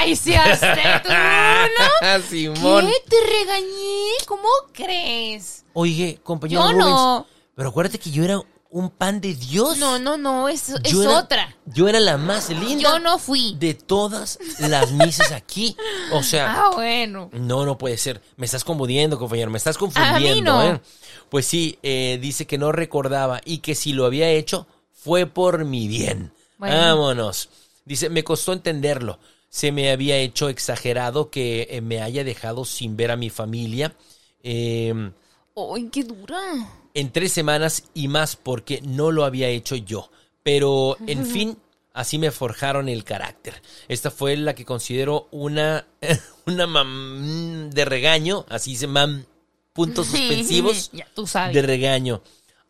¡Ay, 0.00 0.16
se 0.16 0.36
hace 0.36 0.66
tú, 1.02 1.08
¿no? 1.10 2.22
Simón. 2.30 2.86
¿Qué? 2.86 2.92
¿Te 3.08 3.16
regañé? 3.38 4.04
¿Cómo 4.26 4.48
crees? 4.72 5.64
Oye, 5.72 6.18
compañero 6.22 6.62
Yo 6.62 6.68
Rubens, 6.72 6.86
no. 6.88 7.26
pero 7.54 7.68
acuérdate 7.68 7.98
que 7.98 8.10
yo 8.10 8.24
era 8.24 8.40
un 8.70 8.88
pan 8.90 9.20
de 9.20 9.34
Dios. 9.34 9.78
No, 9.78 9.98
no, 9.98 10.16
no, 10.16 10.48
es, 10.48 10.68
es 10.70 10.82
Yo 10.92 11.02
era- 11.02 11.18
otra. 11.18 11.56
Yo 11.66 11.88
era 11.88 12.00
la 12.00 12.16
más 12.16 12.48
linda 12.50 12.82
Yo 12.82 12.98
no 12.98 13.18
fui. 13.18 13.54
de 13.58 13.74
todas 13.74 14.38
las 14.60 14.90
mises 14.92 15.32
aquí. 15.32 15.76
O 16.12 16.22
sea, 16.22 16.52
Ah, 16.66 16.70
bueno. 16.74 17.28
no, 17.32 17.66
no 17.66 17.76
puede 17.78 17.98
ser. 17.98 18.22
Me 18.36 18.46
estás 18.46 18.64
confundiendo, 18.64 19.18
compañero. 19.18 19.50
Me 19.50 19.58
estás 19.58 19.76
confundiendo, 19.76 20.52
no. 20.52 20.62
¿eh? 20.76 20.80
Pues 21.28 21.46
sí, 21.46 21.78
eh, 21.82 22.18
dice 22.22 22.46
que 22.46 22.58
no 22.58 22.72
recordaba 22.72 23.40
y 23.44 23.58
que 23.58 23.74
si 23.74 23.92
lo 23.92 24.06
había 24.06 24.30
hecho 24.30 24.66
fue 24.92 25.26
por 25.26 25.64
mi 25.64 25.88
bien. 25.88 26.32
Bueno. 26.58 26.76
Vámonos. 26.76 27.48
Dice, 27.84 28.08
me 28.08 28.22
costó 28.24 28.52
entenderlo. 28.52 29.18
Se 29.50 29.70
me 29.72 29.90
había 29.90 30.16
hecho 30.16 30.48
exagerado 30.48 31.28
que 31.28 31.68
eh, 31.70 31.82
me 31.82 32.00
haya 32.00 32.24
dejado 32.24 32.64
sin 32.64 32.96
ver 32.96 33.10
a 33.10 33.16
mi 33.16 33.28
familia. 33.28 33.94
Eh, 34.42 35.10
¡Ay, 35.54 35.88
qué 35.92 36.04
dura! 36.04 36.38
en 36.94 37.12
tres 37.12 37.32
semanas 37.32 37.84
y 37.94 38.08
más 38.08 38.36
porque 38.36 38.80
no 38.82 39.10
lo 39.10 39.24
había 39.24 39.48
hecho 39.48 39.76
yo. 39.76 40.10
Pero, 40.42 40.96
en 41.06 41.26
fin, 41.26 41.58
así 41.92 42.18
me 42.18 42.30
forjaron 42.30 42.88
el 42.88 43.04
carácter. 43.04 43.62
Esta 43.88 44.10
fue 44.10 44.36
la 44.36 44.54
que 44.54 44.64
considero 44.64 45.28
una, 45.30 45.86
una 46.46 46.66
mam 46.66 47.70
de 47.70 47.84
regaño, 47.84 48.46
así 48.48 48.76
se 48.76 48.86
mam, 48.86 49.24
puntos 49.72 50.06
suspensivos 50.06 50.90
ya 50.92 51.06
tú 51.14 51.26
sabes. 51.26 51.54
de 51.54 51.62
regaño. 51.62 52.22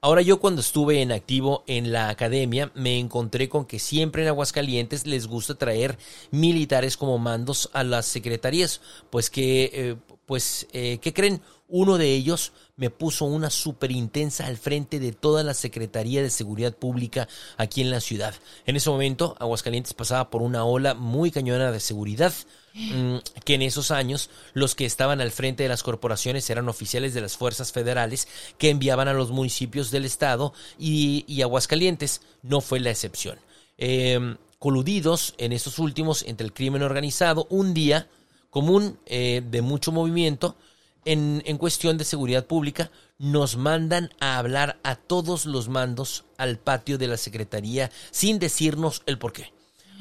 Ahora 0.02 0.22
yo 0.22 0.40
cuando 0.40 0.62
estuve 0.62 1.02
en 1.02 1.12
activo 1.12 1.62
en 1.66 1.92
la 1.92 2.08
academia 2.08 2.72
me 2.74 2.98
encontré 2.98 3.50
con 3.50 3.66
que 3.66 3.78
siempre 3.78 4.22
en 4.22 4.28
Aguascalientes 4.28 5.06
les 5.06 5.26
gusta 5.26 5.56
traer 5.56 5.98
militares 6.30 6.96
como 6.96 7.18
mandos 7.18 7.68
a 7.74 7.84
las 7.84 8.06
secretarías, 8.06 8.80
pues 9.10 9.28
que, 9.28 9.70
eh, 9.74 9.96
pues, 10.24 10.66
eh, 10.72 10.98
¿qué 11.02 11.12
creen? 11.12 11.42
Uno 11.68 11.98
de 11.98 12.14
ellos 12.14 12.52
me 12.80 12.88
puso 12.88 13.26
una 13.26 13.50
súper 13.50 13.92
intensa 13.92 14.46
al 14.46 14.56
frente 14.56 14.98
de 14.98 15.12
toda 15.12 15.44
la 15.44 15.52
Secretaría 15.52 16.22
de 16.22 16.30
Seguridad 16.30 16.74
Pública 16.74 17.28
aquí 17.58 17.82
en 17.82 17.90
la 17.90 18.00
ciudad. 18.00 18.34
En 18.64 18.74
ese 18.74 18.88
momento 18.88 19.36
Aguascalientes 19.38 19.92
pasaba 19.92 20.30
por 20.30 20.40
una 20.40 20.64
ola 20.64 20.94
muy 20.94 21.30
cañona 21.30 21.72
de 21.72 21.78
seguridad 21.78 22.32
mm, 22.72 23.16
que 23.44 23.54
en 23.54 23.62
esos 23.62 23.90
años 23.90 24.30
los 24.54 24.74
que 24.74 24.86
estaban 24.86 25.20
al 25.20 25.30
frente 25.30 25.62
de 25.62 25.68
las 25.68 25.82
corporaciones 25.82 26.48
eran 26.48 26.70
oficiales 26.70 27.12
de 27.12 27.20
las 27.20 27.36
fuerzas 27.36 27.70
federales 27.70 28.26
que 28.56 28.70
enviaban 28.70 29.08
a 29.08 29.12
los 29.12 29.30
municipios 29.30 29.90
del 29.90 30.06
estado 30.06 30.54
y, 30.78 31.42
Aguascalientes 31.42 32.22
no 32.42 32.62
fue 32.62 32.80
la 32.80 32.90
excepción. 32.90 33.38
Eh, 33.76 34.36
coludidos 34.58 35.34
en 35.36 35.52
estos 35.52 35.78
últimos 35.78 36.22
entre 36.22 36.46
el 36.46 36.54
crimen 36.54 36.82
organizado, 36.82 37.46
un 37.50 37.74
día 37.74 38.08
común 38.48 38.98
eh, 39.04 39.42
de 39.48 39.60
mucho 39.60 39.92
movimiento 39.92 40.56
en, 41.04 41.42
en 41.46 41.58
cuestión 41.58 41.98
de 41.98 42.04
seguridad 42.04 42.46
pública, 42.46 42.90
nos 43.18 43.56
mandan 43.56 44.10
a 44.20 44.38
hablar 44.38 44.78
a 44.82 44.96
todos 44.96 45.46
los 45.46 45.68
mandos 45.68 46.24
al 46.38 46.58
patio 46.58 46.96
de 46.98 47.06
la 47.06 47.16
Secretaría 47.16 47.90
sin 48.10 48.38
decirnos 48.38 49.02
el 49.06 49.18
por 49.18 49.32
qué. 49.32 49.52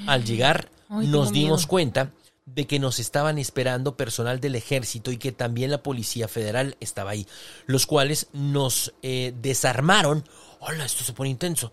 Al 0.08 0.24
llegar, 0.24 0.72
Ay, 0.90 1.08
nos 1.08 1.32
dimos 1.32 1.62
miedo. 1.62 1.68
cuenta 1.68 2.14
de 2.46 2.66
que 2.66 2.80
nos 2.80 3.00
estaban 3.00 3.38
esperando 3.38 3.96
personal 3.96 4.40
del 4.40 4.56
ejército 4.56 5.12
y 5.12 5.18
que 5.18 5.32
también 5.32 5.72
la 5.72 5.84
Policía 5.84 6.28
Federal 6.28 6.78
estaba 6.80 7.12
ahí, 7.12 7.28
los 7.68 7.86
cuales 7.86 8.28
nos 8.34 8.94
eh, 9.02 9.34
desarmaron. 9.42 10.24
Hola, 10.60 10.86
esto 10.86 11.04
se 11.04 11.14
pone 11.14 11.30
intenso. 11.30 11.72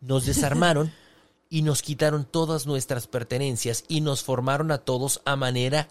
Nos 0.00 0.26
desarmaron 0.26 0.92
y 1.48 1.62
nos 1.62 1.82
quitaron 1.82 2.24
todas 2.24 2.66
nuestras 2.66 3.06
pertenencias 3.06 3.84
y 3.88 4.00
nos 4.00 4.24
formaron 4.24 4.72
a 4.72 4.78
todos 4.78 5.20
a 5.24 5.36
manera 5.36 5.88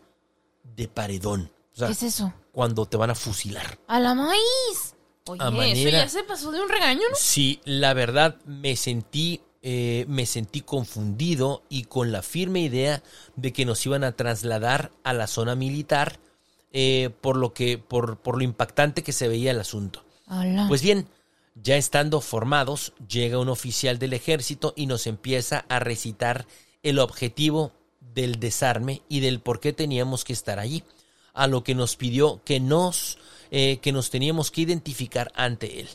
de 0.75 0.87
paredón. 0.87 1.51
O 1.73 1.77
sea, 1.77 1.87
¿Qué 1.87 1.93
es 1.93 2.03
eso? 2.03 2.33
Cuando 2.55 2.85
te 2.85 2.95
van 2.95 3.09
a 3.09 3.15
fusilar. 3.15 3.77
¡A 3.85 3.99
la 3.99 4.15
maíz! 4.15 4.95
Oye, 5.27 5.41
A 5.43 5.49
eso 5.67 5.89
ya 5.89 6.07
se 6.07 6.23
pasó 6.23 6.53
de 6.53 6.61
un 6.61 6.69
regaño, 6.69 7.01
¿no? 7.09 7.15
Sí, 7.19 7.59
la 7.65 7.93
verdad 7.93 8.37
me 8.45 8.77
sentí, 8.77 9.41
eh, 9.61 10.05
me 10.07 10.25
sentí 10.25 10.61
confundido 10.61 11.63
y 11.67 11.83
con 11.83 12.13
la 12.13 12.21
firme 12.21 12.61
idea 12.61 13.03
de 13.35 13.51
que 13.51 13.65
nos 13.65 13.85
iban 13.85 14.05
a 14.05 14.13
trasladar 14.13 14.93
a 15.03 15.11
la 15.11 15.27
zona 15.27 15.55
militar, 15.55 16.17
eh, 16.71 17.09
por 17.19 17.35
lo 17.35 17.53
que, 17.53 17.77
por, 17.77 18.19
por 18.19 18.37
lo 18.37 18.45
impactante 18.45 19.03
que 19.03 19.11
se 19.11 19.27
veía 19.27 19.51
el 19.51 19.59
asunto. 19.59 20.05
Pues 20.69 20.81
bien, 20.81 21.09
ya 21.55 21.75
estando 21.75 22.21
formados, 22.21 22.93
llega 23.05 23.37
un 23.37 23.49
oficial 23.49 23.99
del 23.99 24.13
ejército 24.13 24.71
y 24.77 24.85
nos 24.85 25.07
empieza 25.07 25.65
a 25.67 25.79
recitar 25.79 26.45
el 26.83 26.99
objetivo 26.99 27.73
del 27.99 28.39
desarme 28.39 29.01
y 29.09 29.19
del 29.19 29.41
por 29.41 29.59
qué 29.59 29.73
teníamos 29.73 30.23
que 30.23 30.31
estar 30.31 30.57
allí, 30.57 30.85
a 31.35 31.47
lo 31.47 31.63
que 31.63 31.75
nos 31.75 31.95
pidió 31.95 32.41
que 32.43 32.59
nos, 32.59 33.17
eh, 33.51 33.77
que 33.81 33.91
nos 33.91 34.09
teníamos 34.09 34.51
que 34.51 34.61
identificar 34.61 35.31
ante 35.35 35.81
él. 35.81 35.89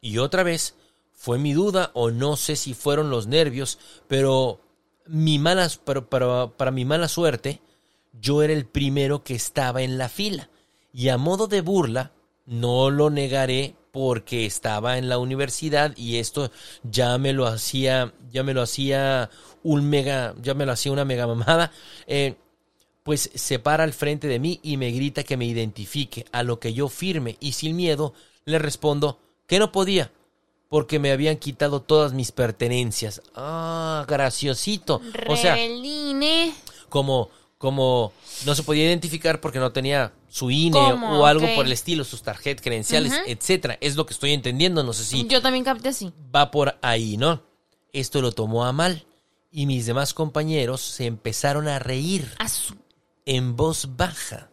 Y 0.00 0.18
otra 0.18 0.42
vez, 0.42 0.74
fue 1.12 1.38
mi 1.38 1.52
duda 1.54 1.90
o 1.94 2.10
no 2.10 2.36
sé 2.36 2.56
si 2.56 2.74
fueron 2.74 3.10
los 3.10 3.26
nervios, 3.26 3.78
pero 4.06 4.60
mi 5.06 5.38
mala, 5.38 5.70
pero- 5.84 6.08
pero- 6.08 6.54
para 6.56 6.70
mi 6.70 6.84
mala 6.84 7.08
suerte, 7.08 7.60
yo 8.20 8.42
era 8.42 8.52
el 8.52 8.66
primero 8.66 9.24
que 9.24 9.34
estaba 9.34 9.82
en 9.82 9.98
la 9.98 10.08
fila. 10.08 10.50
Y 10.92 11.08
a 11.08 11.18
modo 11.18 11.46
de 11.46 11.62
burla, 11.62 12.12
no 12.46 12.90
lo 12.90 13.10
negaré 13.10 13.74
porque 13.90 14.44
estaba 14.44 14.98
en 14.98 15.08
la 15.08 15.18
universidad 15.18 15.96
y 15.96 16.16
esto 16.18 16.50
ya 16.82 17.16
me 17.16 17.32
lo 17.32 17.46
hacía, 17.46 18.12
ya 18.30 18.42
me 18.42 18.52
lo 18.52 18.62
hacía 18.62 19.30
un 19.62 19.88
mega, 19.88 20.34
ya 20.42 20.52
me 20.54 20.66
lo 20.66 20.72
hacía 20.72 20.92
una 20.92 21.04
mega 21.04 21.26
mamada. 21.26 21.70
eh, 22.06 22.36
pues 23.04 23.30
se 23.34 23.58
para 23.60 23.84
al 23.84 23.92
frente 23.92 24.26
de 24.26 24.40
mí 24.40 24.58
y 24.62 24.76
me 24.76 24.90
grita 24.90 25.22
que 25.22 25.36
me 25.36 25.44
identifique, 25.46 26.24
a 26.32 26.42
lo 26.42 26.58
que 26.58 26.72
yo 26.74 26.88
firme 26.88 27.36
y 27.38 27.52
sin 27.52 27.76
miedo 27.76 28.14
le 28.46 28.58
respondo 28.58 29.18
que 29.46 29.58
no 29.60 29.70
podía, 29.70 30.10
porque 30.68 30.98
me 30.98 31.12
habían 31.12 31.36
quitado 31.36 31.80
todas 31.82 32.12
mis 32.14 32.32
pertenencias. 32.32 33.22
Ah, 33.36 34.04
graciosito. 34.08 35.00
O 35.28 35.36
sea, 35.36 35.54
Rebeline. 35.54 36.52
como, 36.88 37.28
como 37.58 38.12
no 38.46 38.54
se 38.54 38.62
podía 38.62 38.84
identificar 38.86 39.40
porque 39.40 39.58
no 39.58 39.70
tenía 39.70 40.12
su 40.28 40.50
INE 40.50 40.72
¿Cómo? 40.72 41.20
o 41.20 41.26
algo 41.26 41.46
por 41.54 41.66
el 41.66 41.72
estilo, 41.72 42.02
sus 42.04 42.22
tarjetas, 42.22 42.62
credenciales, 42.64 43.12
etcétera. 43.26 43.76
Es 43.80 43.96
lo 43.96 44.06
que 44.06 44.14
estoy 44.14 44.32
entendiendo, 44.32 44.82
no 44.82 44.92
sé 44.94 45.04
si 45.04 45.26
Yo 45.28 45.40
también 45.42 45.62
capté 45.64 45.90
así. 45.90 46.10
va 46.34 46.50
por 46.50 46.76
ahí, 46.82 47.16
¿no? 47.18 47.42
Esto 47.92 48.20
lo 48.22 48.32
tomó 48.32 48.64
a 48.64 48.72
mal 48.72 49.04
y 49.52 49.66
mis 49.66 49.86
demás 49.86 50.14
compañeros 50.14 50.80
se 50.80 51.06
empezaron 51.06 51.68
a 51.68 51.78
reír 51.78 52.28
A 52.38 52.48
su- 52.48 52.74
en 53.26 53.56
voz 53.56 53.96
baja. 53.96 54.50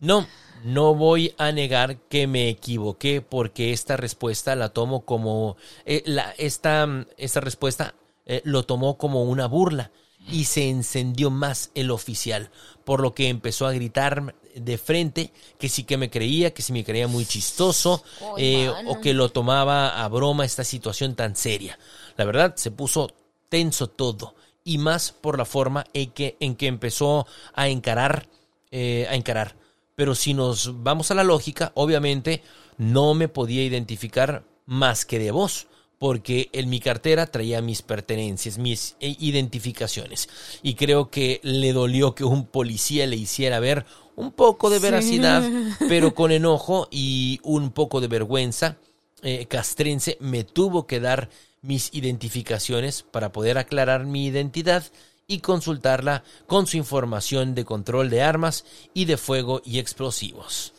No, 0.00 0.26
no 0.64 0.94
voy 0.94 1.34
a 1.38 1.52
negar 1.52 1.98
que 2.08 2.26
me 2.26 2.48
equivoqué 2.48 3.20
porque 3.22 3.72
esta 3.72 3.96
respuesta 3.96 4.56
la 4.56 4.70
tomo 4.70 5.04
como 5.04 5.56
eh, 5.84 6.02
la, 6.06 6.32
esta, 6.38 7.06
esta 7.16 7.40
respuesta 7.40 7.94
eh, 8.26 8.40
lo 8.44 8.64
tomó 8.64 8.96
como 8.98 9.24
una 9.24 9.46
burla 9.46 9.92
y 10.26 10.44
se 10.44 10.70
encendió 10.70 11.30
más 11.30 11.70
el 11.74 11.90
oficial, 11.90 12.50
por 12.84 13.00
lo 13.00 13.14
que 13.14 13.28
empezó 13.28 13.66
a 13.66 13.72
gritar 13.72 14.34
de 14.54 14.78
frente 14.78 15.32
que 15.58 15.68
sí 15.68 15.84
que 15.84 15.98
me 15.98 16.10
creía, 16.10 16.54
que 16.54 16.62
sí 16.62 16.72
me 16.72 16.84
creía 16.84 17.08
muy 17.08 17.26
chistoso 17.26 18.02
eh, 18.38 18.70
o 18.86 19.00
que 19.00 19.12
lo 19.12 19.28
tomaba 19.30 20.02
a 20.02 20.08
broma 20.08 20.44
esta 20.44 20.64
situación 20.64 21.14
tan 21.14 21.36
seria. 21.36 21.78
La 22.16 22.24
verdad, 22.24 22.54
se 22.56 22.70
puso 22.70 23.10
tenso 23.48 23.88
todo 23.88 24.34
y 24.64 24.78
más 24.78 25.12
por 25.12 25.38
la 25.38 25.44
forma 25.44 25.84
en 25.92 26.10
que, 26.10 26.36
en 26.40 26.56
que 26.56 26.66
empezó 26.66 27.26
a 27.52 27.68
encarar, 27.68 28.28
eh, 28.70 29.06
a 29.10 29.14
encarar. 29.14 29.56
Pero 29.94 30.14
si 30.14 30.34
nos 30.34 30.82
vamos 30.82 31.10
a 31.10 31.14
la 31.14 31.24
lógica, 31.24 31.72
obviamente 31.74 32.42
no 32.78 33.14
me 33.14 33.28
podía 33.28 33.62
identificar 33.62 34.44
más 34.66 35.04
que 35.04 35.18
de 35.18 35.30
voz, 35.30 35.68
porque 35.98 36.50
en 36.52 36.68
mi 36.68 36.80
cartera 36.80 37.26
traía 37.26 37.62
mis 37.62 37.82
pertenencias, 37.82 38.58
mis 38.58 38.96
eh, 39.00 39.14
identificaciones. 39.20 40.28
Y 40.62 40.74
creo 40.74 41.10
que 41.10 41.40
le 41.42 41.72
dolió 41.72 42.14
que 42.14 42.24
un 42.24 42.46
policía 42.46 43.06
le 43.06 43.16
hiciera 43.16 43.60
ver 43.60 43.86
un 44.16 44.32
poco 44.32 44.70
de 44.70 44.80
veracidad, 44.80 45.42
pero 45.88 46.14
con 46.14 46.32
enojo 46.32 46.88
y 46.90 47.40
un 47.42 47.70
poco 47.70 48.00
de 48.00 48.08
vergüenza 48.08 48.78
eh, 49.22 49.46
castrense 49.46 50.18
me 50.20 50.44
tuvo 50.44 50.86
que 50.86 51.00
dar 51.00 51.30
mis 51.64 51.88
identificaciones 51.94 53.02
para 53.02 53.32
poder 53.32 53.56
aclarar 53.56 54.04
mi 54.04 54.26
identidad 54.26 54.84
y 55.26 55.38
consultarla 55.38 56.22
con 56.46 56.66
su 56.66 56.76
información 56.76 57.54
de 57.54 57.64
control 57.64 58.10
de 58.10 58.22
armas 58.22 58.64
y 58.92 59.06
de 59.06 59.16
fuego 59.16 59.62
y 59.64 59.78
explosivos. 59.78 60.74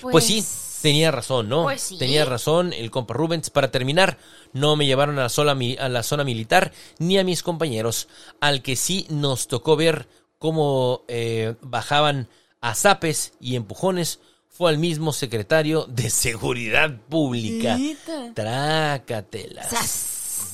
Pues, 0.00 0.24
sí, 0.24 0.42
tenía 0.80 1.10
razón, 1.10 1.50
¿no? 1.50 1.64
pues 1.64 1.82
sí. 1.82 1.98
Tenía 1.98 2.24
razón 2.24 2.72
el 2.72 2.90
compa 2.90 3.12
Rubens. 3.12 3.50
Para 3.50 3.70
terminar, 3.70 4.16
no 4.54 4.76
me 4.76 4.86
llevaron 4.86 5.18
a 5.18 5.24
la, 5.24 5.28
sola 5.28 5.54
a 5.78 5.88
la 5.90 6.02
zona 6.02 6.24
militar 6.24 6.72
ni 6.98 7.18
a 7.18 7.24
mis 7.24 7.42
compañeros, 7.42 8.08
al 8.40 8.62
que 8.62 8.76
sí 8.76 9.06
nos 9.10 9.46
tocó 9.48 9.76
ver 9.76 10.08
cómo 10.38 11.04
eh, 11.08 11.56
bajaban 11.60 12.28
a 12.62 12.74
zapes 12.74 13.34
y 13.38 13.56
empujones 13.56 14.20
fue 14.50 14.70
al 14.70 14.78
mismo 14.78 15.12
secretario 15.12 15.86
de 15.88 16.10
Seguridad 16.10 16.90
Pública. 17.08 17.76
Neta. 17.78 18.32
Trácatelas. 18.34 19.68
Sas. 19.70 20.52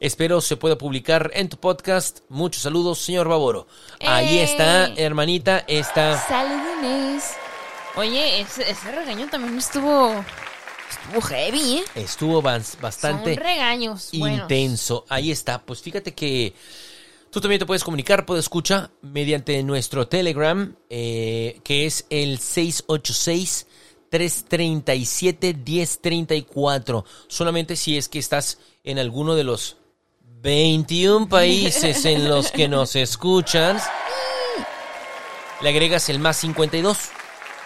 Espero 0.00 0.40
se 0.40 0.56
pueda 0.56 0.78
publicar 0.78 1.30
en 1.34 1.48
tu 1.48 1.56
podcast. 1.58 2.20
Muchos 2.28 2.62
saludos, 2.62 2.98
señor 2.98 3.28
Baboro. 3.28 3.66
Ahí 4.00 4.38
¡Eh! 4.38 4.44
está, 4.44 4.86
hermanita, 4.96 5.64
está... 5.66 6.18
Saludines. 6.26 7.24
Oye, 7.96 8.40
ese, 8.40 8.70
ese 8.70 8.92
regaño 8.92 9.28
también 9.28 9.58
estuvo. 9.58 10.24
Estuvo 10.88 11.20
heavy, 11.20 11.78
¿eh? 11.78 11.84
Estuvo 11.96 12.40
bas- 12.42 12.80
bastante 12.80 13.34
Son 13.34 13.44
regaños. 13.44 14.10
buenos. 14.14 14.40
intenso. 14.42 15.04
Ahí 15.08 15.30
está. 15.30 15.60
Pues 15.60 15.82
fíjate 15.82 16.14
que 16.14 16.54
tú 17.30 17.40
también 17.40 17.58
te 17.58 17.66
puedes 17.66 17.84
comunicar, 17.84 18.26
puedes 18.26 18.44
escuchar 18.44 18.90
mediante 19.02 19.62
nuestro 19.62 20.08
Telegram, 20.08 20.74
eh, 20.90 21.60
que 21.64 21.86
es 21.86 22.06
el 22.10 22.38
686 22.38 23.66
337 24.10 25.54
1034. 25.54 27.04
Solamente 27.28 27.76
si 27.76 27.96
es 27.96 28.08
que 28.08 28.18
estás 28.18 28.58
en 28.84 28.98
alguno 28.98 29.34
de 29.34 29.44
los 29.44 29.76
21 30.40 31.28
países 31.28 32.04
en 32.04 32.28
los 32.28 32.50
que 32.50 32.68
nos 32.68 32.96
escuchas, 32.96 33.88
le 35.60 35.68
agregas 35.68 36.08
el 36.08 36.20
más 36.20 36.38
52 36.38 37.10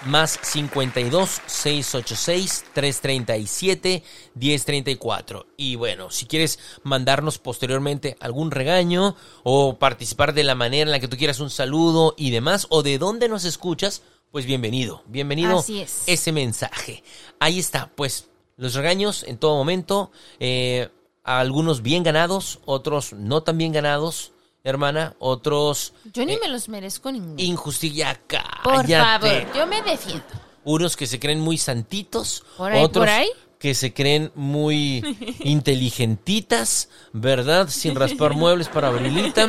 más 0.07 0.39
52 0.43 1.43
686 1.47 2.65
337 2.73 4.03
1034. 4.35 5.47
Y 5.57 5.77
bueno, 5.77 6.11
si 6.11 6.27
quieres 6.27 6.59
mandarnos 6.83 7.39
posteriormente 7.39 8.17
algún 8.21 8.51
regaño 8.51 9.17
o 9.43 9.79
participar 9.79 10.35
de 10.35 10.45
la 10.45 10.55
manera 10.55 10.83
en 10.83 10.91
la 10.91 11.01
que 11.01 11.09
tú 11.09 11.17
quieras 11.17 11.41
un 11.41 11.51
saludo 11.51 12.15
y 12.17 12.31
demás, 12.31 12.67
o 12.71 12.83
de 12.83 12.99
dónde 12.99 13.29
nos 13.29 13.45
escuchas, 13.45 14.03
pues 14.31 14.47
bienvenido, 14.47 15.03
bienvenido 15.07 15.59
Así 15.59 15.81
es. 15.81 16.03
ese 16.07 16.33
mensaje. 16.33 17.03
Ahí 17.39 17.59
está, 17.59 17.91
pues 17.95 18.29
los 18.57 18.75
regaños 18.75 19.25
en 19.25 19.39
todo 19.39 19.57
momento, 19.57 20.11
eh, 20.41 20.89
algunos 21.25 21.83
bien 21.83 22.03
ganados, 22.03 22.61
otros 22.65 23.13
no 23.13 23.43
tan 23.43 23.59
bien 23.59 23.73
ganados, 23.73 24.33
hermana, 24.65 25.15
otros 25.19 25.93
Yo 26.13 26.25
ni 26.25 26.35
eh, 26.35 26.39
me 26.41 26.49
los 26.49 26.69
merezco 26.69 27.11
ninguno. 27.13 27.35
injusticia. 27.39 28.21
Por 28.63 28.87
Cállate. 28.87 29.45
favor, 29.45 29.57
yo 29.57 29.67
me 29.67 29.83
defiendo. 29.83 30.25
Unos 30.65 30.97
que 30.97 31.07
se 31.07 31.19
creen 31.19 31.41
muy 31.41 31.59
santitos, 31.59 32.45
Por 32.57 32.71
ahí, 32.73 32.83
otros 32.85 33.03
por 33.03 33.09
ahí. 33.09 33.29
que 33.59 33.75
se 33.75 33.93
creen 33.93 34.31
muy 34.35 35.03
inteligentitas, 35.41 36.89
¿verdad? 37.13 37.69
Sin 37.69 37.95
raspar 37.95 38.35
muebles 38.35 38.69
para 38.69 38.89
Abrilita. 38.89 39.49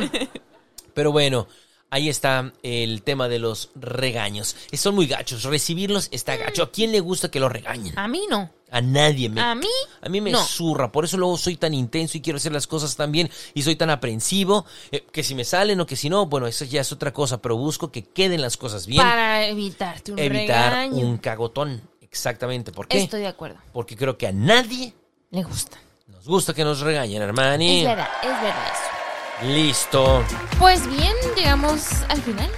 Pero 0.92 1.12
bueno, 1.12 1.46
ahí 1.90 2.08
está 2.08 2.52
el 2.62 3.02
tema 3.02 3.28
de 3.28 3.38
los 3.38 3.70
regaños. 3.76 4.56
Son 4.72 4.94
muy 4.94 5.06
gachos, 5.06 5.44
recibirlos 5.44 6.08
está 6.10 6.36
gacho. 6.36 6.64
¿A 6.64 6.70
quién 6.70 6.90
le 6.92 7.00
gusta 7.00 7.30
que 7.30 7.40
lo 7.40 7.48
regañen? 7.48 7.96
A 7.98 8.08
mí 8.08 8.22
no. 8.28 8.50
A 8.76 8.80
nadie. 8.80 9.28
Me, 9.28 9.40
A 9.40 9.54
mí, 9.54 9.68
A 10.02 10.08
mí 10.08 10.20
me 10.20 10.32
no. 10.32 10.42
zurra, 10.44 10.90
por 10.90 11.04
eso 11.04 11.16
luego 11.16 11.36
soy 11.38 11.54
tan 11.56 11.74
intenso 11.74 12.18
y 12.18 12.20
quiero 12.20 12.38
hacer 12.38 12.50
las 12.50 12.66
cosas 12.66 12.96
tan 12.96 13.12
bien 13.12 13.30
y 13.54 13.62
soy 13.62 13.76
tan 13.76 13.88
aprensivo, 13.88 14.66
eh, 14.90 15.06
que 15.12 15.22
si 15.22 15.36
me 15.36 15.44
salen 15.44 15.80
o 15.80 15.86
que 15.86 15.94
si 15.94 16.08
no, 16.10 16.26
bueno, 16.26 16.48
eso 16.48 16.64
ya 16.64 16.80
es 16.80 16.90
otra 16.90 17.12
cosa, 17.12 17.40
pero 17.40 17.56
busco 17.56 17.92
que 17.92 18.02
queden 18.02 18.42
las 18.42 18.56
cosas 18.56 18.86
bien, 18.86 19.00
Para 19.02 19.46
evitarte 19.46 20.10
un 20.10 20.18
evitar 20.18 20.72
regaño. 20.72 20.96
un 21.06 21.18
cagotón. 21.18 21.82
Exactamente, 22.00 22.72
¿por 22.72 22.88
qué? 22.88 22.98
Estoy 23.02 23.20
de 23.20 23.28
acuerdo. 23.28 23.58
Porque 23.72 23.96
creo 23.96 24.18
que 24.18 24.26
a 24.26 24.32
nadie 24.32 24.92
Le 25.30 25.42
gusta. 25.44 25.78
nos 26.08 26.24
gusta 26.26 26.52
que 26.52 26.64
nos 26.64 26.80
regañen, 26.80 27.22
hermani. 27.22 27.78
Es 27.80 27.84
verdad, 27.86 28.08
es 28.22 28.28
verdad 28.28 28.66
eso. 28.72 29.46
Listo. 29.52 30.24
Pues 30.58 30.84
bien, 30.88 31.12
llegamos 31.36 31.82
al 32.08 32.20
final. 32.22 32.50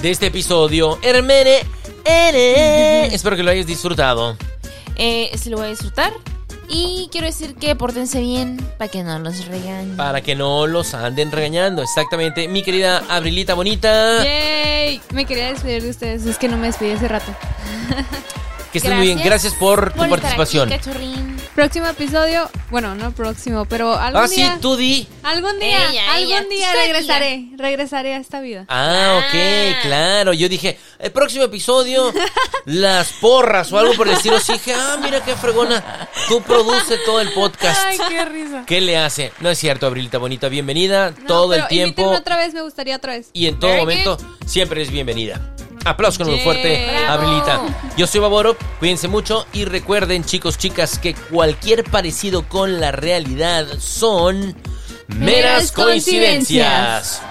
De 0.00 0.10
este 0.12 0.26
episodio, 0.26 0.96
Hermene, 1.02 1.62
Ere. 2.04 3.06
Espero 3.14 3.36
que 3.36 3.42
lo 3.42 3.50
hayas 3.50 3.66
disfrutado. 3.66 4.36
Eh, 4.98 5.30
se 5.38 5.50
lo 5.50 5.56
voy 5.56 5.66
a 5.66 5.70
disfrutar. 5.70 6.12
Y 6.68 7.08
quiero 7.10 7.26
decir 7.26 7.54
que 7.54 7.74
pórtense 7.74 8.20
bien 8.20 8.58
para 8.76 8.90
que 8.90 9.02
no 9.02 9.18
los 9.18 9.46
regañen. 9.46 9.96
Para 9.96 10.20
que 10.20 10.34
no 10.34 10.66
los 10.66 10.92
anden 10.92 11.32
regañando. 11.32 11.82
Exactamente. 11.82 12.46
Mi 12.46 12.62
querida 12.62 13.02
Abrilita 13.08 13.54
Bonita. 13.54 14.22
¡Yay! 14.22 15.00
Me 15.12 15.24
quería 15.24 15.46
despedir 15.52 15.82
de 15.82 15.90
ustedes, 15.90 16.26
es 16.26 16.36
que 16.36 16.48
no 16.48 16.58
me 16.58 16.66
despedí 16.66 16.90
hace 16.90 17.08
rato. 17.08 17.34
Que 18.70 18.78
estés 18.78 18.92
muy 18.92 19.06
bien. 19.06 19.20
Gracias 19.24 19.54
por 19.54 19.94
tu 19.94 20.06
participación. 20.10 20.70
aquí, 20.70 20.76
cachorrín. 20.78 21.37
Próximo 21.58 21.88
episodio, 21.88 22.48
bueno, 22.70 22.94
no 22.94 23.10
próximo, 23.10 23.64
pero 23.64 23.92
algún 23.92 24.22
Ah, 24.22 24.28
sí, 24.28 24.36
día. 24.36 24.58
tú 24.62 24.76
di. 24.76 25.08
Algún 25.24 25.58
día, 25.58 25.90
Ella, 25.90 26.12
algún 26.14 26.32
ella, 26.32 26.44
día 26.44 26.72
regresaré, 26.72 27.48
regresaré 27.56 28.14
a 28.14 28.18
esta 28.18 28.40
vida. 28.40 28.64
Ah, 28.68 29.18
Ah. 29.18 29.18
ok, 29.18 29.82
claro. 29.82 30.32
Yo 30.34 30.48
dije, 30.48 30.78
el 31.00 31.10
próximo 31.10 31.42
episodio, 31.42 32.12
las 32.64 33.10
porras 33.14 33.72
o 33.72 33.78
algo 33.80 33.94
por 33.94 34.06
el 34.06 34.14
estilo. 34.14 34.38
Sí, 34.38 34.52
dije, 34.52 34.72
ah, 34.72 34.98
mira 35.02 35.20
qué 35.24 35.34
fregona. 35.34 36.08
Tú 36.28 36.40
produce 36.42 36.96
todo 37.04 37.20
el 37.20 37.32
podcast. 37.32 37.80
Ay, 37.86 37.98
qué 38.08 38.24
risa. 38.26 38.62
¿Qué 38.64 38.80
le 38.80 38.96
hace? 38.96 39.32
No 39.40 39.50
es 39.50 39.58
cierto, 39.58 39.88
Abrilita 39.88 40.18
Bonita. 40.18 40.48
Bienvenida 40.48 41.10
No, 41.10 41.26
todo 41.26 41.54
el 41.54 41.66
tiempo. 41.66 42.04
otra 42.08 42.36
vez, 42.36 42.54
me 42.54 42.62
gustaría 42.62 42.94
otra 42.94 43.14
vez. 43.14 43.30
Y 43.32 43.46
en 43.48 43.58
todo 43.58 43.70
Very 43.72 43.80
momento, 43.80 44.16
siempre 44.46 44.80
es 44.82 44.92
bienvenida. 44.92 45.40
Aplausos 45.88 46.18
con 46.18 46.28
un 46.28 46.34
Yeah. 46.34 46.44
fuerte, 46.44 46.86
Bravo. 46.90 47.12
Abrilita. 47.12 47.60
Yo 47.96 48.06
soy 48.06 48.20
Baboro, 48.20 48.56
cuídense 48.78 49.08
mucho 49.08 49.46
y 49.52 49.64
recuerden, 49.64 50.24
chicos, 50.24 50.58
chicas, 50.58 50.98
que 50.98 51.14
cualquier 51.14 51.84
parecido 51.84 52.48
con 52.48 52.80
la 52.80 52.92
realidad 52.92 53.66
son 53.78 54.54
meras 55.08 55.72
coincidencias. 55.72 57.22